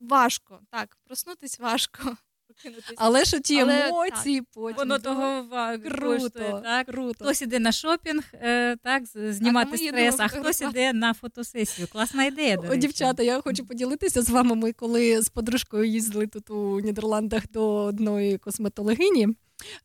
важко. 0.00 0.60
Так, 0.70 0.96
проснутись 1.06 1.58
важко. 1.58 2.16
Але 2.96 3.24
ж 3.24 3.40
ті 3.40 3.58
емоції 3.58 4.40
так. 4.40 4.48
потім. 4.54 4.76
Воно 4.76 4.98
того 4.98 5.44
круто, 5.84 6.20
коштує, 6.22 6.60
так? 6.62 6.86
круто. 6.86 7.24
Хтось 7.24 7.42
іде 7.42 7.58
на 7.58 7.72
шопінг, 7.72 8.24
е, 8.32 8.76
так, 8.76 9.02
знімати 9.06 9.70
а 9.74 9.76
стрес, 9.76 10.16
а 10.18 10.28
хтось 10.28 10.60
іде 10.60 10.92
на 10.92 11.14
фотосесію. 11.14 11.88
Класна 11.88 12.24
ідея. 12.24 12.56
До 12.56 12.76
Дівчата, 12.76 13.22
я 13.22 13.40
хочу 13.40 13.66
поділитися 13.66 14.22
з 14.22 14.30
вами. 14.30 14.54
Ми 14.54 14.72
коли 14.72 15.22
з 15.22 15.28
подружкою 15.28 15.84
їздили 15.84 16.26
тут 16.26 16.50
у 16.50 16.80
Нідерландах 16.80 17.42
до 17.50 17.74
одної 17.74 18.38
косметологині 18.38 19.28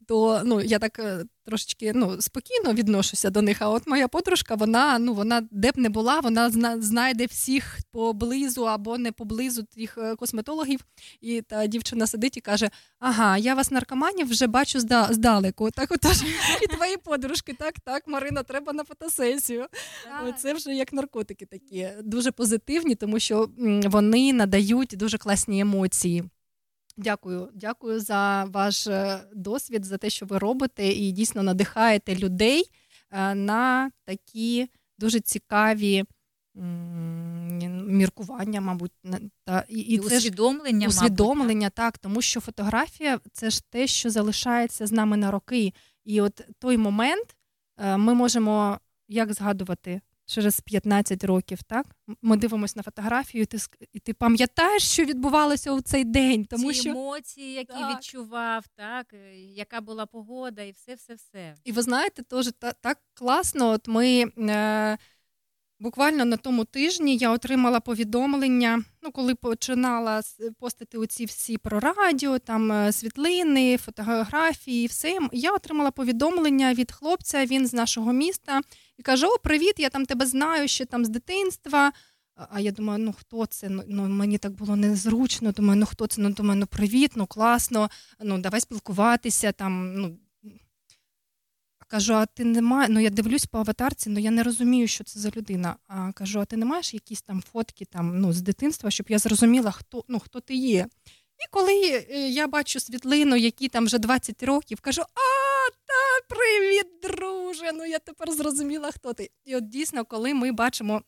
то 0.08 0.42
ну 0.46 0.62
я 0.62 0.80
так 0.80 1.00
е, 1.00 1.26
трошечки 1.46 1.92
ну, 1.96 2.22
спокійно 2.22 2.74
відношуся 2.74 3.30
до 3.30 3.42
них. 3.42 3.58
А 3.60 3.70
от 3.70 3.88
моя 3.88 4.08
подружка, 4.08 4.56
вона 4.56 5.00
ну 5.00 5.14
вона 5.14 5.48
де 5.52 5.72
б 5.72 5.78
не 5.78 5.90
була, 5.90 6.20
вона 6.20 6.50
знайде 6.82 7.26
всіх 7.26 7.78
поблизу 7.92 8.64
або 8.64 8.98
не 8.98 9.12
поблизу 9.12 9.64
тих 9.64 9.98
е, 9.98 10.16
косметологів. 10.16 10.80
І 11.22 11.42
та 11.42 11.68
дівчина 11.68 12.08
сидить 12.08 12.38
і 12.38 12.42
каже: 12.42 12.70
Ага, 13.00 13.38
я 13.38 13.56
вас 13.56 13.72
наркоманів 13.72 14.30
вже 14.30 14.48
бачу 14.48 14.80
здалеку. 15.10 15.72
Так, 15.72 15.92
отож, 15.92 16.18
і 16.62 16.68
твої 16.68 16.98
подружки, 16.98 17.54
так, 17.54 17.74
так, 17.80 18.04
Марина, 18.08 18.44
треба 18.44 18.74
на 18.74 18.84
фотосесію. 18.84 19.66
Це 20.38 20.54
вже 20.54 20.76
як 20.76 20.94
наркотики 20.94 21.46
такі, 21.46 21.90
дуже 22.04 22.32
позитивні, 22.32 22.96
тому 22.96 23.20
що 23.20 23.50
вони 23.86 24.34
надають 24.34 24.96
дуже 24.98 25.18
класні 25.18 25.60
емоції. 25.60 26.24
Дякую, 27.02 27.50
дякую 27.54 28.00
за 28.00 28.44
ваш 28.44 28.88
е, 28.88 29.20
досвід, 29.36 29.86
за 29.86 29.98
те, 29.98 30.10
що 30.10 30.26
ви 30.26 30.38
робите, 30.38 30.88
і 30.88 31.12
дійсно 31.12 31.44
надихаєте 31.44 32.16
людей 32.16 32.64
е, 33.12 33.36
на 33.36 33.92
такі 34.06 34.70
дуже 34.98 35.20
цікаві 35.20 36.06
міркування, 37.88 38.62
мабуть, 38.62 38.92
та 39.46 39.66
і, 39.70 39.80
і, 39.80 40.00
це 40.00 40.18
усвідомлення, 40.18 40.90
ж, 40.90 40.98
усвідомлення, 40.98 41.60
мабуть, 41.60 41.74
так, 41.74 41.98
тому 41.98 42.22
що 42.22 42.40
фотографія 42.40 43.20
це 43.34 43.50
ж 43.50 43.64
те, 43.70 43.88
що 43.88 44.10
залишається 44.10 44.88
з 44.88 44.92
нами 44.92 45.18
на 45.18 45.32
роки. 45.32 45.74
І 46.06 46.22
от 46.22 46.42
той 46.60 46.78
момент 46.78 47.36
е, 47.78 47.98
ми 47.98 48.14
можемо 48.14 48.80
як 49.08 49.34
згадувати 49.34 50.02
через 50.30 50.62
15 50.62 51.24
років, 51.24 51.64
так? 51.64 51.86
Ми 52.22 52.38
дивимося 52.38 52.74
на 52.76 52.84
фотографію, 52.84 53.42
і 53.42 53.46
ти 53.46 53.58
і 53.94 54.00
ти 54.00 54.14
пам'ятаєш, 54.14 54.84
що 54.84 55.06
відбувалося 55.06 55.72
у 55.72 55.82
цей 55.82 56.04
день. 56.04 56.46
Тому 56.46 56.74
Ці 56.74 56.80
що 56.80 56.90
емоції, 56.90 57.54
які 57.54 57.74
так. 57.74 57.98
відчував, 57.98 58.66
так, 58.76 59.14
е, 59.14 59.36
яка 59.36 59.82
була 59.82 60.06
погода, 60.06 60.62
і 60.62 60.72
все, 60.72 60.96
все, 60.96 61.14
все. 61.14 61.56
І 61.64 61.72
ви 61.72 61.82
знаєте, 61.82 62.24
теж 62.24 62.52
так, 62.60 62.76
так 62.82 62.98
класно. 63.14 63.70
От 63.70 63.88
ми. 63.88 64.26
Е, 64.40 64.98
Буквально 65.82 66.26
на 66.26 66.38
тому 66.38 66.66
тижні 66.66 67.18
я 67.18 67.32
отримала 67.32 67.80
повідомлення. 67.80 68.84
Ну, 69.02 69.12
коли 69.12 69.36
починала 69.36 70.22
постити 70.60 70.98
оці 70.98 71.26
всі 71.26 71.58
про 71.58 71.80
радіо, 71.80 72.40
там 72.40 72.72
е, 72.72 72.92
світлини, 72.92 73.78
фотографії, 73.78 74.88
все. 74.88 75.20
Я 75.32 75.52
отримала 75.52 75.92
повідомлення 75.92 76.74
від 76.74 76.92
хлопця. 76.92 77.46
Він 77.46 77.68
з 77.68 77.74
нашого 77.74 78.14
міста 78.14 78.62
і 79.00 79.02
каже: 79.02 79.28
О, 79.28 79.38
привіт! 79.38 79.74
Я 79.78 79.90
там 79.90 80.06
тебе 80.06 80.26
знаю 80.26 80.68
ще 80.68 80.86
там 80.86 81.06
з 81.06 81.10
дитинства. 81.10 81.92
А 82.50 82.60
я 82.60 82.72
думаю, 82.72 83.00
ну 83.00 83.14
хто 83.14 83.46
це? 83.46 83.70
Ну, 83.70 83.84
ну 83.88 84.08
мені 84.08 84.38
так 84.38 84.52
було 84.52 84.76
незручно. 84.76 85.52
Думаю, 85.52 85.80
ну 85.80 85.86
хто 85.86 86.08
це? 86.08 86.22
Ну 86.22 86.30
думаю, 86.30 86.60
ну 86.60 86.68
привіт, 86.68 87.12
ну 87.16 87.28
класно, 87.28 87.90
ну 88.24 88.38
давай 88.38 88.62
спілкуватися 88.62 89.52
там. 89.52 89.96
ну 89.96 90.18
Кажу, 91.88 92.14
а 92.14 92.26
ти 92.26 92.44
не 92.44 92.62
маєш, 92.62 92.90
ну 92.94 93.00
я 93.00 93.10
дивлюсь 93.10 93.46
по 93.46 93.58
аватарці, 93.58 94.10
ну 94.10 94.20
я 94.20 94.32
не 94.32 94.44
розумію, 94.44 94.88
що 94.88 95.04
це 95.04 95.20
за 95.20 95.30
людина. 95.30 95.76
А 95.88 96.12
кажу, 96.12 96.40
а 96.40 96.46
ти 96.46 96.58
не 96.58 96.66
маєш 96.66 96.94
якісь 96.94 97.22
там 97.22 97.44
фотки 97.52 97.86
там, 97.86 98.20
ну, 98.20 98.34
з 98.34 98.42
дитинства, 98.42 98.92
щоб 98.92 99.06
я 99.10 99.20
зрозуміла, 99.20 99.72
хто 99.72 100.04
ну, 100.08 100.20
хто 100.20 100.40
ти 100.40 100.56
є. 100.56 100.88
І 101.40 101.48
коли 101.52 102.06
е, 102.10 102.30
я 102.30 102.48
бачу 102.48 102.80
світлину, 102.80 103.36
які 103.36 103.68
там 103.68 103.86
вже 103.86 103.98
20 103.98 104.44
років, 104.44 104.82
кажу: 104.82 105.02
А, 105.02 105.49
та 105.70 106.36
привіт, 106.36 106.88
друже! 107.04 107.72
Ну 107.74 107.86
я 107.86 108.00
тепер 108.00 108.32
зрозуміла, 108.32 108.92
хто 108.92 109.14
ти. 109.14 109.30
І 109.46 109.56
от 109.56 109.70
дійсно, 109.70 110.06
коли 110.06 110.34
ми 110.34 110.52
бачимо 110.52 111.02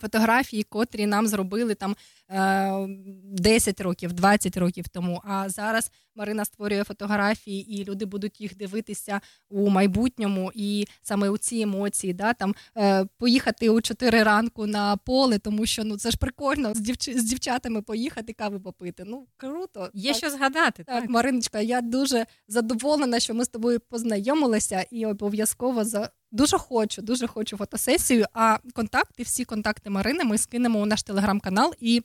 фотографії, 0.00 0.62
котрі 0.62 1.06
нам 1.06 1.26
зробили 1.26 1.74
там 1.74 1.96
10 2.28 3.80
е, 3.80 3.84
років, 3.84 4.12
20 4.12 4.56
років 4.56 4.88
тому. 4.88 5.22
А 5.24 5.48
зараз 5.48 5.90
Марина 6.18 6.44
створює 6.44 6.84
фотографії, 6.84 7.74
і 7.74 7.84
люди 7.84 8.04
будуть 8.04 8.40
їх 8.40 8.56
дивитися 8.56 9.20
у 9.50 9.68
майбутньому. 9.68 10.52
І 10.54 10.86
саме 11.02 11.28
у 11.28 11.38
ці 11.38 11.60
емоції, 11.60 12.12
да, 12.12 12.32
там 12.32 12.54
е, 12.76 13.04
поїхати 13.18 13.68
у 13.70 13.80
4 13.80 14.22
ранку 14.22 14.66
на 14.66 14.96
поле, 14.96 15.38
тому 15.38 15.66
що 15.66 15.84
ну 15.84 15.96
це 15.98 16.10
ж 16.10 16.16
прикольно 16.16 16.74
з 16.74 16.80
дівч... 16.80 17.08
з 17.16 17.24
дівчатами 17.24 17.82
поїхати 17.82 18.32
кави 18.32 18.60
попити. 18.60 19.04
Ну 19.06 19.26
круто, 19.36 19.90
є 19.94 20.12
так. 20.12 20.18
що 20.18 20.30
згадати. 20.30 20.84
Так, 20.84 21.00
так, 21.00 21.10
Мариночка, 21.10 21.60
я 21.60 21.80
дуже 21.80 22.26
задоволена, 22.48 23.20
що 23.20 23.34
ми 23.34 23.44
з 23.44 23.48
тобою 23.48 23.80
познайомилися 23.80 24.84
і 24.90 25.06
обов'язково 25.06 25.84
за. 25.84 26.10
Дуже 26.30 26.58
хочу, 26.58 27.02
дуже 27.02 27.26
хочу 27.26 27.56
фотосесію. 27.56 28.26
А 28.32 28.58
контакти, 28.74 29.22
всі 29.22 29.44
контакти 29.44 29.90
Марини, 29.90 30.24
ми 30.24 30.38
скинемо 30.38 30.80
у 30.80 30.86
наш 30.86 31.02
телеграм-канал 31.02 31.74
і 31.80 32.02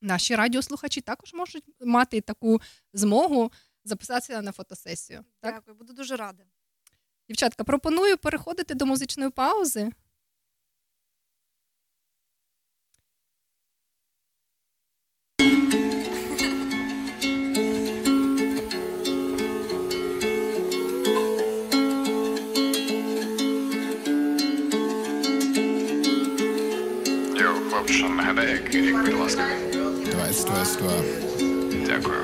наші 0.00 0.36
радіослухачі 0.36 1.00
також 1.00 1.34
можуть 1.34 1.64
мати 1.80 2.20
таку 2.20 2.60
змогу 2.92 3.52
записатися 3.84 4.42
на 4.42 4.52
фотосесію. 4.52 5.24
Так? 5.40 5.54
Дякую, 5.54 5.76
буду 5.76 5.92
дуже 5.92 6.16
рада. 6.16 6.44
Дівчатка, 7.28 7.64
пропоную 7.64 8.16
переходити 8.16 8.74
до 8.74 8.86
музичної 8.86 9.30
паузи. 9.30 9.92
Хлопче, 27.86 28.08
нагадай, 28.08 28.50
як, 28.50 29.04
будь 29.04 29.14
ласка. 29.14 29.85
2022. 30.26 30.90
Дякую. 31.86 32.16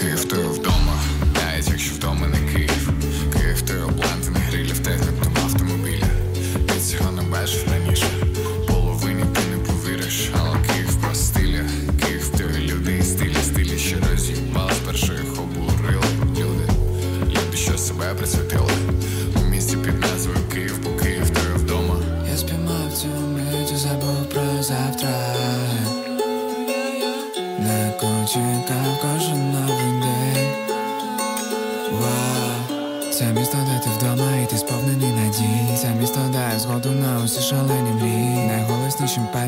Київ, 0.00 0.24
ти 0.24 0.36
вдома, 0.36 1.02
навіть 1.34 1.68
якщо 1.68 1.94
вдома 1.94 2.26
не 2.26 2.52
Київ. 2.52 2.90
Київ, 3.32 3.62
ти 3.62 3.74
обланти, 3.74 4.30
грилі 4.48 4.72
в 4.72 4.78
техніку 4.78 5.26
автомобіля. 5.44 6.06
Ти 6.68 6.80
цього 6.80 7.12
не 7.12 7.22
бачив 7.22 7.68
раніше. 7.72 8.06
Половині 8.66 9.24
ти 9.34 9.40
не 9.50 9.56
повіриш, 9.66 10.30
але 10.40 10.56
Київ 10.66 10.96
про. 11.00 11.14
Київ, 12.06 12.28
ти 12.28 12.44
люди 12.58 13.02
стилі, 13.02 13.36
стилі, 13.42 13.78
що 13.78 13.96
роз'їбали, 14.10 14.72
спершу 14.72 15.12
їх 15.12 15.32
обурили. 15.38 16.04
Люди, 16.30 16.72
люди, 17.26 17.56
що 17.56 17.78
себе 17.78 18.14
присвятили. 18.14 18.41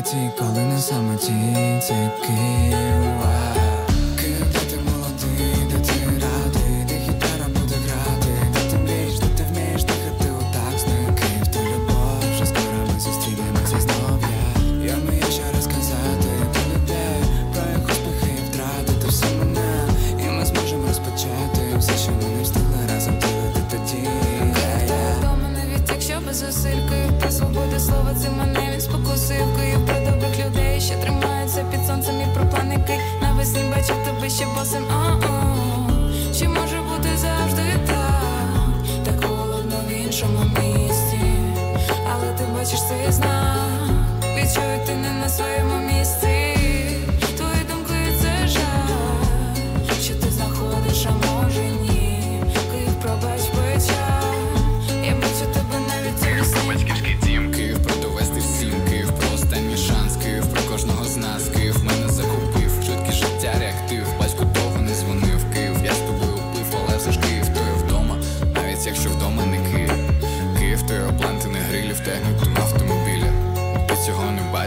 Емпатії, 0.05 0.31
коли 0.39 0.65
на 0.65 0.79
самоті 0.79 1.31
Це 34.37 34.45
Київ, 34.45 34.84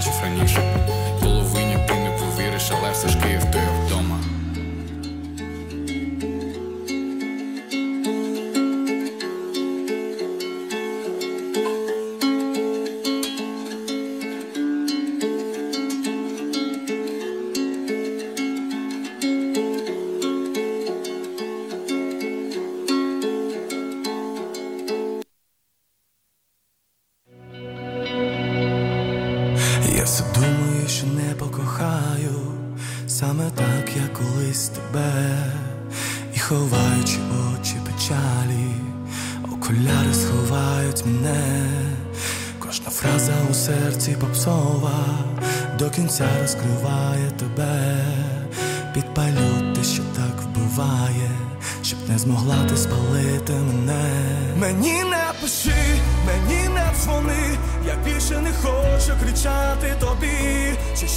вау 0.07 0.39
розкриває 0.41 0.78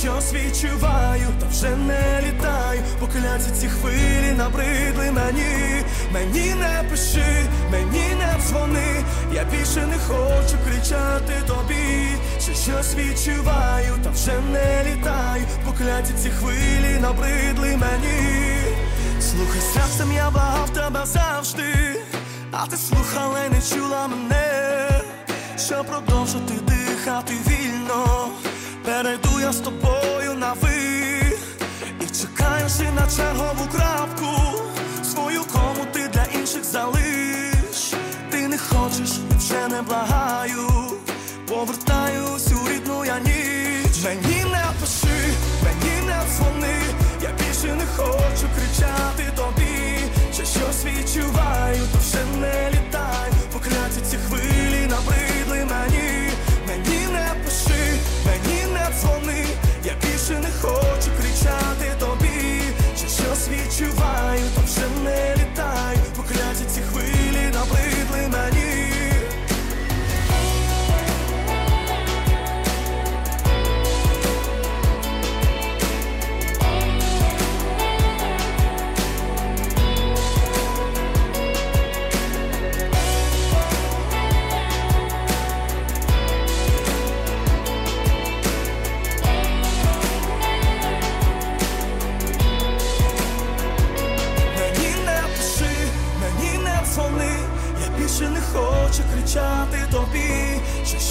щось 0.01 0.33
відчуваю, 0.33 1.27
та 1.39 1.47
вже 1.47 1.75
не 1.75 2.21
літаю, 2.27 2.81
покляться 2.99 3.51
ці 3.51 3.67
хвилі 3.67 4.31
набридли 4.37 5.11
мені, 5.11 5.83
мені 6.13 6.55
не 6.55 6.83
пиши, 6.89 7.45
мені 7.71 8.15
не 8.19 8.35
дзвони, 8.41 9.03
я 9.33 9.43
більше 9.43 9.87
не 9.87 9.97
хочу 9.97 10.57
кричати 10.65 11.33
тобі, 11.47 12.07
що 12.39 12.53
щось 12.53 12.95
відчуваю, 12.95 13.93
та 14.03 14.09
вже 14.09 14.33
не 14.51 14.83
літаю, 14.83 15.43
покляті 15.65 16.13
ці 16.23 16.29
хвилі 16.29 16.99
набридли 17.01 17.77
мені. 17.77 18.57
Слухай, 19.21 19.61
серцем 19.73 20.11
я 20.15 20.29
благав 20.29 20.69
тебе 20.69 21.05
завжди, 21.05 21.73
а 22.51 22.65
ти 22.65 22.77
слухала 22.77 23.39
не 23.49 23.61
чула 23.75 24.07
мене, 24.07 24.89
що 25.57 25.83
продовжити 25.83 26.53
дихати 26.53 27.33
вільно, 27.47 28.27
перейду 28.85 29.39
я 29.41 29.51
з 29.51 29.59
тобою 29.59 30.33
на 30.33 30.53
ви 30.53 30.71
і 31.99 32.05
чекаєш 32.21 32.71
і 32.79 32.91
на 32.95 33.07
чергову 33.15 33.67
крапку, 33.75 34.61
свою 35.03 35.41
кому 35.53 35.85
ти 35.93 36.07
для 36.07 36.39
інших 36.39 36.63
залиш. 36.63 37.93
Ти 38.31 38.47
не 38.47 38.57
хочеш, 38.57 39.11
вже 39.37 39.67
не 39.67 39.81
благаю, 39.81 40.67
повертаю 41.47 42.23
всю 42.33 42.59
рідну 42.69 43.05
я 43.05 43.19
ніч. 43.19 44.03
Мені 44.03 44.43
не 44.51 44.65
пиши, 44.79 45.33
мені 45.63 46.07
не 46.07 46.21
дзвони, 46.29 46.77
я 47.23 47.29
більше 47.39 47.75
не 47.75 47.85
хочу 47.97 48.47
кричати 48.55 49.23
тобі. 49.35 49.97
Чи 50.37 50.45
щось 50.45 50.85
відчуваю, 50.85 51.81
то 51.91 51.99
вже 51.99 52.39
не 52.39 52.69
літай, 52.69 53.31
покляті 53.53 54.01
ці 54.09 54.17
хвилі. 54.17 54.70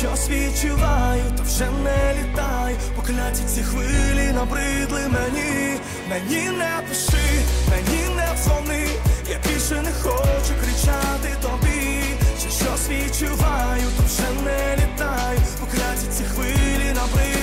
Щось 0.00 0.28
відчуваю, 0.28 1.22
та 1.36 1.42
вже 1.42 1.66
не 1.84 2.14
літаю, 2.14 2.76
покляті 2.96 3.42
ці 3.54 3.62
хвилі 3.62 4.32
набридли 4.34 5.00
мені, 5.08 5.78
мені 6.10 6.58
не 6.58 6.82
пиши, 6.88 7.28
мені 7.70 8.16
не 8.16 8.28
дзвони, 8.42 8.86
я 9.30 9.38
більше 9.46 9.82
не 9.82 9.92
хочу 10.02 10.52
кричати 10.62 11.30
тобі, 11.42 12.02
що 12.40 12.50
щось 12.50 12.88
відчуваю, 12.88 13.86
та 13.96 14.02
вже 14.06 14.44
не 14.44 14.76
літаю, 14.76 15.40
покляті 15.60 16.06
ці 16.10 16.24
хвилі 16.24 16.92
набридли 16.94 17.39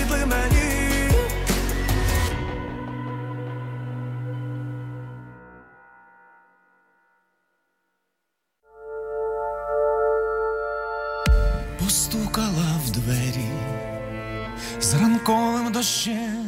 ранковим 16.07 16.47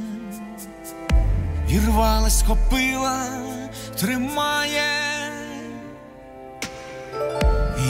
і 1.69 1.79
рвалась 1.79 2.43
копила, 2.43 3.27
тримає, 3.99 4.81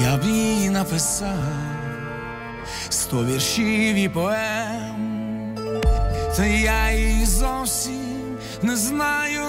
я 0.01 0.17
б 0.17 0.23
їй 0.23 0.69
написав 0.69 1.43
сто 2.89 3.25
віршів 3.25 3.95
і 3.95 4.09
поем, 4.09 5.57
та 6.37 6.45
я 6.45 6.91
її 6.91 7.25
зовсім 7.25 8.37
не 8.61 8.75
знаю. 8.75 9.45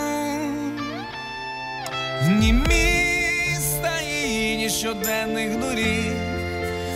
Ні 2.29 2.53
міста 2.53 4.01
її, 4.01 4.57
ні 4.57 4.71
щоденних 4.71 5.61
доріг 5.61 6.13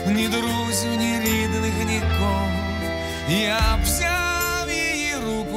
ні 0.07 0.29
друзів, 0.29 0.91
ні 0.99 1.21
рідних, 1.21 1.75
нікого. 1.87 2.49
Я 3.29 3.79
взяв 3.83 4.24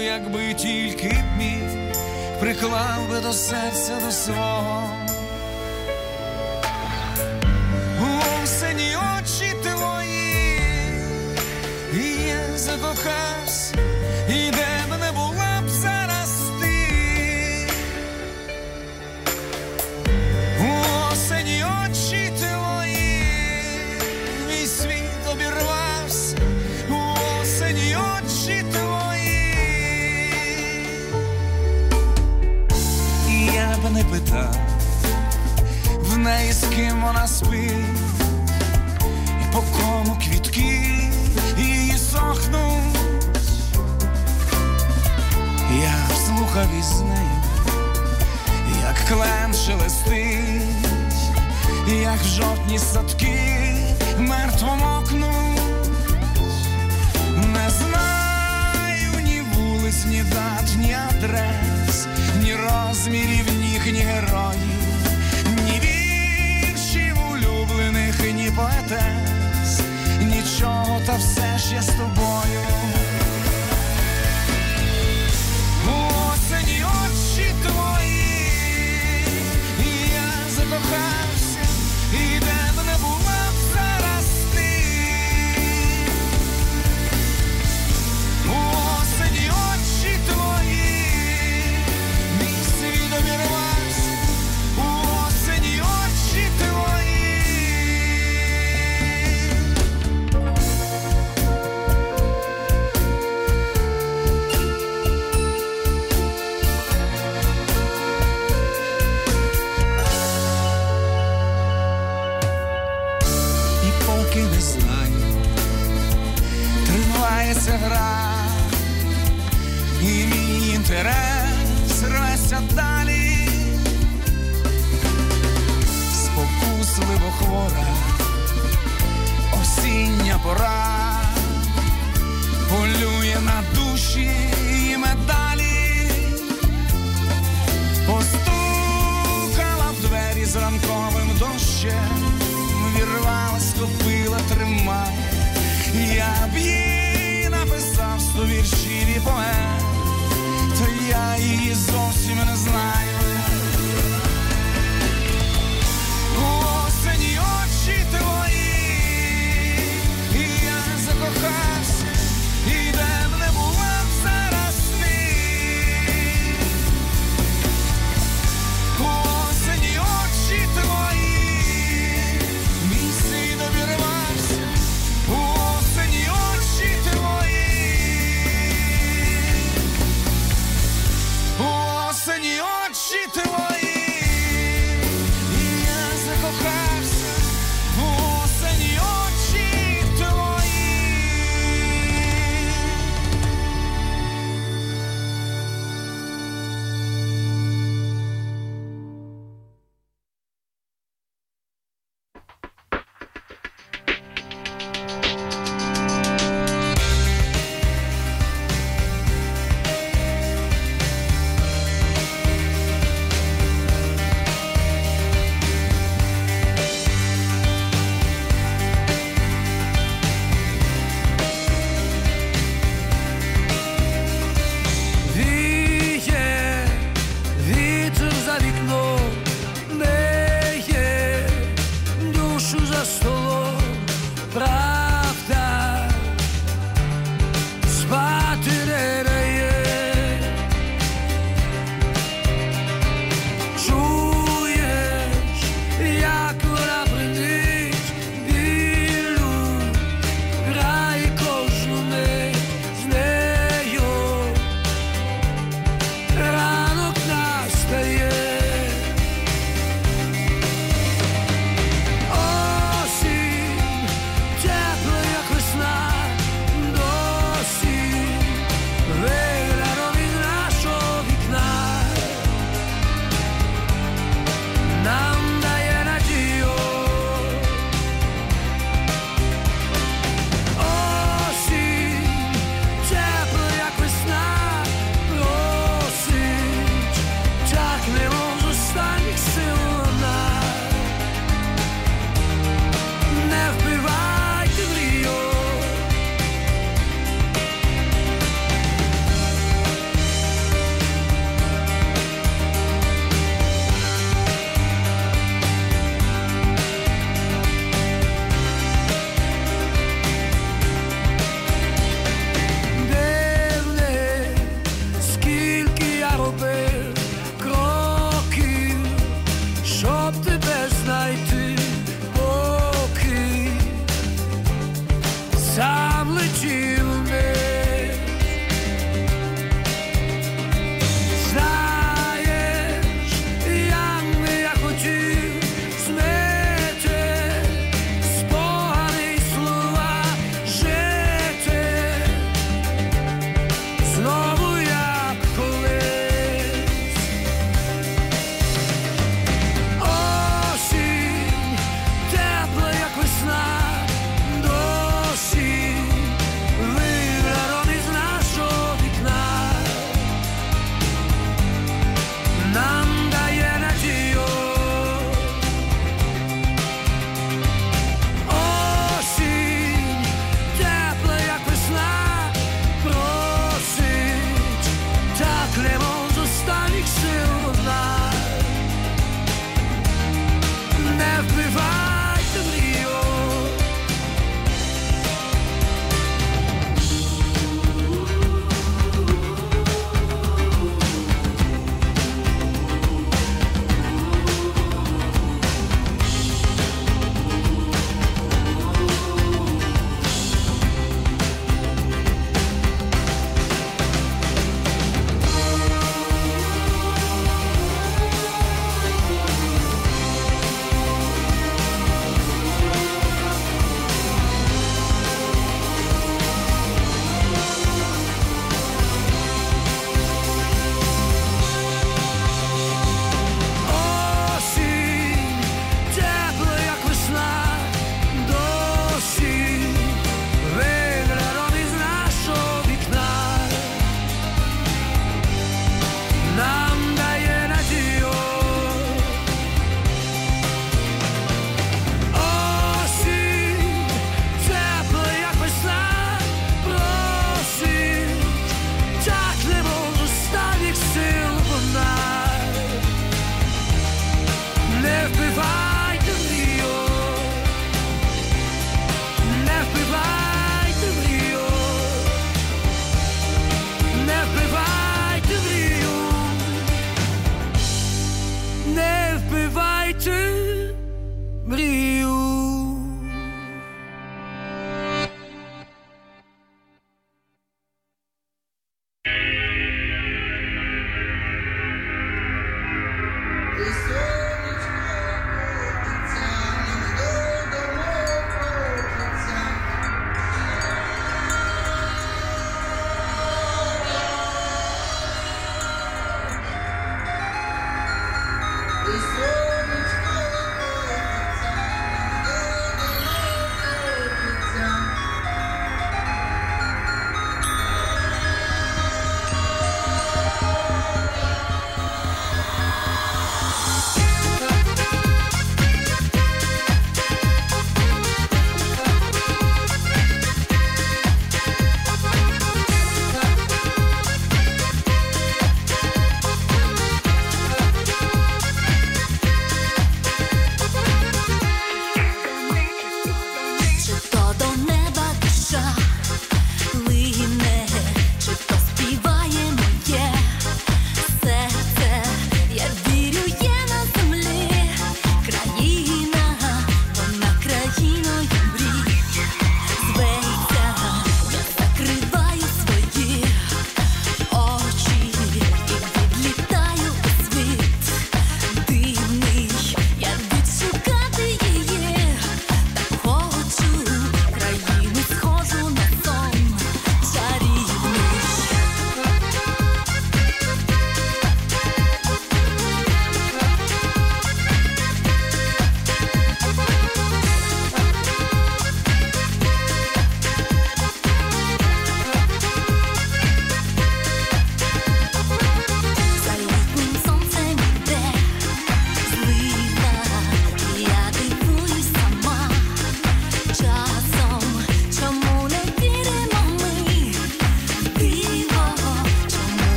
якби 0.00 0.54
тільки 0.54 1.08
б 1.08 1.38
міг, 1.38 1.94
приклав 2.40 3.08
би 3.10 3.20
до 3.20 3.32
серця 3.32 4.00
до 4.06 4.12
свого. 4.12 4.90
У 8.00 8.46
очі 8.96 9.52
твої, 9.62 10.40
і 11.94 12.28
я 12.28 12.56
закохався, 12.56 13.74
питав 34.30 34.54
в 36.02 36.18
неї 36.18 36.52
з 36.52 36.64
ким 36.64 37.02
вона 37.02 37.26
спить, 37.26 37.72
і 39.42 39.52
по 39.52 39.62
кому 39.62 40.18
квітки 40.24 40.80
її 41.58 41.98
сохнуть. 41.98 42.98
Я 45.82 46.16
слухав 46.26 46.66
із 46.78 47.00
нею, 47.00 47.42
як 48.82 48.96
клен 49.08 49.54
шелестить 49.54 50.80
як 52.02 52.20
в 52.20 52.26
жовтні 52.26 52.78
садки 52.78 53.76
мертво 54.18 54.76
мокнуть. 54.76 55.60
Не 57.36 57.70
знаю 57.70 59.24
ні 59.24 59.42
вулиць, 59.54 60.04
ні 60.06 60.22
дат, 60.22 60.76
ні 60.78 60.96
адрес, 61.08 62.06
ні 62.42 62.54
розмірів, 62.54 63.59
ніг, 63.86 63.92
ні 63.92 64.00
героїв, 64.00 64.80
ні 65.64 65.80
віршів 65.80 67.16
улюблених, 67.30 68.34
ні 68.34 68.50
поетес, 68.50 69.80
нічого, 70.20 71.00
та 71.06 71.16
все 71.16 71.58
ж 71.58 71.74
я 71.74 71.82
з 71.82 71.86
тобою. 71.86 72.60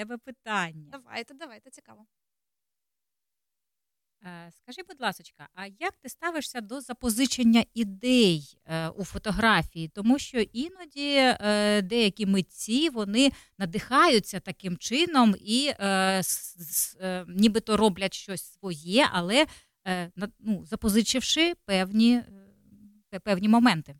Тебе 0.00 0.18
питання. 0.18 0.88
Давайте, 0.90 1.34
давайте, 1.34 1.70
цікаво. 1.70 2.06
Е, 4.24 4.50
Скажи, 4.52 4.82
будь 4.88 5.00
ласка, 5.00 5.48
а 5.54 5.66
як 5.66 5.96
ти 5.96 6.08
ставишся 6.08 6.60
до 6.60 6.80
запозичення 6.80 7.64
ідей 7.74 8.58
е, 8.66 8.88
у 8.88 9.04
фотографії? 9.04 9.88
Тому 9.88 10.18
що 10.18 10.40
іноді 10.40 11.14
е, 11.16 11.82
деякі 11.82 12.26
митці 12.26 12.88
вони 12.90 13.32
надихаються 13.58 14.40
таким 14.40 14.76
чином 14.76 15.34
і 15.40 15.72
нібито 17.28 17.76
роблять 17.76 18.14
щось 18.14 18.52
своє, 18.52 19.08
але 19.12 19.46
ну, 20.38 20.64
запозичивши 20.64 21.54
певні, 21.64 22.22
певні 23.24 23.48
моменти. 23.48 23.96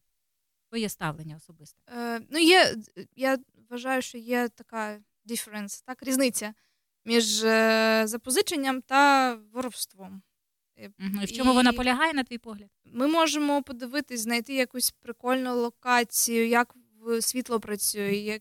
Твоє 0.69 0.89
ставлення 0.89 1.37
особисте. 1.37 1.83
Е, 1.89 2.21
ну, 2.31 2.39
є, 2.39 2.77
я 3.17 3.39
вважаю, 3.71 4.03
що 4.03 4.19
є 4.19 4.49
така 4.49 4.99
difference, 5.27 5.83
так, 5.87 6.03
різниця 6.03 6.55
між 7.05 7.45
е, 7.45 8.03
запозиченням 8.07 8.83
та 8.83 9.35
воровством. 9.53 10.23
Мгм. 10.99 11.21
І 11.23 11.25
в 11.25 11.33
чому 11.33 11.55
вона 11.55 11.73
полягає, 11.73 12.13
на 12.13 12.25
твій 12.25 12.39
погляд? 12.39 12.69
Ми 12.85 13.07
можемо 13.07 13.63
подивитись, 13.63 14.21
знайти 14.21 14.55
якусь 14.55 14.91
прикольну 14.91 15.57
локацію, 15.57 16.49
як 16.49 16.75
світло 17.21 17.61
працює, 17.61 18.41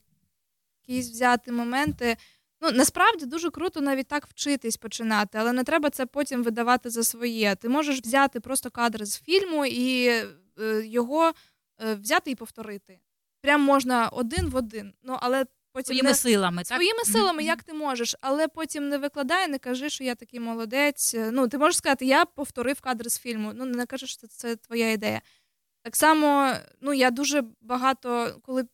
якісь 0.88 1.10
взяти 1.10 1.51
моменти. 1.51 2.18
Ну, 2.61 2.72
насправді 2.72 3.26
дуже 3.26 3.51
круто 3.51 3.81
навіть 3.81 4.07
так 4.07 4.27
вчитись 4.27 4.77
починати, 4.77 5.38
але 5.38 5.53
не 5.53 5.64
треба 5.64 5.89
це 5.89 6.06
потім 6.06 6.43
видавати 6.43 6.89
за 6.89 7.03
своє. 7.03 7.56
Ти 7.56 7.69
можеш 7.69 7.99
взяти 7.99 8.39
просто 8.39 8.72
кадр 8.72 9.06
з 9.06 9.22
фільму 9.22 9.65
і 9.65 10.07
е, 10.07 10.26
його 10.85 11.34
взяти 11.80 12.31
і 12.31 12.35
повторити. 12.35 12.99
Прям 13.41 13.61
можна 13.61 14.07
один 14.07 14.49
в 14.49 14.56
один. 14.56 14.93
Ну, 15.03 15.18
але 15.22 15.45
потім 15.72 15.86
Своїми 15.86 16.10
не... 16.10 16.16
силами, 16.16 16.64
так? 16.64 16.78
Своїми 16.78 17.04
силами, 17.04 17.44
як 17.44 17.64
ти 17.64 17.74
можеш, 17.74 18.16
але 18.22 18.48
потім 18.48 18.90
не 18.90 18.98
викладай, 18.98 19.48
не 19.48 19.60
кажи, 19.60 19.90
що 19.90 20.04
я 20.04 20.16
такий 20.16 20.40
молодець. 20.40 21.16
Ну, 21.32 21.48
ти 21.48 21.58
можеш 21.58 21.78
сказати, 21.78 22.06
я 22.06 22.26
повторив 22.26 22.82
кадр 22.82 23.12
з 23.12 23.20
фільму. 23.20 23.52
Ну, 23.56 23.66
не 23.66 23.86
кажи, 23.86 24.08
що 24.08 24.28
це 24.28 24.56
твоя 24.56 24.91
ідея. 24.91 25.22
Так 25.84 25.96
само, 25.96 26.54
ну, 26.82 26.94
я 26.94 27.12
дуже 27.12 27.44
багато, 27.62 28.40
коли 28.41 28.66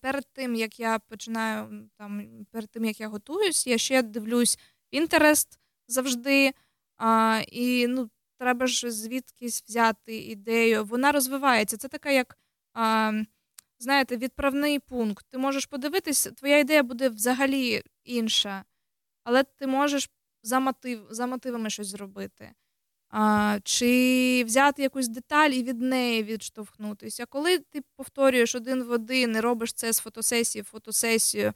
перед 0.00 0.26
тим, 0.32 0.54
як 0.54 0.80
я 0.80 0.98
починаю, 0.98 1.88
там, 1.98 2.28
перед 2.50 2.70
тим, 2.70 2.84
як 2.84 3.00
я 3.00 3.08
готуюсь, 3.08 3.66
я 3.66 3.78
ще 3.78 4.02
дивлюсь 4.02 4.58
Pinterest 4.92 5.58
завжди. 5.88 6.52
А, 6.96 7.40
і 7.48 7.86
ну, 7.86 8.10
треба 8.38 8.66
ж 8.66 8.90
звідкись 8.90 9.64
взяти 9.68 10.16
ідею. 10.16 10.84
Вона 10.84 11.12
розвивається. 11.12 11.76
Це 11.76 11.88
така, 11.88 12.10
як, 12.10 12.38
а, 12.72 13.12
знаєте, 13.84 14.16
відправний 14.16 14.78
пункт. 14.78 15.26
Ти 15.30 15.38
можеш 15.38 15.66
подивитись, 15.66 16.28
твоя 16.36 16.58
ідея 16.58 16.82
буде 16.82 17.08
взагалі 17.08 17.82
інша, 18.04 18.64
але 19.24 19.42
ти 19.42 19.66
можеш 19.66 20.10
за, 20.42 20.60
мотив, 20.60 21.06
за 21.10 21.26
мотивами 21.26 21.70
щось 21.70 21.86
зробити. 21.86 22.52
А, 23.10 23.58
чи 23.64 24.44
взяти 24.46 24.82
якусь 24.82 25.08
деталь 25.08 25.50
і 25.50 25.62
від 25.62 25.80
неї 25.80 26.22
відштовхнутися. 26.22 27.26
Коли 27.26 27.58
ти 27.58 27.82
повторюєш 27.96 28.54
один 28.54 28.82
в 28.82 28.90
один 28.90 29.36
і 29.36 29.40
робиш 29.40 29.72
це 29.72 29.92
з 29.92 29.98
фотосесії 29.98 30.62
в 30.62 30.64
фотосесію 30.64 31.52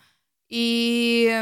і 0.49 1.33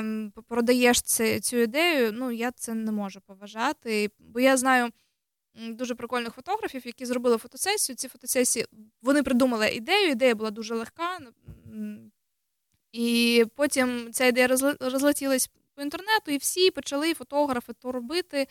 продаєш 0.49 1.03
це, 1.03 1.41
цю 1.41 1.57
ідею, 1.57 2.13
ну 2.13 2.31
я 2.31 2.51
це 2.51 2.75
не 2.75 2.93
можу 2.93 3.21
поважати. 3.21 4.11
Бо 4.19 4.41
я 4.41 4.57
знаю 4.57 4.91
дуже 5.57 5.95
прикольних 5.95 6.35
фотографів, 6.35 6.83
які 6.87 7.07
зробили 7.07 7.39
фотосесію. 7.39 7.97
Ці 7.97 8.09
фотосесії 8.09 8.66
вони 9.03 9.23
придумали 9.23 9.69
ідею, 9.69 10.11
ідея 10.11 10.35
була 10.35 10.51
дуже 10.51 10.74
легка. 10.74 11.19
І 12.93 13.45
потім 13.55 14.12
ця 14.12 14.27
ідея 14.27 14.49
розле- 14.49 14.91
розлетілась 14.91 15.51
по 15.74 15.83
інтернету, 15.83 16.31
і 16.31 16.37
всі 16.37 16.70
почали 16.70 17.15
фотографи 17.15 17.73
то 17.73 17.93
робити. 17.93 18.49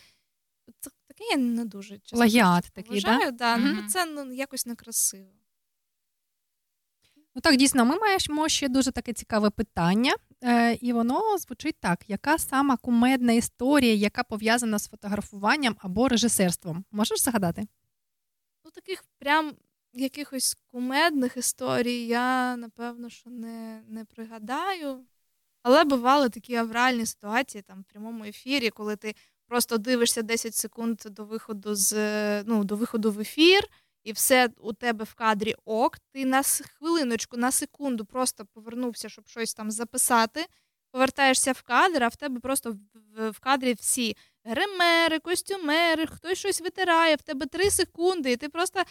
Це 0.80 0.90
таке 1.06 1.24
я 1.30 1.36
не 1.36 1.64
дуже 1.64 1.98
часто 1.98 2.16
кажучи, 2.62 2.70
такий, 2.74 2.92
вважаю, 2.94 3.32
да? 3.32 3.56
да? 3.56 3.56
Ну, 3.56 3.88
це 3.88 4.06
ну, 4.06 4.32
якось 4.32 4.66
некрасиво. 4.66 5.30
Ну 7.36 7.42
так, 7.42 7.56
дійсно, 7.56 7.84
ми 7.84 7.98
маємо 7.98 8.48
ще 8.48 8.68
дуже 8.68 8.92
таке 8.92 9.12
цікаве 9.12 9.50
питання, 9.50 10.14
е, 10.44 10.74
і 10.74 10.92
воно 10.92 11.38
звучить 11.38 11.76
так: 11.80 12.04
яка 12.08 12.38
сама 12.38 12.76
кумедна 12.76 13.32
історія, 13.32 13.94
яка 13.94 14.22
пов'язана 14.22 14.78
з 14.78 14.88
фотографуванням 14.88 15.76
або 15.78 16.08
режисерством? 16.08 16.84
Можеш 16.92 17.22
згадати? 17.22 17.66
Ну, 18.64 18.70
таких 18.70 19.04
прям 19.18 19.52
якихось 19.92 20.56
кумедних 20.66 21.36
історій 21.36 22.06
я, 22.06 22.56
напевно, 22.56 23.10
що 23.10 23.30
не, 23.30 23.82
не 23.88 24.04
пригадаю. 24.04 25.04
Але 25.62 25.84
бували 25.84 26.28
такі 26.28 26.54
авральні 26.54 27.06
ситуації 27.06 27.62
там 27.62 27.80
в 27.80 27.84
прямому 27.92 28.24
ефірі, 28.24 28.70
коли 28.70 28.96
ти 28.96 29.14
просто 29.46 29.78
дивишся 29.78 30.22
10 30.22 30.54
секунд 30.54 31.02
до 31.06 31.24
виходу 31.24 31.74
з 31.74 31.94
ну, 32.44 32.64
до 32.64 32.76
виходу 32.76 33.12
в 33.12 33.20
ефір, 33.20 33.68
і 34.06 34.12
все 34.12 34.50
у 34.58 34.72
тебе 34.72 35.04
в 35.04 35.14
кадрі 35.14 35.54
ок. 35.64 35.98
Ти 36.12 36.24
на 36.24 36.42
хвилиночку, 36.42 37.36
на 37.36 37.52
секунду 37.52 38.04
просто 38.04 38.46
повернувся, 38.46 39.08
щоб 39.08 39.28
щось 39.28 39.54
там 39.54 39.70
записати. 39.70 40.46
Повертаєшся 40.90 41.52
в 41.52 41.62
кадр, 41.62 42.04
а 42.04 42.08
в 42.08 42.16
тебе 42.16 42.40
просто 42.40 42.76
в, 43.16 43.40
кадрі 43.40 43.74
всі 43.74 44.16
гримери, 44.44 45.18
костюмери, 45.18 46.06
хтось 46.06 46.38
щось 46.38 46.60
витирає, 46.60 47.16
в 47.16 47.22
тебе 47.22 47.46
три 47.46 47.70
секунди, 47.70 48.32
і 48.32 48.36
ти 48.36 48.48
просто 48.48 48.82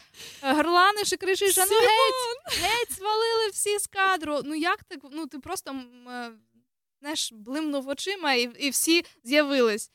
е, 0.44 0.54
горланиш 0.54 1.14
і 1.14 1.18
кричиш, 1.18 1.58
а 1.58 1.66
ну 1.66 1.80
геть, 1.80 2.60
геть, 2.62 2.92
свалили 2.92 3.50
всі 3.52 3.80
з 3.80 3.88
кадру. 3.88 4.40
Ну 4.44 4.56
як 4.56 4.84
так? 4.84 5.00
Ну 5.12 5.28
ти 5.28 5.40
просто 5.40 5.72
е, 5.72 6.32
знаєш, 7.00 7.32
блимнув 7.32 7.88
очима, 7.88 8.34
і, 8.34 8.66
і 8.66 8.70
всі 8.70 9.06
з'явились. 9.24 9.92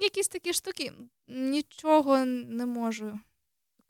Якісь 0.00 0.28
такі 0.28 0.52
штуки. 0.52 0.92
Нічого 1.28 2.24
не 2.24 2.66
можу 2.66 3.20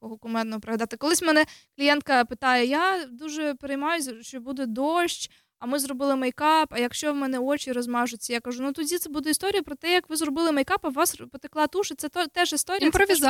такого 0.00 0.18
кумедного 0.18 0.60
пригадати. 0.60 0.96
Колись 0.96 1.22
мене 1.22 1.44
клієнтка 1.76 2.24
питає: 2.24 2.66
я 2.66 3.06
дуже 3.06 3.54
переймаюся, 3.54 4.22
що 4.22 4.40
буде 4.40 4.66
дощ. 4.66 5.30
А 5.58 5.66
ми 5.66 5.78
зробили 5.78 6.16
мейкап, 6.16 6.68
а 6.72 6.78
якщо 6.78 7.12
в 7.12 7.16
мене 7.16 7.38
очі 7.38 7.72
розмажуться, 7.72 8.32
я 8.32 8.40
кажу, 8.40 8.62
ну 8.62 8.72
тоді 8.72 8.98
це 8.98 9.10
буде 9.10 9.30
історія 9.30 9.62
про 9.62 9.74
те, 9.74 9.92
як 9.92 10.10
ви 10.10 10.16
зробили 10.16 10.52
мейкап, 10.52 10.80
а 10.82 10.88
у 10.88 10.92
вас 10.92 11.16
потекла 11.32 11.66
туш, 11.66 11.90
і 11.90 11.94
це 11.94 12.08
то, 12.08 12.26
теж 12.26 12.52
історія. 12.52 12.90
це 12.90 12.98
теж 13.08 13.20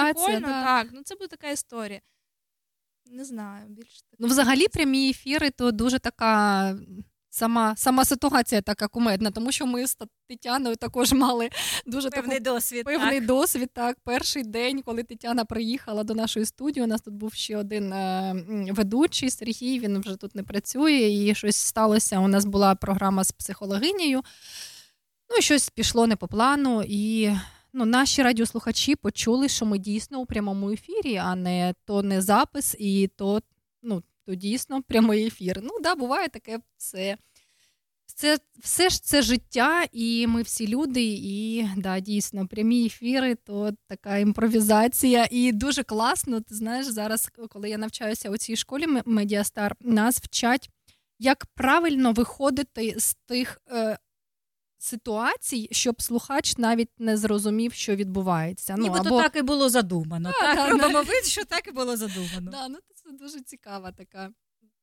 да. 0.40 0.64
так. 0.64 0.88
Ну 0.93 1.02
це 1.05 1.14
буде 1.14 1.28
така 1.28 1.51
історія. 1.51 2.01
Не 3.06 3.24
знаю, 3.24 3.66
більше 3.68 4.01
так. 4.10 4.20
Ну, 4.20 4.26
взагалі, 4.26 4.68
прямі 4.68 5.10
ефіри 5.10 5.51
то 5.51 5.72
дуже 5.72 5.98
така 5.98 6.78
сама, 7.37 7.77
сама 7.77 8.05
ситуація 8.05 8.61
така 8.61 8.89
кумедна, 8.89 9.31
тому 9.31 9.53
що 9.53 9.67
ми 9.67 9.87
з 9.87 9.97
Тетяною 10.29 10.77
також 10.77 11.13
мали 11.13 11.51
дуже 11.87 12.11
Певний 12.11 12.41
таку, 12.41 12.55
досвід, 12.55 12.85
Певний 12.85 13.19
так. 13.19 13.27
досвід. 13.27 13.71
Так, 13.73 13.97
перший 14.05 14.43
день, 14.43 14.83
коли 14.83 15.03
Тетяна 15.03 15.45
приїхала 15.45 16.05
до 16.05 16.15
нашої 16.15 16.47
студії, 16.47 16.85
у 16.85 16.87
нас 16.87 17.01
тут 17.01 17.15
був 17.15 17.35
ще 17.35 17.57
один 17.57 17.93
е, 17.93 18.35
ведучий 18.71 19.31
Сергій. 19.31 19.79
Він 19.79 20.01
вже 20.01 20.17
тут 20.17 20.35
не 20.35 20.43
працює, 20.43 20.93
і 20.93 21.35
щось 21.35 21.57
сталося. 21.57 22.19
У 22.19 22.29
нас 22.29 22.45
була 22.45 22.75
програма 22.75 23.25
з 23.25 23.33
психологинею. 23.33 24.23
Ну, 25.31 25.37
і 25.39 25.43
щось 25.43 25.71
пішло 25.71 26.07
не 26.07 26.17
по 26.17 26.29
плану, 26.29 26.85
і 26.89 27.31
ну, 27.73 27.85
наші 27.85 28.23
радіослухачі 28.23 28.97
почули, 28.97 29.49
що 29.49 29.67
ми 29.67 29.79
дійсно 29.79 30.21
у 30.21 30.27
прямому 30.27 30.71
ефірі, 30.71 31.17
а 31.17 31.35
не 31.35 31.75
то 31.85 32.03
не 32.03 32.23
запис, 32.23 32.77
і 32.79 33.11
то, 33.17 33.43
ну, 33.83 34.03
то 34.27 34.35
дійсно 34.35 34.82
прямий 34.82 35.27
ефір. 35.27 35.61
Ну, 35.62 35.70
да, 35.82 35.94
буває 35.94 36.28
таке 36.28 36.61
все. 36.77 37.16
Це 38.15 38.39
все 38.59 38.89
ж 38.89 39.03
це 39.03 39.23
життя, 39.23 39.85
і 39.93 40.27
ми 40.27 40.43
всі 40.43 40.69
люди, 40.69 41.03
і 41.05 41.69
да, 41.77 42.01
дійсно, 42.01 42.47
прямі 42.47 42.86
ефіри 42.86 43.35
то 43.35 43.70
така 43.89 44.16
імпровізація. 44.16 45.28
І 45.31 45.53
дуже 45.53 45.82
класно. 45.82 46.40
Ти 46.40 46.55
знаєш, 46.55 46.86
зараз, 46.86 47.31
коли 47.48 47.70
я 47.70 47.78
навчаюся 47.78 48.31
у 48.31 48.36
цій 48.36 48.57
школі 48.57 48.86
Медіастар, 49.07 49.77
нас 49.81 50.19
вчать, 50.19 50.70
як 51.19 51.47
правильно 51.47 52.12
виходити 52.12 52.94
з 52.98 53.15
тих 53.15 53.61
е, 53.70 53.98
ситуацій, 54.78 55.69
щоб 55.73 56.03
слухач 56.03 56.57
навіть 56.59 56.90
не 56.98 57.16
зрозумів, 57.16 57.73
що 57.73 57.97
відбувається. 57.97 58.74
Ну, 58.78 58.82
Нібито 58.82 59.09
або... 59.09 59.23
так 59.23 59.36
і 59.36 59.43
було 59.43 59.69
задумано. 59.69 60.32
Да, 60.40 60.55
так, 60.55 60.57
да, 60.57 60.70
робимо 60.70 61.03
вид, 61.03 61.24
що 61.24 61.44
так 61.44 61.69
і 61.69 61.70
було 61.70 61.97
задумано. 61.97 62.51
Да, 62.51 62.69
ну, 62.69 62.78
це 63.07 63.12
дуже 63.12 63.41
цікава 63.41 63.93
така. 63.93 64.31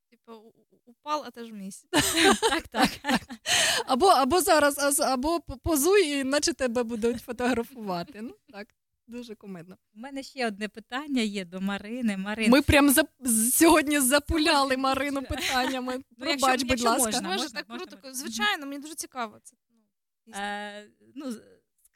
Типу, 0.09 0.53
упал, 0.85 1.23
а 1.25 1.31
теж 1.31 1.51
місяць. 1.51 1.89
так, 2.49 2.67
так. 2.67 2.89
Або, 3.85 4.07
або 4.07 4.41
зараз, 4.41 4.99
або 4.99 5.39
позуй, 5.39 6.07
і 6.09 6.23
наче 6.23 6.53
тебе 6.53 6.83
будуть 6.83 7.21
фотографувати. 7.21 8.21
Ну 8.21 8.35
так, 8.49 8.67
дуже 9.07 9.35
кумедно. 9.35 9.77
У 9.95 9.99
мене 9.99 10.23
ще 10.23 10.47
одне 10.47 10.67
питання 10.69 11.21
є 11.21 11.45
до 11.45 11.61
Марини. 11.61 12.17
Марин, 12.17 12.51
Ми 12.51 12.61
прям 12.61 12.89
за, 12.89 13.03
сьогодні 13.51 13.99
запуляли 13.99 14.77
Марину 14.77 15.21
питаннями. 15.29 15.97
Ну, 15.97 16.03
якщо- 16.27 16.39
Пробач, 16.39 16.61
будь 16.61 16.69
якщо 16.69 16.89
ласка. 16.89 17.05
можна, 17.05 17.21
Може, 17.21 17.41
можна, 17.43 17.59
так 17.59 17.69
можна? 17.69 17.85
круто. 17.85 18.13
Звичайно, 18.13 18.65
мені 18.65 18.81
дуже 18.81 18.95
цікаво 18.95 19.39
це. 19.43 19.55
Е, 20.35 20.87
ну, 21.15 21.35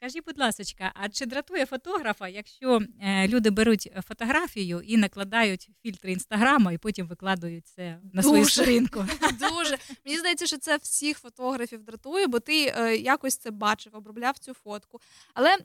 Скажіть, 0.00 0.24
будь 0.24 0.38
ласка, 0.38 0.92
а 0.94 1.08
чи 1.08 1.26
дратує 1.26 1.66
фотографа, 1.66 2.28
якщо 2.28 2.80
е, 3.02 3.28
люди 3.28 3.50
беруть 3.50 3.92
фотографію 4.08 4.80
і 4.80 4.96
накладають 4.96 5.68
фільтри 5.82 6.12
інстаграму, 6.12 6.70
і 6.70 6.78
потім 6.78 7.06
викладають 7.06 7.66
це 7.66 7.98
на 8.12 8.22
свою 8.22 8.42
Дуже. 8.42 8.54
сторінку? 8.54 9.04
Дуже. 9.40 9.78
Мені 10.04 10.18
здається, 10.18 10.46
що 10.46 10.58
це 10.58 10.76
всіх 10.76 11.18
фотографів 11.18 11.82
дратує, 11.82 12.26
бо 12.26 12.40
ти 12.40 12.74
е, 12.76 12.96
якось 12.96 13.36
це 13.36 13.50
бачив, 13.50 13.96
обробляв 13.96 14.38
цю 14.38 14.54
фотку. 14.54 15.00
Але 15.34 15.56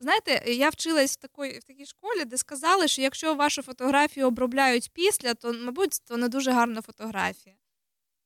знаєте, 0.00 0.52
я 0.52 0.68
вчилась 0.68 1.12
в 1.12 1.16
такій, 1.16 1.58
в 1.58 1.64
такій 1.64 1.86
школі, 1.86 2.24
де 2.24 2.36
сказали, 2.36 2.88
що 2.88 3.02
якщо 3.02 3.34
вашу 3.34 3.62
фотографію 3.62 4.26
обробляють 4.26 4.90
після, 4.92 5.34
то, 5.34 5.52
мабуть, 5.52 6.00
то 6.04 6.16
не 6.16 6.28
дуже 6.28 6.50
гарна 6.50 6.82
фотографія. 6.82 7.56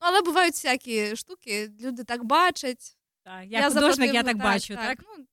Ну, 0.03 0.09
але 0.09 0.23
бувають 0.23 0.55
всякі 0.55 1.17
штуки, 1.17 1.71
люди 1.81 2.05
так 2.05 2.25
бачать. 2.25 2.97
Так, 3.25 3.45
я 3.49 3.69
художник, 3.69 4.15
я 4.15 4.23
так 4.23 4.37
бачу, 4.37 4.75
так? 4.75 4.99
Ну, 5.03 5.05
тобто, 5.07 5.21
Мгм. 5.21 5.30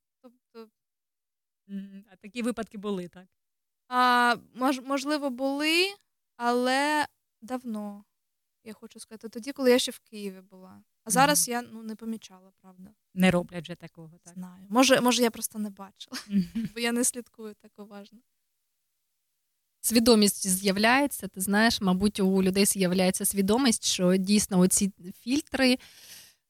А 2.12 2.16
такі 2.16 2.42
випадки 2.42 2.78
були, 2.78 3.08
так? 3.08 3.28
а, 3.88 4.36
мож, 4.56 4.80
можливо, 4.80 5.30
були, 5.30 5.96
але 6.38 7.06
давно. 7.42 8.04
Я 8.64 8.74
хочу 8.74 9.00
сказати, 9.00 9.30
тоді, 9.30 9.52
коли 9.52 9.72
я 9.72 9.80
ще 9.80 9.92
в 9.92 10.00
Києві 10.00 10.42
була. 10.42 10.84
А 11.04 11.10
зараз 11.10 11.48
я 11.48 11.62
ну, 11.62 11.84
не 11.84 11.96
помічала, 11.96 12.52
правда. 12.62 12.92
Не 13.14 13.32
роблять 13.32 13.64
вже 13.64 13.76
такого, 13.76 14.20
так? 14.24 14.34
Знаю. 14.34 14.66
Може, 14.70 15.02
може, 15.02 15.24
я 15.24 15.32
просто 15.32 15.60
не 15.60 15.70
бачила, 15.70 16.18
бо 16.74 16.80
я 16.80 16.92
не 16.92 17.04
слідкую 17.04 17.54
так 17.54 17.72
уважно. 17.78 18.20
свідомість 19.82 20.48
з'являється. 20.48 21.28
Ти 21.28 21.42
знаєш, 21.42 21.82
мабуть, 21.82 22.20
у 22.20 22.44
людей 22.44 22.66
з'являється 22.66 23.26
свідомість, 23.26 23.86
що 23.86 24.16
дійсно 24.16 24.60
оці 24.60 24.92
фільтри. 25.20 25.78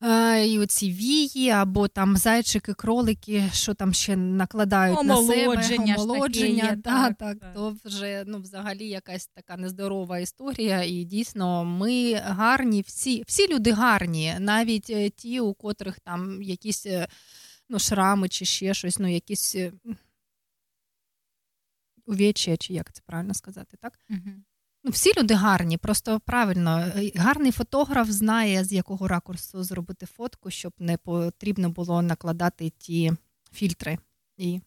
Е, 0.04 0.48
І 0.48 0.60
оці 0.60 0.92
вії, 0.92 1.50
або 1.50 1.88
там 1.88 2.18
зайчики, 2.18 2.74
кролики, 2.74 3.50
що 3.54 3.74
там 3.74 3.94
ще 3.94 4.16
накладають 4.16 5.04
на 5.04 5.18
Омолодження 5.18 5.56
себе, 5.56 5.64
ж 5.64 5.70
таке 5.70 6.02
омолодження, 6.02 6.64
є, 6.64 6.76
та, 6.76 7.08
так, 7.08 7.18
так, 7.18 7.40
так. 7.40 7.54
то 7.54 7.76
вже 7.86 8.24
ну, 8.28 8.40
взагалі 8.40 8.88
якась 8.88 9.28
така 9.28 9.58
нездорова 9.58 10.20
історія. 10.20 10.84
І 10.84 11.04
дійсно, 11.04 11.66
ми 11.66 12.14
гарні, 12.14 12.82
всі, 12.82 13.24
всі 13.28 13.48
люди 13.48 13.72
гарні, 13.72 14.36
навіть 14.40 14.90
е, 14.90 15.10
ті, 15.10 15.40
у 15.40 15.54
котрих 15.54 16.00
там 16.00 16.44
якісь 16.44 16.86
е, 16.86 17.08
ну, 17.70 17.80
шрами 17.80 18.30
чи 18.30 18.46
ще 18.46 18.74
щось, 18.74 19.00
ну 19.00 19.14
якісь 19.14 19.56
е, 19.56 19.72
чи 22.34 22.74
як 22.74 22.94
це 22.94 23.02
правильно 23.06 23.34
сказати, 23.34 23.78
так? 23.82 24.00
Ну, 24.88 24.92
всі 24.92 25.12
люди 25.18 25.34
гарні, 25.34 25.78
просто 25.78 26.20
правильно. 26.20 26.92
е, 26.96 27.12
Гарний 27.16 27.52
фотограф 27.52 28.10
знає, 28.10 28.64
з 28.64 28.74
якого 28.74 29.08
ракурсу 29.08 29.64
зробити 29.64 30.06
фотку, 30.06 30.52
щоб 30.52 30.74
не 30.80 30.98
потрібно 30.98 31.70
було 31.70 32.02
накладати 32.02 32.70
ті 32.70 33.12
фільтри. 33.52 33.98
І, 34.38 34.62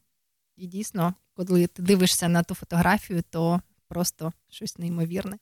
і 0.57 0.67
дійсно, 0.67 1.15
коли 1.35 1.67
ти 1.67 1.83
дивишся 1.83 2.29
на 2.29 2.43
ту 2.43 2.55
фотографію, 2.55 3.23
то 3.31 3.61
просто 3.89 4.33
щось 4.49 4.79
неймовірне. 4.79 5.39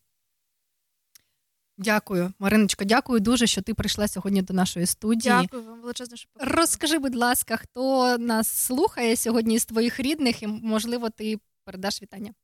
Дякую, 1.79 2.33
Мариночко, 2.39 2.85
дякую 2.85 3.21
дуже, 3.21 3.47
що 3.47 3.63
ти 3.63 3.75
прийшла 3.75 4.09
сьогодні 4.09 4.43
до 4.43 4.55
нашої 4.55 4.87
студії. 4.87 5.35
Дякую 5.43 5.65
вам 5.65 5.81
величезно, 5.81 6.17
що 6.17 6.29
покликали. 6.33 6.61
Розкажи, 6.61 6.99
будь 6.99 7.17
ласка, 7.17 7.57
хто 7.57 8.19
нас 8.19 8.49
слухає 8.49 9.17
сьогодні 9.17 9.59
з 9.59 9.67
твоїх 9.67 10.01
рідних, 10.01 10.43
і 10.43 10.47
можливо, 10.47 11.11
ти 11.11 11.39
передаш 11.65 12.03
вітання. 12.03 12.35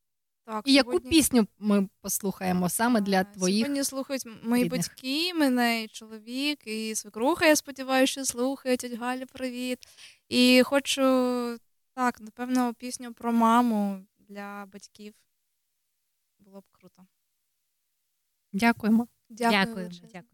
Так, 0.47 0.69
І 0.69 0.73
яку 0.73 0.91
сьогодні- 0.91 1.11
пісню 1.11 1.47
ми 1.59 1.89
послухаємо 2.01 2.69
саме 2.69 3.01
для 3.01 3.25
твоїх 3.25 3.65
Сьогодні 3.67 3.85
слухають 3.85 4.25
мої 4.43 4.65
рідних? 4.65 4.81
батьки, 4.81 5.35
мене 5.35 5.83
і 5.83 5.89
чоловік, 5.89 6.67
і 6.67 6.95
свекруха, 6.95 7.47
я 7.47 7.57
сподіваюся, 7.57 8.11
що 8.13 8.25
слухають. 8.25 8.85
Галя, 8.95 9.27
привіт. 9.27 9.79
І 10.29 10.63
хочу, 10.65 11.03
так, 11.95 12.21
напевно, 12.21 12.75
пісню 12.75 13.13
про 13.15 13.33
маму 13.33 14.07
для 14.19 14.67
батьків. 14.73 15.15
Було 16.39 16.61
б 16.61 16.65
круто. 16.73 17.07
Дякуємо. 18.53 19.09
Дякую. 19.29 19.91
Дякуємо. 20.13 20.34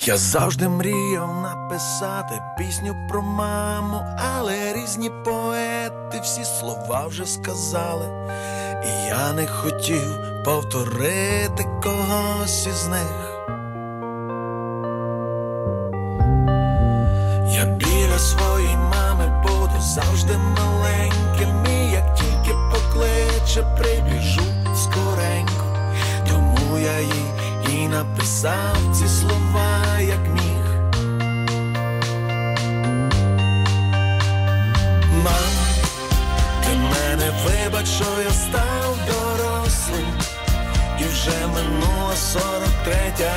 Я 0.00 0.16
завжди 0.16 0.68
мріяв 0.68 1.42
написати 1.42 2.42
пісню 2.58 3.06
про 3.08 3.22
маму, 3.22 4.04
але 4.36 4.72
різні 4.72 5.10
поети 5.24 6.20
всі 6.22 6.44
слова 6.44 7.06
вже 7.06 7.26
сказали, 7.26 8.06
і 8.84 9.06
я 9.06 9.32
не 9.32 9.46
хотів 9.46 10.18
повторити 10.44 11.64
когось 11.82 12.66
із 12.66 12.86
них. 12.86 13.34
Я 17.54 17.64
біля 17.64 18.18
своєї 18.18 18.76
мами 18.76 19.42
буду 19.42 19.80
завжди 19.80 20.38
маленьким, 20.38 21.66
і 21.66 21.92
як 21.92 22.14
тільки 22.14 22.56
покличе, 22.72 23.62
прибіжу 23.62 24.17
написав 27.90 28.76
ці 28.94 29.08
слова, 29.08 30.00
як 30.00 30.28
міг. 30.34 30.64
Мам, 35.24 35.52
ти 36.64 36.70
мене 36.76 37.32
вибач, 37.44 37.86
що 37.88 38.22
я 38.24 38.30
став 38.30 38.96
дорослим, 39.06 40.06
і 41.00 41.04
вже 41.04 41.46
минула 41.46 42.16
сорок 42.16 42.72
третя 42.84 43.32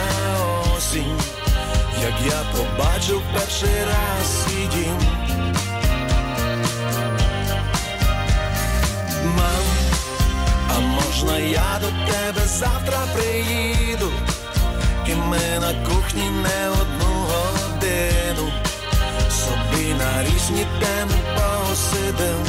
осінь, 0.78 1.20
як 2.02 2.14
я 2.26 2.42
побачив 2.58 3.22
перший 3.34 3.86
раз 3.86 4.44
свій 4.44 4.68
дім. 4.76 4.98
Мам, 9.26 9.66
а 10.76 10.80
можна 10.80 11.38
я 11.38 11.80
до 11.82 11.88
тебе 11.88 12.48
завтра 12.48 12.98
приїду, 13.16 14.12
і 15.12 15.16
ми 15.16 15.60
на 15.62 15.74
кухні 15.86 16.30
не 16.30 16.70
одну 16.70 17.26
годину 17.32 18.52
собі 19.30 19.94
на 19.94 20.24
різні 20.24 20.66
теми 20.80 21.20
посидим. 21.36 22.46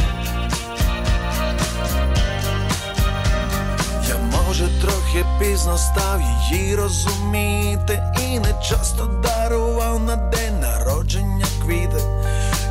Я 4.09 4.17
може 4.19 4.69
трохи 4.81 5.25
пізно 5.41 5.79
став 5.79 6.21
її 6.51 6.77
розуміти, 6.77 8.03
і 8.21 8.39
не 8.39 8.55
часто 8.63 9.05
дарував 9.07 10.03
на 10.03 10.17
день 10.17 10.61
народження 10.61 11.47
квіти. 11.65 12.03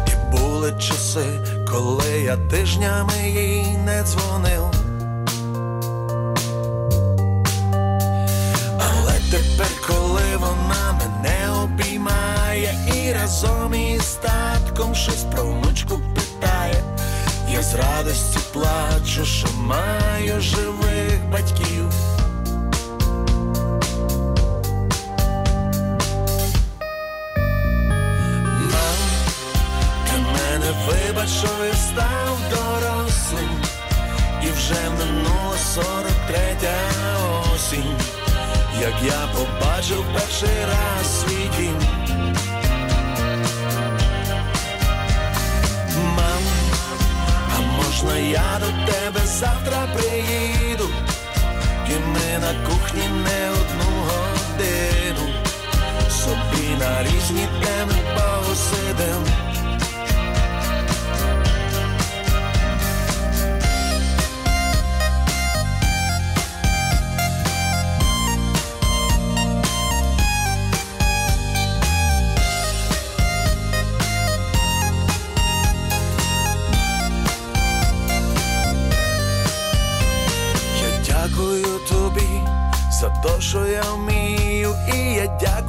І 0.07 0.37
були 0.37 0.71
часи, 0.71 1.25
коли 1.71 2.21
я 2.25 2.37
тижнями 2.37 3.29
їй 3.29 3.77
не 3.85 4.03
дзвонив. 4.03 4.90
Разом 13.21 13.73
із 13.73 14.13
татком 14.13 14.95
щось 14.95 15.23
про 15.23 15.43
внучку 15.43 15.99
питає, 16.15 16.83
я 17.51 17.61
з 17.61 17.75
радості 17.75 18.39
плачу, 18.53 19.25
що 19.25 19.47
маю 19.57 20.41
живих 20.41 21.29
батьків. 21.31 21.85
Вибач, 30.87 31.29
що 31.29 31.65
я 31.65 31.73
став 31.73 32.37
дорослим, 32.49 33.49
і 34.43 34.51
вже 34.51 34.89
минула 34.99 35.57
сорок 35.73 36.15
третя 36.27 36.77
осінь, 37.55 37.97
як 38.81 38.93
я 39.05 39.27
побачив 39.33 40.05
перший 40.13 40.65
раз 40.65 41.21
свій 41.21 41.49
дім. 41.57 42.00
Можна 48.03 48.19
я 48.19 48.59
до 48.59 48.91
тебе 48.91 49.25
завтра 49.25 49.87
приїду, 49.93 50.89
і 51.87 51.93
ми 51.93 52.39
на 52.39 52.69
кухні 52.69 53.07
не 53.07 53.49
одну 53.49 53.91
годину, 54.01 55.33
собі 56.09 56.75
на 56.79 57.03
різні 57.03 57.47
теми 57.63 57.93
посидим. 58.15 59.50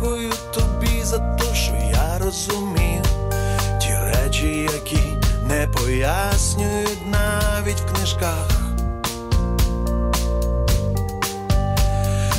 Дякую 0.03 0.33
тобі 0.55 1.03
за 1.03 1.19
те, 1.19 1.55
що 1.55 1.73
я 1.93 2.19
розумію, 2.19 3.03
речі, 4.15 4.69
які 4.73 5.03
не 5.49 5.67
пояснюють 5.67 7.07
навіть 7.11 7.81
в 7.81 7.95
книжках. 7.95 8.49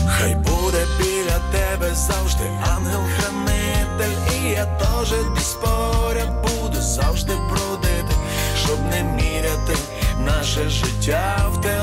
Хай 0.07 0.35
буде 0.35 0.85
біля 0.98 1.40
тебе 1.52 1.95
завжди 1.95 2.44
ангел-хранитель, 2.76 4.18
і 4.35 4.49
я 4.49 4.65
теж 4.65 5.14
десь 5.35 5.53
поряд 5.53 6.31
буду 6.41 6.81
завжди 6.81 7.34
бродити, 7.49 8.15
щоб 8.65 8.80
не 8.91 9.03
міряти 9.03 9.76
наше 10.19 10.69
життя 10.69 11.49
в 11.53 11.61
телефонних 11.61 11.83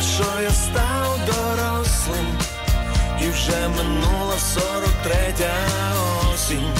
що 0.00 0.42
я 0.42 0.50
став 0.50 1.18
дорослим, 1.26 2.26
і 3.22 3.28
вже 3.28 3.68
минула 3.68 4.38
сорок 4.38 4.92
третя 5.02 5.54
осінь, 6.34 6.72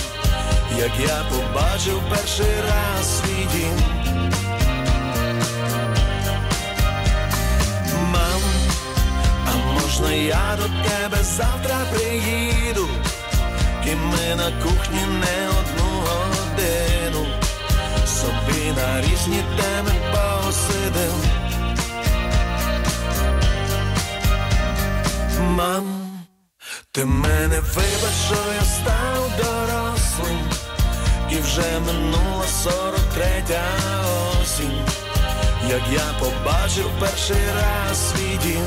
як 0.78 0.90
я 1.09 1.24
побачив 1.30 2.02
перший 2.10 2.60
раз 2.68 3.18
свій 3.18 3.47
дім. 3.52 3.78
Мам, 8.12 8.40
а 9.47 9.72
можна 9.72 10.12
я 10.12 10.56
до 10.56 10.62
тебе 10.62 11.22
завтра 11.22 11.76
приїду, 11.92 12.88
і 13.86 13.94
ми 13.94 14.34
на 14.36 14.62
кухні 14.62 15.01
не 15.01 15.48
одну 15.48 16.02
годину 16.06 17.26
собі 18.06 18.72
на 18.76 19.01
різні 19.01 19.42
теми 19.56 19.92
посидим. 20.12 21.49
Мам, 25.61 25.85
ти 26.93 27.05
мене 27.05 27.61
вибач, 27.61 28.15
що 28.27 28.37
я 28.55 28.65
став 28.65 29.31
дорослим, 29.39 30.39
і 31.31 31.37
вже 31.37 31.81
минула 31.87 32.47
сорок 32.62 33.01
третя 33.15 33.65
осінь, 34.41 34.81
як 35.69 35.82
я 35.93 36.15
побачив 36.20 36.91
перший 37.01 37.47
раз 37.57 38.11
свій 38.11 38.39
дім. 38.43 38.66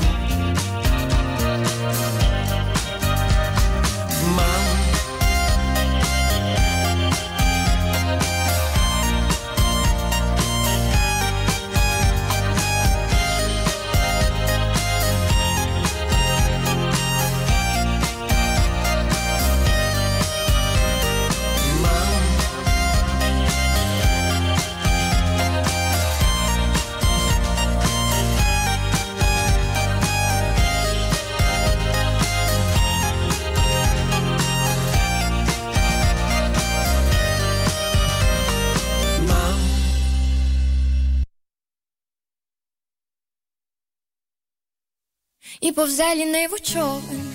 Повзе 45.84 46.16
ліниву 46.16 46.60
човен, 46.60 47.34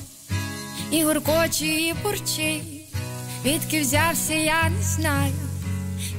і 0.91 1.05
гуркоче, 1.05 1.67
і 1.67 1.95
бурчить. 2.03 2.63
Відки 3.45 3.81
взявся, 3.81 4.35
я 4.35 4.69
не 4.69 4.83
знаю, 4.83 5.35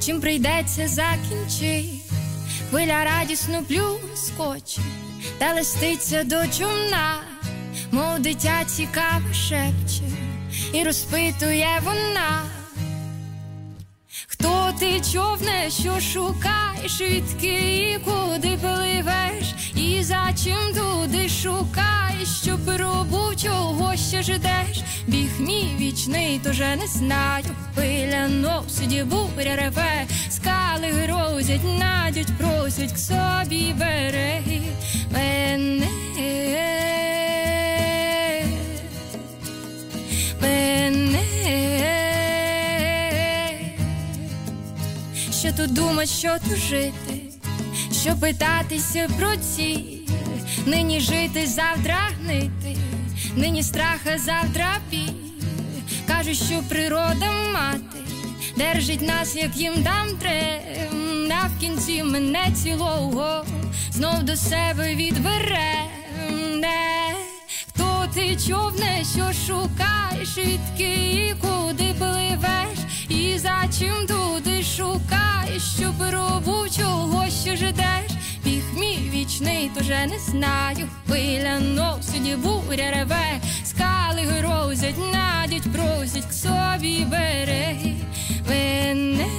чим 0.04 0.20
прийдеться 0.20 0.88
закінчить. 0.88 2.02
Хвиля 2.70 3.04
радісно 3.04 3.62
плюскоче, 3.68 4.80
та 5.38 5.54
листиться 5.54 6.24
до 6.24 6.46
чумна, 6.58 7.20
мов 7.90 8.18
дитя 8.18 8.64
цікаво 8.66 9.34
шепче, 9.34 10.04
і 10.72 10.84
розпитує 10.84 11.80
вона. 11.84 12.59
Хто 14.40 14.72
ти 14.78 15.00
човне, 15.12 15.70
що 15.70 16.00
шукаєш, 16.00 17.00
відки 17.00 17.90
і 17.92 17.98
куди 18.04 18.56
пливеш, 18.56 19.54
і 19.74 20.02
за 20.02 20.28
чим 20.44 20.74
туди 20.74 21.28
шукаєш, 21.28 22.28
що 22.42 22.58
пробув, 22.58 23.36
чого 23.36 23.96
ще 23.96 24.22
ждеш, 24.22 24.82
біг 25.06 25.30
мій 25.40 25.76
вічний, 25.78 26.38
тоже 26.44 26.76
не 26.76 26.86
знаю. 26.86 27.44
Пиля 27.74 28.28
носить, 28.28 29.06
буря 29.06 29.56
реве, 29.56 30.06
скали 30.30 30.92
грозять, 30.92 31.64
надять, 31.78 32.38
просять 32.38 32.92
к 32.92 32.98
собі 32.98 33.74
береги. 33.78 34.62
Мене 35.12 35.86
що 45.50 45.66
тут 45.66 45.72
думать, 45.74 46.08
що 46.08 46.36
тут 46.48 46.58
жити, 46.58 47.22
що 48.02 48.16
питатися 48.16 49.08
про 49.18 49.36
ціль, 49.36 50.06
нині 50.66 51.00
жити, 51.00 51.46
завтра 51.46 51.96
гнити, 52.20 52.76
нині 53.36 53.62
страха, 53.62 54.18
завтра 54.18 54.76
біль. 54.90 55.12
Кажуть, 56.06 56.36
що 56.36 56.62
природа 56.68 57.32
мати 57.54 57.98
держить 58.56 59.02
нас, 59.02 59.36
як 59.36 59.56
їм 59.56 59.72
дам 59.82 60.08
трем, 60.18 61.32
а 61.42 61.46
в 61.46 61.60
кінці 61.60 62.02
мене 62.02 62.52
цілого 62.62 63.44
знов 63.92 64.22
до 64.22 64.36
себе 64.36 64.94
відбере. 64.94 65.74
Не. 66.54 67.14
Хто 67.68 68.06
ти 68.14 68.36
човне, 68.48 69.04
що 69.14 69.32
шукаєш, 69.46 70.38
відки 70.38 71.12
і 71.12 71.34
куди 71.40 71.94
пливеш, 71.98 72.78
і 73.10 73.38
за 73.38 73.62
чим 73.78 74.06
туди 74.06 74.62
шукаєш, 74.62 75.62
що 75.76 75.94
пробув, 75.98 76.70
чого 76.76 77.26
ще 77.42 77.56
ждеш, 77.56 78.10
біг 78.44 78.62
мій 78.78 79.10
вічний, 79.12 79.70
тоже 79.78 80.06
не 80.06 80.18
знаю. 80.18 80.88
Хвиля 81.06 81.60
носить, 81.60 82.38
буря 82.38 82.90
реве, 82.90 83.40
скали 83.64 84.22
грозять, 84.22 84.98
надять, 85.12 85.72
просять 85.72 86.24
к 86.24 86.32
собі 86.32 87.06
береги 87.10 87.94
мене. 88.48 89.30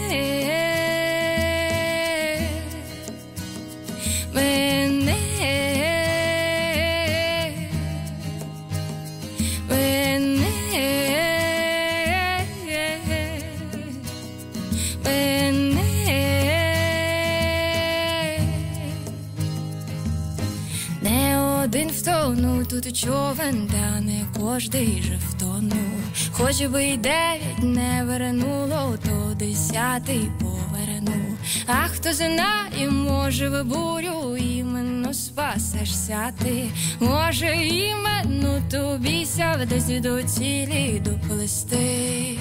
Тут 22.71 22.97
човен, 22.97 23.67
та 23.67 23.99
не 23.99 24.25
кожний 24.39 25.01
же 25.01 25.19
втонув. 25.29 26.01
Хоч 26.31 26.65
би 26.65 26.83
й 26.83 26.97
дев'ять 26.97 27.63
не 27.63 28.03
вернуло, 28.03 28.97
то 29.05 29.33
десятий 29.35 30.31
поверну. 30.39 31.37
А 31.67 31.87
хто 31.87 32.13
знає, 32.13 32.89
може 32.91 33.49
в 33.49 33.63
бурю 33.63 34.37
іменно 34.37 35.13
спасешся 35.13 36.33
ти, 36.43 36.69
може 36.99 37.55
іменно 37.55 38.61
тобі 38.71 39.25
ся 39.25 39.67
десь 39.69 40.01
до 40.01 40.23
цілі 40.23 41.01
доплести. 41.05 42.37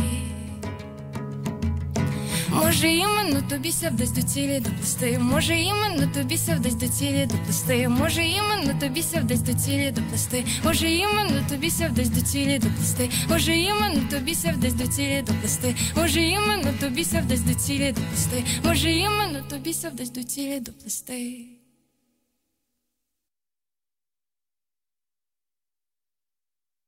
Може, 2.52 2.88
іменно 2.88 3.42
тобі 3.48 3.72
ся 3.72 3.90
вдасть 3.90 4.14
до 4.14 4.22
цілі 4.22 4.60
доплести. 4.60 5.18
Може, 5.18 5.56
іменно 5.58 6.12
тобі 6.14 6.36
ся 6.36 6.54
вдасть 6.56 6.78
до 6.78 6.88
цілі 6.88 7.26
доплести. 7.26 7.88
Може, 7.88 8.24
іменно 8.24 8.80
тобі 8.80 9.02
ся 9.02 9.20
вдасть 9.20 9.44
до 9.46 9.54
цілі 9.54 9.90
доплести. 9.90 10.44
Може, 10.64 10.90
іменно 10.90 11.48
тобі 11.48 11.70
ся 11.70 11.88
вдасть 11.88 12.14
до 12.14 12.20
цілі 12.20 12.58
доплести. 12.58 13.10
Може, 13.28 13.56
іменно 13.56 14.02
тобі 14.10 14.34
ся 14.34 14.52
вдасть 14.52 14.76
до 14.76 14.86
цілі 14.86 15.22
доплести. 15.22 15.74
Може, 15.96 16.22
іменно 16.22 16.72
тобі 16.80 17.04
ся 17.04 17.20
вдасть 17.20 17.46
до 17.46 17.54
цілі 17.54 17.92
доплести. 17.92 18.44
Може, 18.64 18.92
іменно 18.92 19.42
тобі 19.50 19.72
ся 19.74 19.88
вдасть 19.90 20.14
до 20.14 20.22
цілі 20.22 20.60
доплести. 20.60 21.46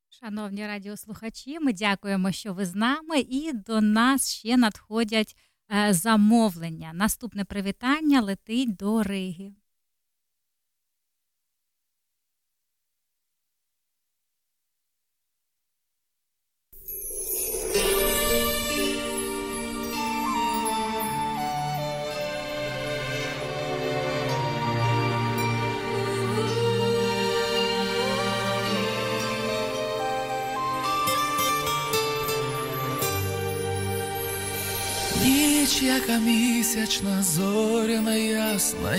Шановні 0.08 0.66
радіослухачі, 0.66 1.60
ми 1.60 1.72
дякуємо, 1.72 2.32
що 2.32 2.54
ви 2.54 2.66
з 2.66 2.74
нами, 2.74 3.20
і 3.20 3.52
до 3.52 3.80
нас 3.80 4.32
ще 4.32 4.56
надходять 4.56 5.36
замовлення. 5.90 6.90
Наступне 6.94 7.44
привітання 7.44 8.20
летить 8.20 8.76
до 8.76 9.02
Риги. 9.02 9.52
Ніч, 35.72 35.82
яка 35.82 36.18
місячна, 36.18 37.22
зоряна 37.22 38.14
ясна, 38.14 38.98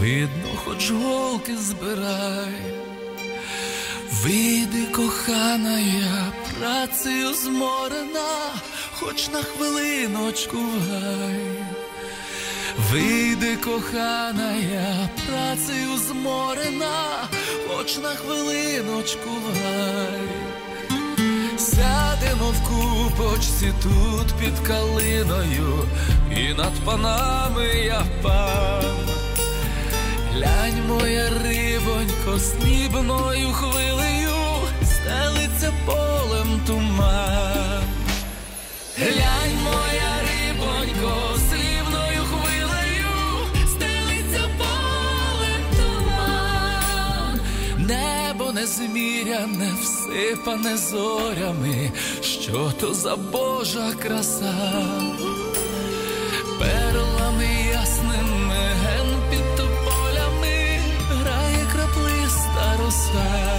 видно, 0.00 0.48
хоч 0.64 0.90
голки 0.90 1.56
збирай. 1.56 2.54
Вийди, 4.12 4.86
кохана, 4.86 5.78
я 5.80 6.32
працею 6.58 7.34
зморена, 7.34 8.52
хоч 8.92 9.28
на 9.28 9.42
хвилиночку 9.42 10.56
гай. 10.88 11.40
Вийди, 12.92 13.56
кохана, 13.56 14.54
я 14.56 15.08
працею 15.26 15.96
зморена, 15.96 17.28
хоч 17.68 17.98
на 17.98 18.08
хвилиночку 18.08 19.30
гай. 19.54 20.55
Сядемо 21.58 22.50
в 22.50 22.62
купочці 22.68 23.72
тут 23.82 24.34
під 24.40 24.58
калиною, 24.68 25.88
і 26.36 26.54
над 26.54 26.72
панами 26.84 27.66
я 27.66 28.02
пан. 28.22 28.84
Глянь, 30.34 30.82
моя 30.88 31.30
рибонько, 31.30 32.38
снібною 32.38 33.52
хвилею, 33.52 34.36
стелиться 34.82 35.72
полем 35.86 36.60
туман. 36.66 37.82
Глянь, 38.98 39.56
моя 39.64 40.12
рибонько, 40.28 41.35
незміряне, 48.56 49.72
всипане 49.82 50.76
зорями, 50.76 51.90
що 52.20 52.72
то 52.80 52.94
за 52.94 53.16
Божа 53.16 53.92
краса, 54.02 54.54
перлами 56.58 57.48
ясними 57.72 58.64
ген 58.82 59.08
під 59.30 59.56
тополями 59.56 60.80
грає 61.10 61.66
краплиста 61.72 62.76
роса. 62.84 63.55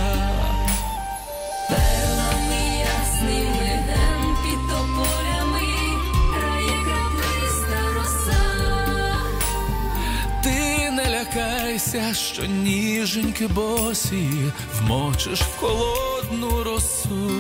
Лякайся, 11.96 12.14
що 12.14 12.46
ніженьки 12.46 13.48
босі 13.48 14.30
вмочиш 14.80 15.42
в 15.42 15.58
холодну 15.58 16.64
росу. 16.64 17.32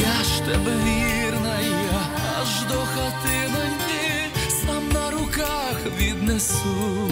Я 0.00 0.24
ж 0.24 0.38
тебе 0.44 0.72
вірна, 0.84 1.60
я 1.60 2.00
аж 2.40 2.62
до 2.68 2.74
хатиноньки 2.74 4.30
сам 4.48 4.88
на 4.92 5.10
руках 5.10 5.76
віднесу. 5.98 7.10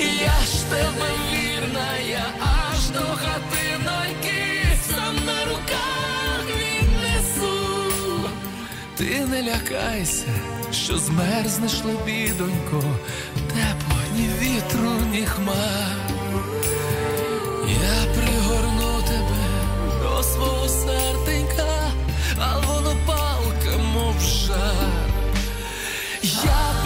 Я 0.00 0.44
ж 0.46 0.64
тебе 0.70 1.10
вірна, 1.32 1.96
я 2.10 2.26
аж 2.40 2.88
до 2.90 3.00
хатиноньки 3.00 4.66
сам 4.88 5.14
на 5.26 5.44
руках 5.44 6.44
віднесу. 6.46 8.30
Ти 8.96 9.26
не 9.26 9.42
лякайся, 9.42 10.26
що 10.72 10.98
змерзнеш 10.98 11.84
лебідонько, 11.84 12.82
вітру, 15.08 15.20
ні 15.20 15.26
хмар. 15.26 15.96
Я 17.68 18.14
пригорну 18.14 19.02
тебе 19.02 19.46
до 20.02 20.22
свого 20.22 20.68
серденька, 20.68 21.92
а 22.38 22.58
воно 22.66 22.96
палка, 23.06 23.78
мов 23.94 24.20
жар. 24.20 25.10
Я 26.22 26.77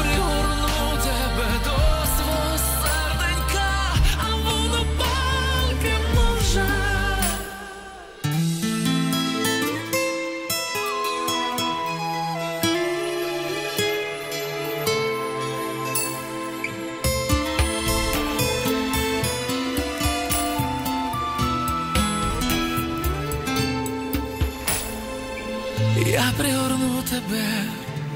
тебе 27.32 27.44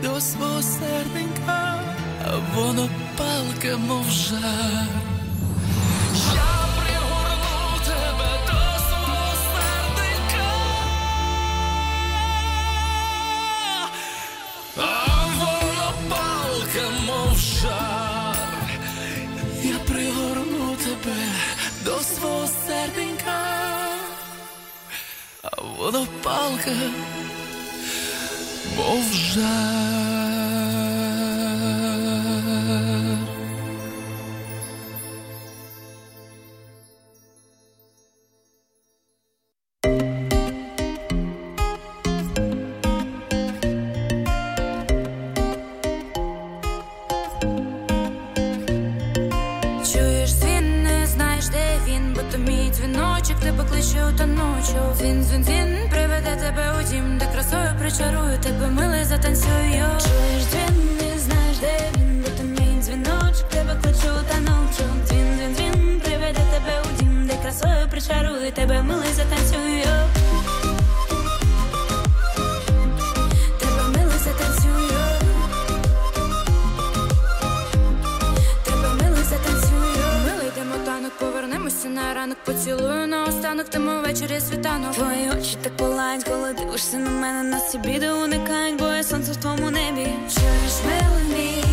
до 0.02 0.20
свого 0.20 0.60
серденька, 0.60 1.80
а 2.24 2.40
воно 2.54 2.88
палка, 3.16 3.76
мов 3.78 4.06
жар. 4.10 4.86
До 21.84 22.00
свого 22.00 22.46
серденька, 22.66 23.38
воно 25.78 26.04
палка, 26.22 26.72
мов 28.76 29.12
жар. 29.12 29.96
Чуєш 49.92 50.30
дзвін, 50.30 50.82
не 50.82 51.06
знаєш, 51.06 51.48
де 51.48 51.78
він, 51.88 52.14
бо 52.14 52.20
то 52.32 52.38
мій 52.38 52.70
дзвіночок 52.70 53.40
тебе 53.40 53.64
кличе 53.70 54.04
у 54.14 54.18
таночок. 54.18 54.96
Дзвін, 54.96 55.22
дзвін, 55.24 55.44
дзвін, 55.44 55.65
красою 57.96 58.38
тебе, 58.38 58.66
милий 58.66 59.04
затанцюю. 59.04 59.86
Чуєш 59.98 60.44
дзвін, 60.50 60.96
не 61.00 61.18
знаєш, 61.18 61.56
де 61.60 61.78
він, 61.96 62.22
бо 62.22 62.28
то 62.28 62.42
мій 62.42 62.82
дзвіночок 62.82 63.48
тебе 63.48 63.76
кличу 63.82 64.14
та 64.28 64.34
таночок. 64.34 65.06
Дзвін, 65.06 65.36
дзвін, 65.36 65.54
дзвін, 65.54 66.00
приведе 66.04 66.40
тебе 66.52 66.82
у 66.84 67.00
дім, 67.02 67.26
де 67.26 67.34
красою 67.42 67.88
причарую 67.90 68.52
тебе, 68.52 68.82
милий 68.82 69.12
затанцюю. 69.12 69.65
На 81.96 82.14
ранок, 82.14 82.36
поцілую 82.44 83.06
на 83.06 83.24
останок, 83.24 83.68
тому 83.68 83.90
ввечері 83.90 84.40
світанок. 84.40 84.92
Твої 84.92 85.30
очі 85.30 85.56
так 85.62 85.76
палають, 85.76 86.24
коли 86.24 86.52
дивишся 86.52 86.96
на 86.96 87.10
мене, 87.10 87.42
нас 87.42 87.70
ці 87.70 87.78
біди 87.78 88.10
уникають, 88.10 88.78
бо 88.78 88.86
я 88.86 89.02
сонце 89.02 89.32
в 89.32 89.36
твоєму 89.36 89.70
небі. 89.70 90.06
Чуєш, 90.34 90.74
милий 90.86 91.64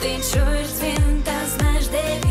ти 0.00 0.08
чуєш 0.08 0.68
дзвін, 0.68 1.22
та 1.24 1.32
знаєш, 1.56 1.86
де 1.86 2.02
він. 2.24 2.29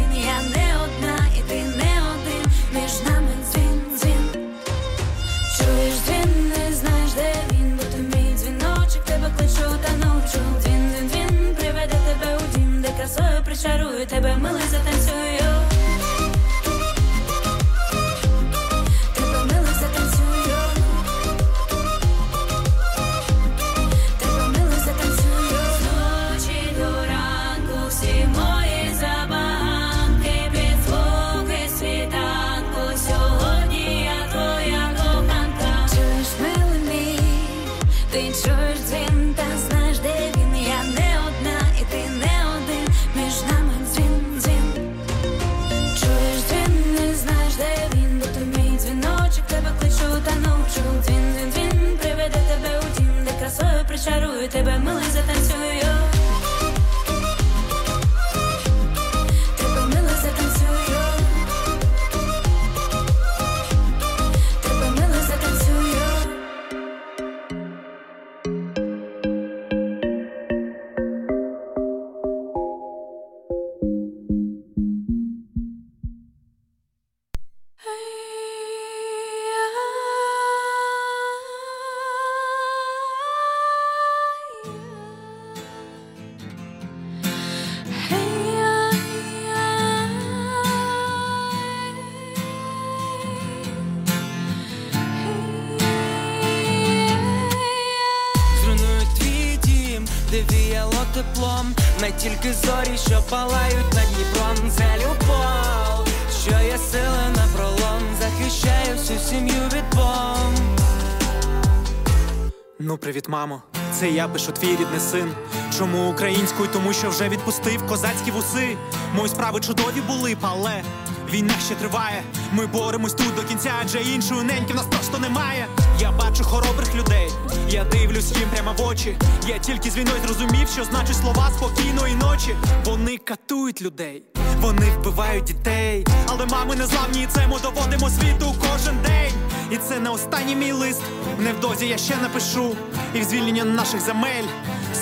Привіт, 113.00 113.30
мамо. 113.30 113.62
Це 113.94 114.10
я 114.10 114.28
пишу 114.28 114.52
твій 114.52 114.76
рідний 114.76 115.00
син. 115.00 115.32
Чому 115.78 116.10
українською? 116.10 116.70
Тому 116.74 116.94
що 116.94 117.10
вже 117.10 117.30
відпустив 117.30 117.88
козацькі 117.88 118.32
вуси. 118.32 118.78
Мої 119.16 119.30
справи 119.30 119.60
чудові 119.60 120.02
були, 120.08 120.38
але 120.42 120.84
війна 121.32 121.54
ще 121.66 121.76
триває. 121.76 122.24
Ми 122.54 122.68
боремось 122.68 123.14
тут 123.14 123.36
до 123.36 123.44
кінця, 123.44 123.72
адже 123.82 124.02
іншої 124.02 124.44
неньки 124.44 124.74
в 124.74 124.76
нас 124.76 124.86
просто 124.86 125.18
немає. 125.18 125.68
Я 126.00 126.12
бачу 126.12 126.44
хоробрих 126.44 126.96
людей, 126.96 127.32
я 127.70 127.84
дивлюсь 127.84 128.32
їм 128.38 128.50
прямо 128.54 128.74
в 128.74 128.82
очі. 128.82 129.18
Я 129.48 129.58
тільки 129.58 129.90
з 129.90 129.98
війною 129.98 130.18
зрозумів, 130.26 130.68
що 130.74 130.84
значить 130.84 131.16
слова 131.16 131.50
спокійної 131.58 132.16
ночі. 132.16 132.56
Вони 132.86 133.18
катують 133.18 133.82
людей, 133.82 134.24
вони 134.62 134.86
вбивають 134.86 135.44
дітей. 135.44 136.06
Але 136.28 136.46
мами 136.46 136.76
не 136.76 136.86
зламні, 136.86 137.24
і 137.24 137.28
це 137.28 137.48
ми 137.48 137.60
доводимо 137.60 138.10
світу 138.10 138.56
кожен 138.62 138.98
день. 139.02 139.39
І 139.72 139.78
це 139.78 140.00
не 140.00 140.10
останній 140.10 140.56
мій 140.56 140.72
лист. 140.72 141.02
Невдовзі 141.40 141.88
я 141.88 141.98
ще 141.98 142.16
напишу. 142.18 142.76
І 143.14 143.20
в 143.20 143.24
звільнення 143.24 143.66
наших 143.66 144.02
земель 144.02 144.48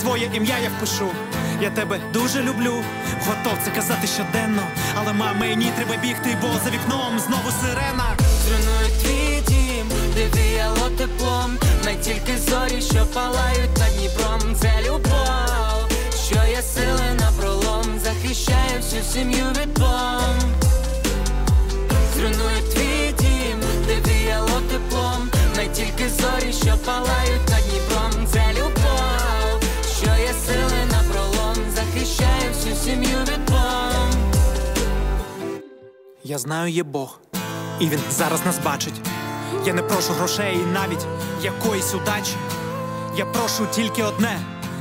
своє 0.02 0.32
ім'я 0.34 0.56
я 0.64 0.70
впишу. 0.78 1.08
Я 1.62 1.70
тебе 1.70 2.00
дуже 2.14 2.44
люблю, 2.44 2.84
готов 3.28 3.54
це 3.66 3.72
казати 3.72 4.08
щоденно. 4.08 4.62
Але 4.96 5.14
мамі 5.14 5.72
треба 5.76 6.02
бігти, 6.02 6.38
бо 6.42 6.48
за 6.48 6.70
вікном 6.70 7.20
знову 7.20 7.52
сирена. 7.62 8.16
Зруйную 8.46 8.88
твій 9.02 9.42
дім, 9.48 9.88
де 10.16 10.40
віяло 10.40 10.90
теплом, 10.98 11.58
не 11.86 11.96
тільки 11.96 12.38
зорі, 12.38 12.82
що 12.82 13.06
палають 13.14 13.78
над 13.78 13.98
Дніпром, 13.98 14.56
це 14.62 14.74
любов, 14.88 15.88
що 16.26 16.36
є 16.52 16.62
сили 16.62 17.14
на 17.20 17.32
пролом, 17.32 18.00
захищає 18.04 18.78
всю 18.78 19.04
сім'ю 19.04 19.46
від 19.62 19.80
бомб. 19.80 20.67
Що 26.68 26.78
палають 26.78 27.50
над 27.50 27.64
Дніпром, 27.70 28.28
це 28.28 28.44
любов, 28.54 29.62
що 30.02 30.22
є 30.22 30.34
сили 30.46 30.86
на 30.92 31.00
пролом, 31.12 31.56
захищає 31.76 32.50
всю 32.50 32.76
сім'ю 32.76 33.18
від 33.22 33.46
бомб. 33.46 34.36
Я 36.24 36.38
знаю, 36.38 36.72
є 36.72 36.84
Бог, 36.84 37.20
і 37.80 37.88
він 37.88 38.00
зараз 38.10 38.46
нас 38.46 38.60
бачить. 38.60 39.02
Я 39.66 39.74
не 39.74 39.82
прошу 39.82 40.14
грошей 40.14 40.56
і 40.56 40.66
навіть 40.74 41.06
якоїсь 41.44 41.94
удачі. 41.96 42.36
Я 43.18 43.26
прошу 43.26 43.68
тільки 43.72 44.04
одне: 44.04 44.40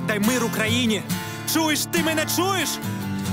дай 0.09 0.19
мир 0.19 0.45
Україні. 0.45 1.03
Чуєш, 1.53 1.85
ти 1.85 2.03
мене 2.03 2.27
чуєш? 2.37 2.69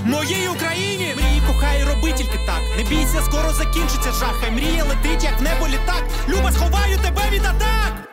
Моїй 0.05 0.47
Україні! 0.47 1.13
Мрії, 1.15 1.41
кохай, 1.47 1.83
роби 1.83 2.11
тільки 2.11 2.39
так. 2.47 2.61
Не 2.77 2.83
бійся, 2.83 3.21
скоро 3.21 3.53
закінчиться 3.53 4.11
жах. 4.11 4.35
Хай 4.41 4.51
мрія 4.51 4.83
летить, 4.83 5.23
як 5.23 5.39
в 5.39 5.43
небо 5.43 5.67
літак. 5.67 6.03
Люба, 6.29 6.51
сховаю 6.51 6.97
тебе 6.97 7.21
від 7.31 7.45
атак. 7.45 8.12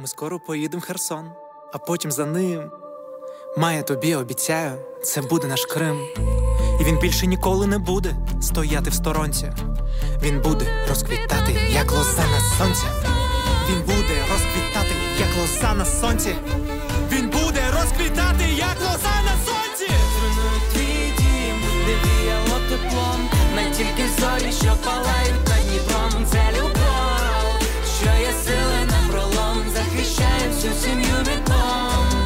Ми 0.00 0.06
скоро 0.06 0.40
поїдемо 0.40 0.80
в 0.80 0.84
Херсон, 0.86 1.30
а 1.72 1.78
потім 1.78 2.12
за 2.12 2.26
ним. 2.26 2.70
Має 3.56 3.82
тобі 3.82 4.14
обіцяю, 4.14 4.78
це 5.02 5.22
буде 5.22 5.46
наш 5.46 5.64
Крим. 5.66 6.00
І 6.80 6.84
він 6.84 6.98
більше 6.98 7.26
ніколи 7.26 7.66
не 7.66 7.78
буде 7.78 8.16
стояти 8.42 8.90
в 8.90 8.94
сторонці. 8.94 9.52
Він 10.22 10.40
буде 10.40 10.66
розквітати, 10.88 11.52
як 11.72 11.92
лоза 11.92 12.22
на 12.22 12.40
сонці. 12.58 12.86
Він 13.70 13.80
буде 13.80 14.16
розквітати, 14.30 14.94
як 15.18 15.28
лоза 15.40 15.74
на 15.74 15.84
сонці. 15.84 16.34
Він 17.12 17.30
буде 17.30 17.62
розквітати, 17.72 18.44
як 18.56 18.76
лоза 18.80 19.16
на 19.24 19.34
сонці. 19.46 19.92
Твій 20.72 21.12
дім, 21.18 21.56
де 21.86 21.94
віяло 22.04 22.60
теплом, 22.70 23.28
не 23.54 23.70
тільки 23.70 24.04
зорі, 24.20 24.52
що 24.52 24.76
палають 24.84 25.48
над 25.48 25.60
Дніпром, 25.70 26.09
всю 30.70 30.92
сім'ю 30.92 31.16
від 31.20 31.48
бомб. 31.48 32.24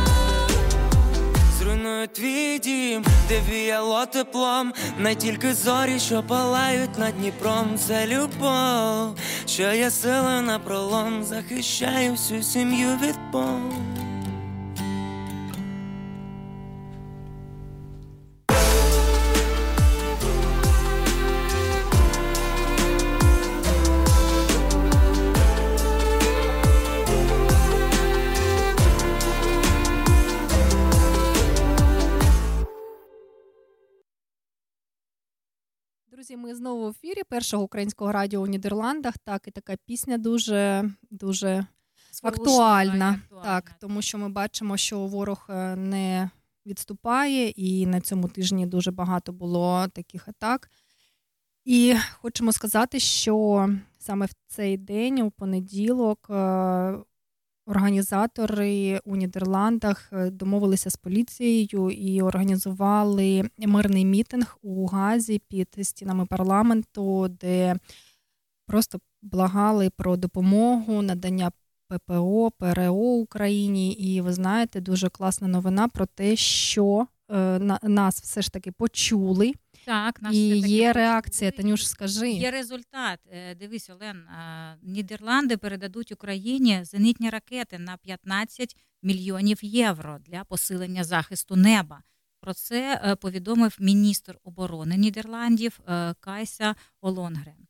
Зруйную 1.58 2.08
твій 2.08 2.58
дім, 2.58 3.04
де 3.28 3.40
віяло 3.50 4.06
теплом, 4.06 4.72
не 4.98 5.14
тільки 5.14 5.54
зорі, 5.54 5.98
що 5.98 6.22
палають 6.22 6.98
над 6.98 7.18
Дніпром, 7.18 7.78
це 7.78 8.06
любов, 8.06 9.18
що 9.46 9.72
є 9.72 9.90
сила 9.90 10.40
на 10.40 10.58
пролом, 10.58 11.24
захищаю 11.24 12.12
всю 12.12 12.42
сім'ю 12.42 12.88
від 13.02 13.16
бомб. 13.32 14.03
Ми 36.44 36.54
знову 36.54 36.86
в 36.86 36.90
ефірі 36.90 37.22
першого 37.28 37.62
українського 37.62 38.12
радіо 38.12 38.40
у 38.40 38.46
Нідерландах. 38.46 39.18
Так, 39.18 39.48
і 39.48 39.50
така 39.50 39.76
пісня 39.86 40.18
дуже 40.18 40.90
дуже 41.10 41.66
актуальна. 42.22 43.10
актуальна. 43.10 43.44
Так, 43.44 43.72
тому 43.80 44.02
що 44.02 44.18
ми 44.18 44.28
бачимо, 44.28 44.76
що 44.76 44.98
ворог 44.98 45.46
е, 45.48 45.76
не 45.76 46.30
відступає, 46.66 47.48
і 47.48 47.86
на 47.86 48.00
цьому 48.00 48.28
тижні 48.28 48.66
дуже 48.66 48.90
багато 48.90 49.32
було 49.32 49.88
таких 49.88 50.28
атак. 50.28 50.70
І 51.64 51.96
хочемо 52.20 52.52
сказати, 52.52 53.00
що 53.00 53.68
саме 53.98 54.26
в 54.26 54.32
цей 54.46 54.76
день, 54.76 55.20
у 55.20 55.30
понеділок, 55.30 56.26
е, 56.30 56.94
організатори 57.66 59.00
у 59.04 59.16
Нідерландах 59.16 60.08
е, 60.12 60.30
домовилися 60.30 60.90
з 60.90 60.96
поліцією 60.96 61.90
і 61.90 62.22
організували 62.22 63.50
мирний 63.58 64.04
мітинг 64.04 64.58
у 64.62 64.86
Газі 64.86 65.42
під 65.48 65.68
стінами 65.82 66.26
парламенту, 66.26 67.28
де 67.28 67.76
просто 68.66 68.98
благали 69.22 69.90
про 69.90 70.16
допомогу, 70.16 71.02
надання 71.02 71.50
ППО, 71.88 72.50
ПРО 72.58 72.92
Україні. 72.94 73.92
І 73.92 74.20
ви 74.20 74.32
знаєте, 74.32 74.80
дуже 74.80 75.08
класна 75.08 75.48
новина 75.48 75.88
про 75.88 76.06
те, 76.06 76.36
що 76.36 77.06
е, 77.30 77.58
на- 77.58 77.78
нас 77.82 78.20
все 78.22 78.42
ж 78.42 78.52
таки 78.52 78.72
почули. 78.72 79.52
Так, 79.84 80.22
нас 80.22 80.34
і 80.34 80.52
все-таки 80.52 80.72
є 80.72 80.92
реакція. 80.92 81.50
Танюш, 81.50 81.88
скажи. 81.88 82.30
Є 82.30 82.50
результат. 82.50 83.20
Е, 83.30 83.54
Дивись, 83.54 83.90
Олен, 83.90 84.24
Нідерланди 84.82 85.56
передадуть 85.56 86.12
Україні 86.12 86.84
зенітні 86.84 87.30
ракети 87.30 87.78
на 87.78 87.96
15 87.96 88.76
мільйонів 89.02 89.64
євро 89.64 90.18
для 90.18 90.44
посилення 90.44 91.04
захисту 91.04 91.56
неба. 91.56 92.02
Про 92.40 92.54
це 92.54 93.00
е, 93.04 93.16
повідомив 93.16 93.76
міністр 93.80 94.38
оборони 94.44 94.96
Нідерландів 94.96 95.80
е, 95.88 96.14
Кайса 96.20 96.74
Олонгрен. 97.00 97.66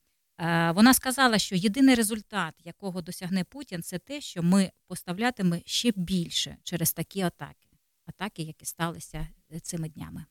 Вона 0.75 0.95
сказала, 0.95 1.39
що 1.39 1.57
єдиний 1.57 1.95
результат, 1.95 2.55
якого 2.65 3.03
досягне 3.03 3.45
Путін, 3.45 3.83
це 3.83 3.99
те, 3.99 4.21
що 4.21 4.43
ми 4.43 4.71
поставлятиме 4.87 5.61
ще 5.67 5.93
більше 5.97 6.57
через 6.63 6.93
такі 6.93 7.21
атаки, 7.21 7.69
атаки, 8.07 8.43
які 8.43 8.65
сталися 8.65 9.29
цими 9.63 9.89
днями. 9.89 10.25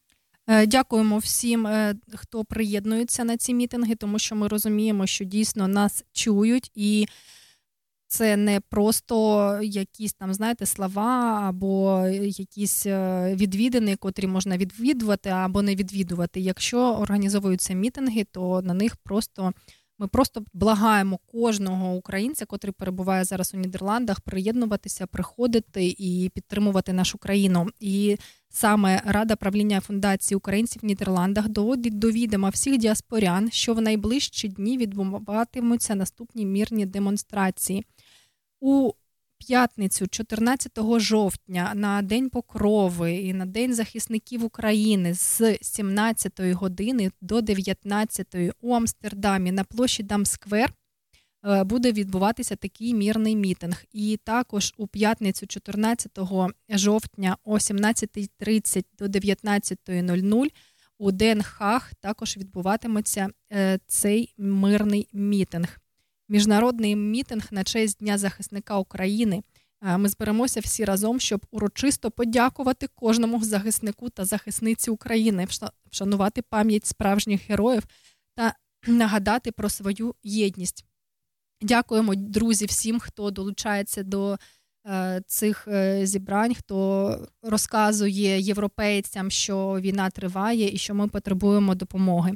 Е, 0.48 0.66
Дякуємо 0.66 1.18
всім, 1.18 1.68
е, 1.68 1.96
хто 2.14 2.46
приєднується 2.46 3.24
на 3.24 3.38
ці 3.38 3.54
мітинги, 3.54 3.96
тому 3.96 4.20
що 4.20 4.36
ми 4.36 4.48
розуміємо, 4.48 5.08
що 5.08 5.26
дійсно 5.26 5.68
нас 5.68 6.06
чують, 6.12 6.72
і 6.76 7.08
це 8.08 8.38
не 8.38 8.60
просто 8.60 9.60
якісь 9.64 10.14
там, 10.14 10.34
знаєте, 10.34 10.66
слова 10.66 11.40
або 11.44 12.06
якісь 12.22 12.86
е, 12.86 13.36
відвідини, 13.36 13.96
котрі 13.96 14.28
можна 14.28 14.58
відвідувати 14.58 15.30
або 15.30 15.62
не 15.62 15.76
відвідувати. 15.76 16.40
Якщо 16.40 16.80
організовуються 16.80 17.74
мітинги, 17.74 18.24
то 18.32 18.62
на 18.62 18.74
них 18.74 18.96
просто 18.96 19.54
ми 20.00 20.08
просто 20.08 20.44
благаємо 20.54 21.20
кожного 21.26 21.94
українця, 21.94 22.46
котрий 22.46 22.74
перебуває 22.78 23.24
зараз 23.24 23.54
у 23.54 23.58
Нідерландах, 23.58 24.22
приєднуватися, 24.22 25.08
приходити 25.08 25.96
і 25.98 26.32
підтримувати 26.34 26.94
нашу 26.94 27.18
країну. 27.18 27.68
І 27.80 28.18
саме 28.56 29.02
Рада 29.06 29.36
правління 29.36 29.82
фундації 29.82 30.36
українців 30.36 30.82
в 30.82 30.86
Нідерландах 30.86 31.50
доводить 31.50 32.00
до 32.00 32.12
відома 32.12 32.50
всіх 32.50 32.78
діаспорян, 32.78 33.52
що 33.52 33.74
в 33.74 33.82
найближчі 33.82 34.48
дні 34.48 34.78
відбуватимуться 34.78 35.96
наступні 35.96 36.46
мірні 36.46 36.86
демонстрації. 36.86 37.86
У 38.60 38.92
п'ятницю, 39.38 40.08
14 40.08 40.72
жовтня, 40.98 41.72
на 41.76 42.02
День 42.02 42.30
Покрови 42.30 43.14
і 43.14 43.34
на 43.34 43.46
День 43.46 43.74
захисників 43.74 44.46
України 44.46 45.14
з 45.14 45.58
17 45.62 46.40
години 46.54 47.12
до 47.22 47.42
19 47.42 48.36
у 48.62 48.74
Амстердамі 48.74 49.52
на 49.52 49.64
площі 49.64 50.04
Дамсквер 50.04 50.74
буде 51.44 51.92
відбуватися 51.92 52.56
такий 52.56 52.94
мірний 52.94 53.36
мітинг. 53.36 53.84
І 53.92 54.20
також 54.24 54.74
у 54.78 54.88
п'ятницю, 54.88 55.48
14 55.48 56.20
жовтня, 56.70 57.38
о 57.44 57.54
17.30 57.54 58.86
до 59.00 59.06
19.00 59.06 60.48
у 60.98 61.12
Haag 61.12 61.82
також 62.00 62.38
відбуватиметься 62.38 63.30
е, 63.52 63.80
цей 63.88 64.34
мирний 64.38 65.08
мітинг 65.14 65.80
міжнародний 66.30 66.96
мітинг 66.96 67.48
на 67.52 67.64
честь 67.64 68.00
Дня 68.00 68.18
захисника 68.18 68.78
України. 68.78 69.44
Ми 69.98 70.10
зберемося 70.10 70.60
всі 70.60 70.86
разом, 70.86 71.20
щоб 71.20 71.46
урочисто 71.52 72.12
подякувати 72.12 72.88
кожному 72.96 73.44
захиснику 73.44 74.10
та 74.10 74.26
захисниці 74.26 74.92
України, 74.92 75.48
вшанувати 75.92 76.42
пам'ять 76.42 76.86
справжніх 76.86 77.50
героїв 77.50 77.84
та 78.36 78.56
нагадати 78.88 79.52
про 79.52 79.70
свою 79.70 80.16
єдність. 80.24 80.86
Дякуємо, 81.64 82.16
друзі, 82.16 82.66
всім, 82.66 83.00
хто 83.00 83.32
долучається 83.32 84.04
до 84.04 84.38
е, 84.88 85.22
цих 85.28 85.68
е, 85.68 86.06
зібрань, 86.06 86.56
хто 86.56 87.18
розказує 87.42 88.40
європейцям, 88.40 89.32
що 89.32 89.78
війна 89.80 90.10
триває 90.10 90.74
і 90.74 90.78
що 90.78 90.96
ми 90.96 91.08
потребуємо 91.08 91.76
допомоги. 91.76 92.34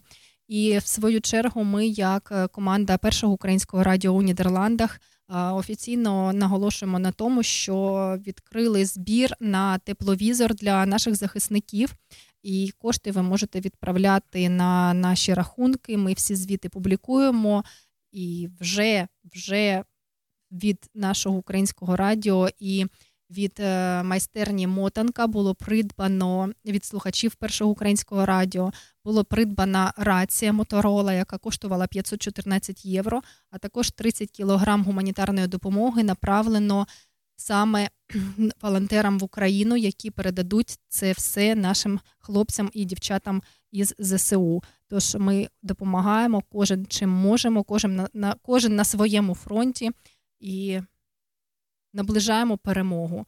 І 0.47 0.77
в 0.77 0.87
свою 0.87 1.21
чергу, 1.21 1.63
ми, 1.63 1.87
як 1.87 2.29
е, 2.31 2.47
команда 2.47 2.97
першого 2.97 3.33
українського 3.33 3.83
радіо 3.83 4.11
у 4.11 4.21
Нідерландах, 4.21 4.99
офіційно 5.53 6.33
наголошуємо 6.33 6.99
на 6.99 7.11
тому, 7.11 7.43
що 7.43 8.17
відкрили 8.27 8.85
збір 8.85 9.33
на 9.39 9.77
тепловізор 9.77 10.55
для 10.55 10.85
наших 10.85 11.15
захисників. 11.15 11.93
І 12.43 12.73
кошти 12.77 13.11
ви 13.11 13.21
можете 13.21 13.59
відправляти 13.59 14.49
на 14.49 14.93
наші 14.93 15.33
рахунки. 15.33 15.97
Ми 15.97 16.13
всі 16.13 16.35
звіти 16.35 16.69
публікуємо. 16.69 17.63
І 18.17 18.49
вже 18.59 19.07
вже 19.33 19.83
від 20.51 20.89
нашого 20.93 21.37
українського 21.37 21.95
радіо 21.95 22.49
і 22.59 22.85
від 23.29 23.59
е, 23.59 24.03
майстерні 24.03 24.67
Мотанка 24.67 25.27
було 25.27 25.55
придбано 25.55 26.51
від 26.65 26.85
слухачів 26.85 27.35
першого 27.35 27.71
українського 27.71 28.25
радіо. 28.25 28.71
Було 29.05 29.23
придбана 29.23 29.93
рація 29.97 30.53
Моторола, 30.53 31.13
яка 31.13 31.37
коштувала 31.37 31.87
514 31.87 32.85
євро. 32.85 33.21
А 33.49 33.57
також 33.57 33.91
30 33.91 34.31
кілограм 34.31 34.83
гуманітарної 34.83 35.47
допомоги 35.47 36.03
направлено 36.03 36.87
саме 37.35 37.89
волонтерам 38.61 39.19
в 39.19 39.23
Україну, 39.23 39.77
які 39.77 40.11
передадуть 40.11 40.79
це 40.89 41.11
все 41.11 41.55
нашим 41.55 41.99
хлопцям 42.19 42.69
і 42.73 42.85
дівчатам 42.85 43.41
із 43.71 43.95
ЗСУ. 43.99 44.63
Тож 44.89 45.15
ми 45.15 45.49
допомагаємо 45.61 46.43
кожен 46.51 46.85
чим 46.85 47.09
можемо, 47.09 47.63
кожен 47.63 47.95
на, 47.95 48.09
на 48.13 48.35
кожен 48.41 48.75
на 48.75 48.83
своєму 48.83 49.35
фронті 49.35 49.91
і 50.39 50.81
наближаємо 51.93 52.57
перемогу. 52.57 53.25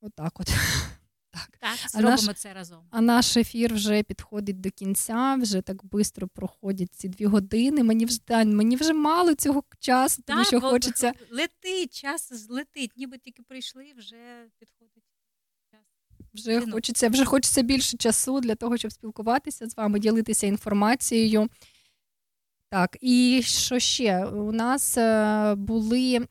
Отак 0.00 0.40
от. 0.40 0.48
Так, 1.34 1.48
так 1.60 1.90
зробимо 1.90 2.16
а 2.22 2.26
наш, 2.26 2.36
це 2.36 2.52
разом. 2.52 2.84
А 2.90 3.00
наш 3.00 3.36
ефір 3.36 3.74
вже 3.74 4.02
підходить 4.02 4.60
до 4.60 4.70
кінця, 4.70 5.34
вже 5.34 5.62
так 5.62 5.82
швидко 5.92 6.28
проходять 6.28 6.94
ці 6.94 7.08
дві 7.08 7.26
години. 7.26 7.82
Мені 7.82 8.04
вже 8.04 8.44
мені 8.44 8.76
вже 8.76 8.92
мало 8.92 9.34
цього 9.34 9.64
часу, 9.78 10.22
тому 10.26 10.44
що 10.44 10.60
хочеться. 10.60 11.12
Летить, 11.30 12.00
час 12.00 12.48
летить, 12.48 12.90
ніби 12.96 13.18
тільки 13.18 13.42
прийшли, 13.42 13.92
вже 13.96 14.46
підходить. 14.58 14.91
Вже 16.34 16.70
хочеться 16.70 17.08
вже 17.08 17.24
хочеться 17.24 17.62
більше 17.62 17.96
часу 17.96 18.40
для 18.40 18.54
того, 18.54 18.76
щоб 18.76 18.92
спілкуватися 18.92 19.68
з 19.68 19.76
вами, 19.76 19.98
ділитися 19.98 20.46
інформацією. 20.46 21.48
Так, 22.70 22.96
і 23.00 23.42
що 23.44 23.78
ще? 23.78 24.24
У 24.24 24.52
нас 24.52 24.98
е, 24.98 25.54
були 25.54 26.26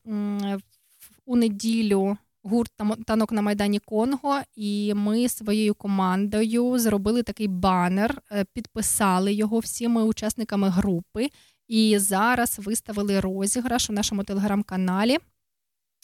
у 1.25 1.35
неділю 1.35 2.17
гурт 2.43 2.71
танок 3.05 3.31
на 3.31 3.41
Майдані 3.41 3.79
Конго, 3.79 4.39
і 4.55 4.93
ми 4.93 5.29
своєю 5.29 5.75
командою 5.75 6.79
зробили 6.79 7.23
такий 7.23 7.47
банер, 7.47 8.21
е, 8.31 8.45
підписали 8.53 9.33
його 9.33 9.59
всіми 9.59 10.03
учасниками 10.03 10.69
групи. 10.69 11.29
І 11.67 11.97
зараз 11.99 12.59
виставили 12.59 13.19
розіграш 13.19 13.89
у 13.89 13.93
нашому 13.93 14.23
телеграм-каналі, 14.23 15.17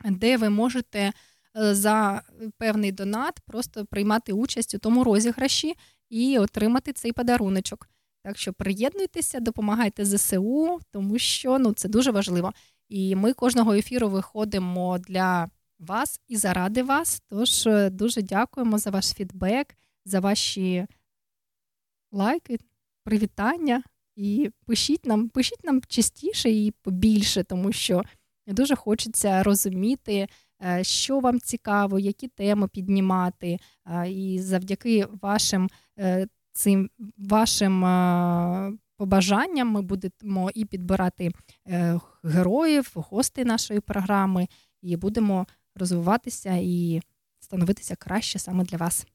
де 0.05 0.37
ви 0.37 0.49
можете 0.49 1.13
за 1.57 2.21
певний 2.57 2.91
донат 2.91 3.39
просто 3.45 3.85
приймати 3.85 4.34
участь 4.34 4.75
у 4.75 4.77
тому 4.77 5.03
розіграші 5.03 5.73
і 6.09 6.39
отримати 6.39 6.93
цей 6.93 7.11
подаруночок. 7.11 7.89
Так 8.23 8.38
що 8.38 8.53
приєднуйтеся, 8.53 9.39
допомагайте 9.39 10.05
ЗСУ, 10.05 10.79
тому 10.91 11.19
що 11.19 11.59
ну 11.59 11.73
це 11.73 11.89
дуже 11.89 12.11
важливо. 12.11 12.53
І 12.89 13.15
ми 13.15 13.34
кожного 13.34 13.73
ефіру 13.73 14.09
виходимо 14.09 14.97
для 14.99 15.49
вас 15.79 16.21
і 16.27 16.38
заради 16.38 16.84
вас. 16.84 17.21
Тож 17.29 17.67
е, 17.67 17.89
дуже 17.89 18.21
дякуємо 18.21 18.77
за 18.77 18.89
ваш 18.89 19.13
фідбек, 19.13 19.75
за 20.05 20.19
ваші 20.19 20.85
лайки, 22.11 22.59
привітання. 23.03 23.84
І 24.15 24.51
пишіть 24.65 25.05
нам, 25.05 25.29
пишіть 25.29 25.63
нам 25.63 25.81
частіше 25.88 26.49
і 26.49 26.71
побільше, 26.71 27.43
тому 27.43 27.71
що 27.71 28.03
дуже 28.47 28.75
хочеться 28.75 29.43
розуміти, 29.43 30.13
е, 30.13 30.27
що 30.81 31.19
вам 31.19 31.39
цікаво, 31.39 31.99
які 31.99 32.27
теми 32.27 32.67
піднімати. 32.67 33.59
І 34.07 34.39
завдяки 34.41 35.07
вашим 35.21 35.69
е, 35.99 36.27
цим 36.53 36.89
вашим 37.17 37.81
побажанням 38.97 39.67
ми 39.67 39.81
будемо 39.81 40.51
і 40.53 40.65
підбирати 40.65 41.31
героїв, 42.23 42.91
гостей 42.95 43.45
нашої 43.45 43.79
програми, 43.79 44.47
і 44.81 44.97
будемо 44.97 45.47
розвиватися 45.75 46.53
і 46.61 47.01
становитися 47.39 47.95
краще 47.95 48.39
саме 48.39 48.63
для 48.63 48.77
вас. 48.77 49.07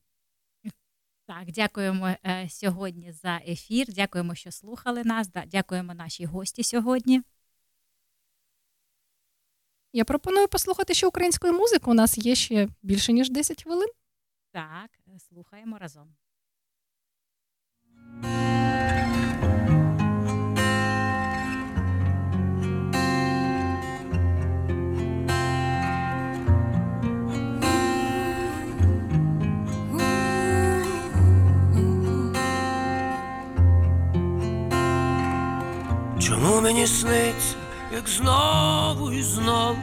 Так, 1.27 1.53
дякуємо 1.53 2.09
е, 2.09 2.49
сьогодні 2.51 3.13
за 3.13 3.41
ефір. 3.49 3.87
Дякуємо, 3.93 4.35
що 4.35 4.51
слухали 4.51 5.05
нас. 5.05 5.31
Дякуємо 5.47 5.95
нашій 5.95 6.25
гості 6.25 6.63
сьогодні. 6.63 7.23
Я 9.95 10.05
пропоную 10.05 10.49
послухати 10.49 10.95
ще 10.95 11.07
української 11.07 11.53
музики. 11.53 11.91
У 11.91 11.95
нас 11.95 12.19
є 12.19 12.35
ще 12.35 12.69
більше 12.83 13.13
ніж 13.13 13.31
10 13.31 13.63
хвилин. 13.63 13.89
Так, 14.53 14.91
слухаємо 15.29 15.79
разом. 15.79 16.15
Чому 36.21 36.61
мені 36.61 36.87
сниться, 36.87 37.57
як 37.93 38.09
знову 38.09 39.13
і 39.13 39.23
знову 39.23 39.79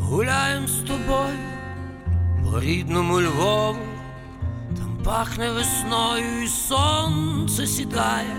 гуляєм 0.00 0.68
з 0.68 0.76
тобою 0.76 1.38
по 2.44 2.60
рідному 2.60 3.20
Львову, 3.20 3.78
там 4.76 4.98
пахне 5.04 5.50
весною, 5.50 6.42
і 6.42 6.48
сонце 6.48 7.66
сідає 7.66 8.36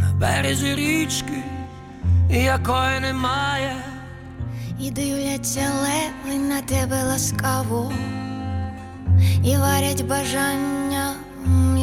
на 0.00 0.12
березі 0.12 0.74
річки, 0.74 1.42
якої 2.30 3.00
немає. 3.00 3.76
І 4.80 4.90
дивляться 4.90 5.70
леви 5.82 6.38
на 6.38 6.60
тебе 6.60 7.04
ласкаво, 7.04 7.92
і 9.44 9.56
варять 9.56 10.06
бажання 10.06 11.14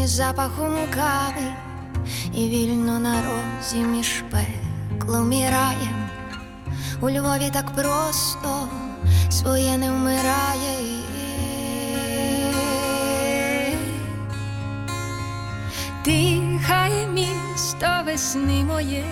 і 0.04 0.08
запахом 0.08 0.76
кави 0.96 1.48
і 2.34 2.50
вільно 2.50 3.00
на 3.00 3.22
розі 3.22 3.78
між 3.78 4.24
пеклом 4.32 4.65
і 5.32 5.50
раєм 5.50 6.10
У 7.02 7.10
Львові 7.10 7.50
так 7.54 7.72
просто 7.76 8.68
своє 9.30 9.78
не 9.78 9.92
вмирає. 9.92 10.76
Дихає 16.06 17.08
місто 17.08 17.88
весни 18.06 18.64
моє. 18.64 19.04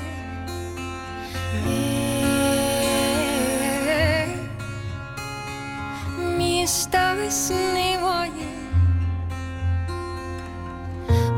Місто 6.38 6.98
весни 7.18 7.98
моє. 8.02 8.48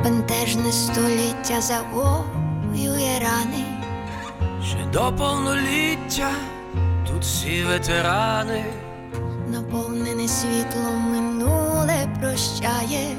Бентежне 0.03 0.71
століття 0.71 1.61
завоює 1.61 3.19
рани. 3.19 3.74
Ще 4.67 4.85
до 4.93 5.13
повноліття 5.17 6.31
тут 7.07 7.21
всі 7.21 7.63
ветерани. 7.63 8.65
Наповнене 9.47 10.27
світлом 10.27 10.99
минуле 11.11 12.07
прощає. 12.21 13.15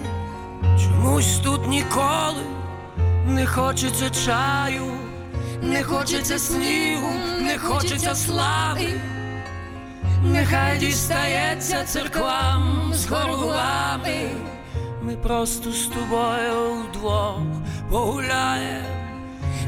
Чомусь 0.79 1.39
тут 1.39 1.69
ніколи 1.69 2.43
не 3.27 3.47
хочеться 3.47 4.11
чаю, 4.11 4.93
не 5.63 5.83
хочеться 5.83 6.39
снігу, 6.39 7.11
не 7.41 7.59
хочеться 7.59 8.15
слави. 8.15 9.01
Нехай 10.25 10.79
дістається 10.79 11.85
церквам 11.85 12.91
з 12.95 13.07
горгулами. 13.07 14.31
Ми 15.03 15.17
просто 15.17 15.73
з 15.73 15.87
тобою 15.87 16.75
вдвох 16.91 17.41
погуляєм 17.91 18.96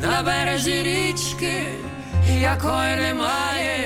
на 0.03 0.23
березі 0.23 0.83
річки, 0.83 1.63
якої 2.41 2.97
немає. 2.97 3.79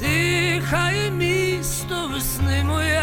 Дихає 0.00 1.10
місто 1.10 2.10
весни 2.12 2.64
моє. 2.64 3.02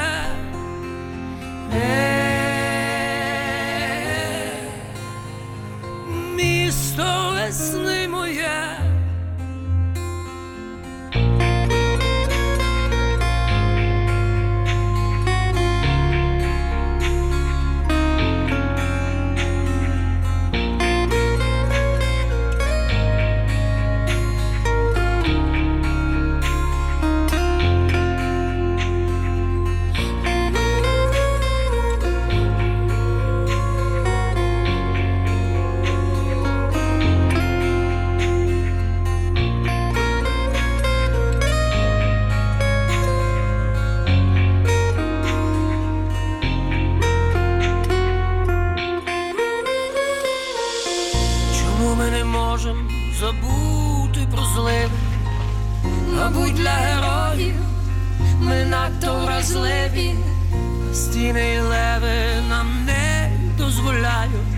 Стіни 61.24 61.54
і 61.54 61.60
леви 61.60 62.41
нам 62.50 62.86
не 62.86 63.32
дозволяють 63.58 64.54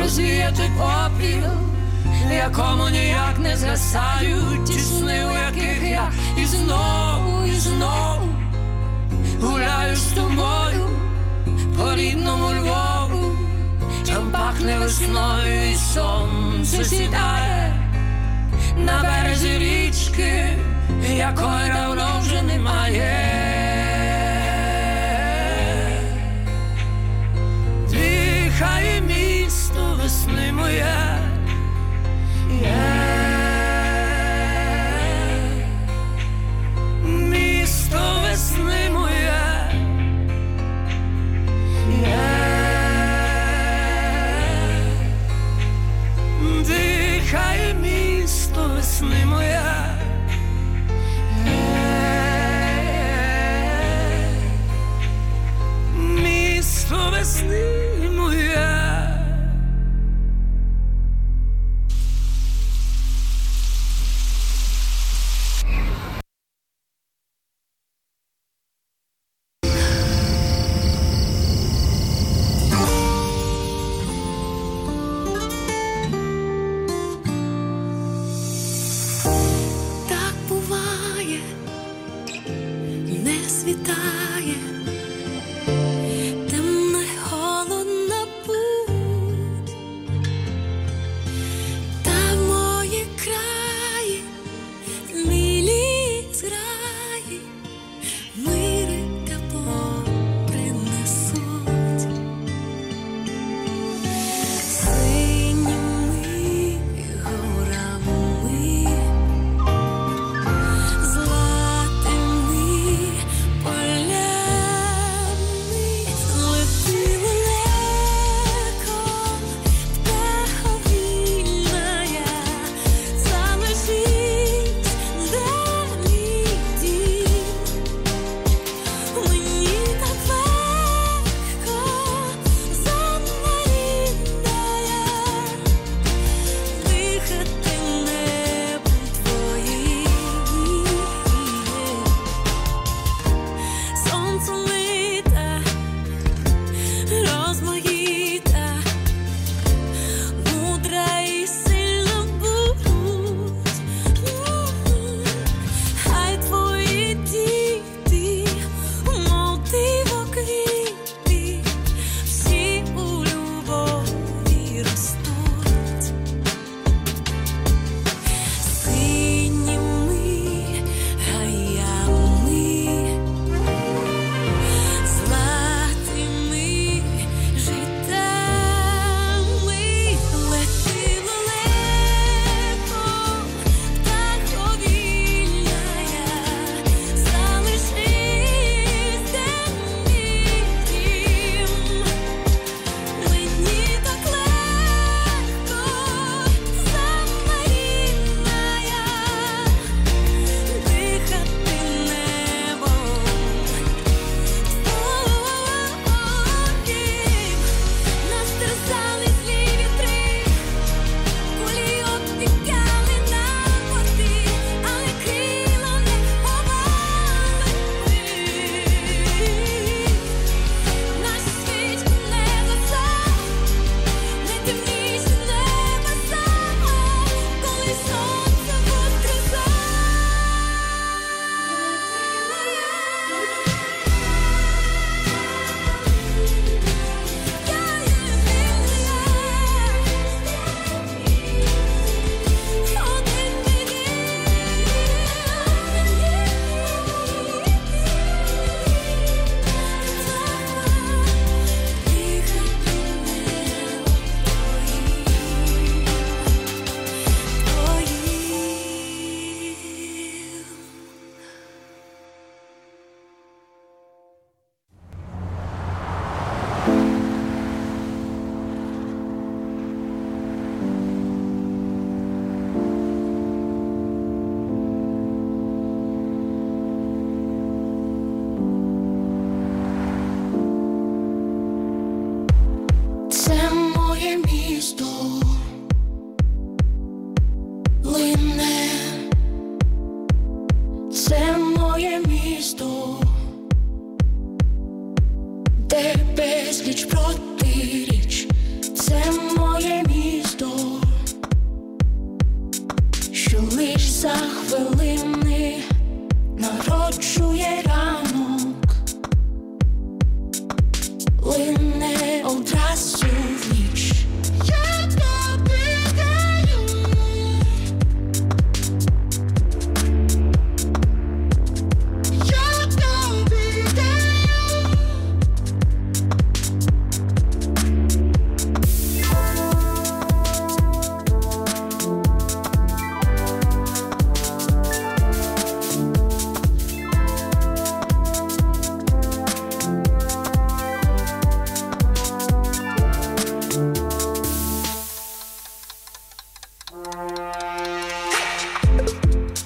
розвіяти 0.00 0.70
попіл, 0.78 1.50
якому 2.32 2.88
ніяк 2.88 3.38
не 3.38 3.56
згасають 3.56 4.64
ті 4.66 4.78
сни, 4.78 5.24
у 5.26 5.32
яких 5.32 5.90
я 5.90 6.12
і 6.36 6.46
знову, 6.46 7.46
і 7.46 7.52
знову 7.52 8.28
гуляю 9.42 9.96
з 9.96 10.02
тобою 10.02 10.88
по 11.76 11.94
рідному 11.94 12.46
Львову. 12.46 13.36
Там 14.06 14.30
пахне 14.32 14.78
весною 14.78 15.70
і 15.70 15.74
сонце 15.74 16.84
сідає 16.84 17.74
на 18.78 19.02
березі 19.02 19.58
річки, 19.58 20.56
якої 21.16 21.72
давно 21.72 22.20
вже 22.22 22.42
немає. 22.42 23.47
Дихає 28.58 29.00
місто 29.00 29.98
весни 30.02 30.52
моє. 30.52 30.96
Є. 32.62 32.74
Місто 37.04 38.20
весни 38.22 38.90
моє. 38.90 39.72
Є. 42.00 42.18
Дихає 46.66 47.74
місто 47.74 48.70
весни 48.74 49.24
моя. 49.26 49.98
Місто 55.96 57.10
весни 57.12 57.77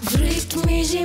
в 0.03 0.17
ритмі 0.17 0.85
зі 0.85 1.05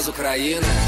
Так, 0.00 0.38
я 0.38 0.79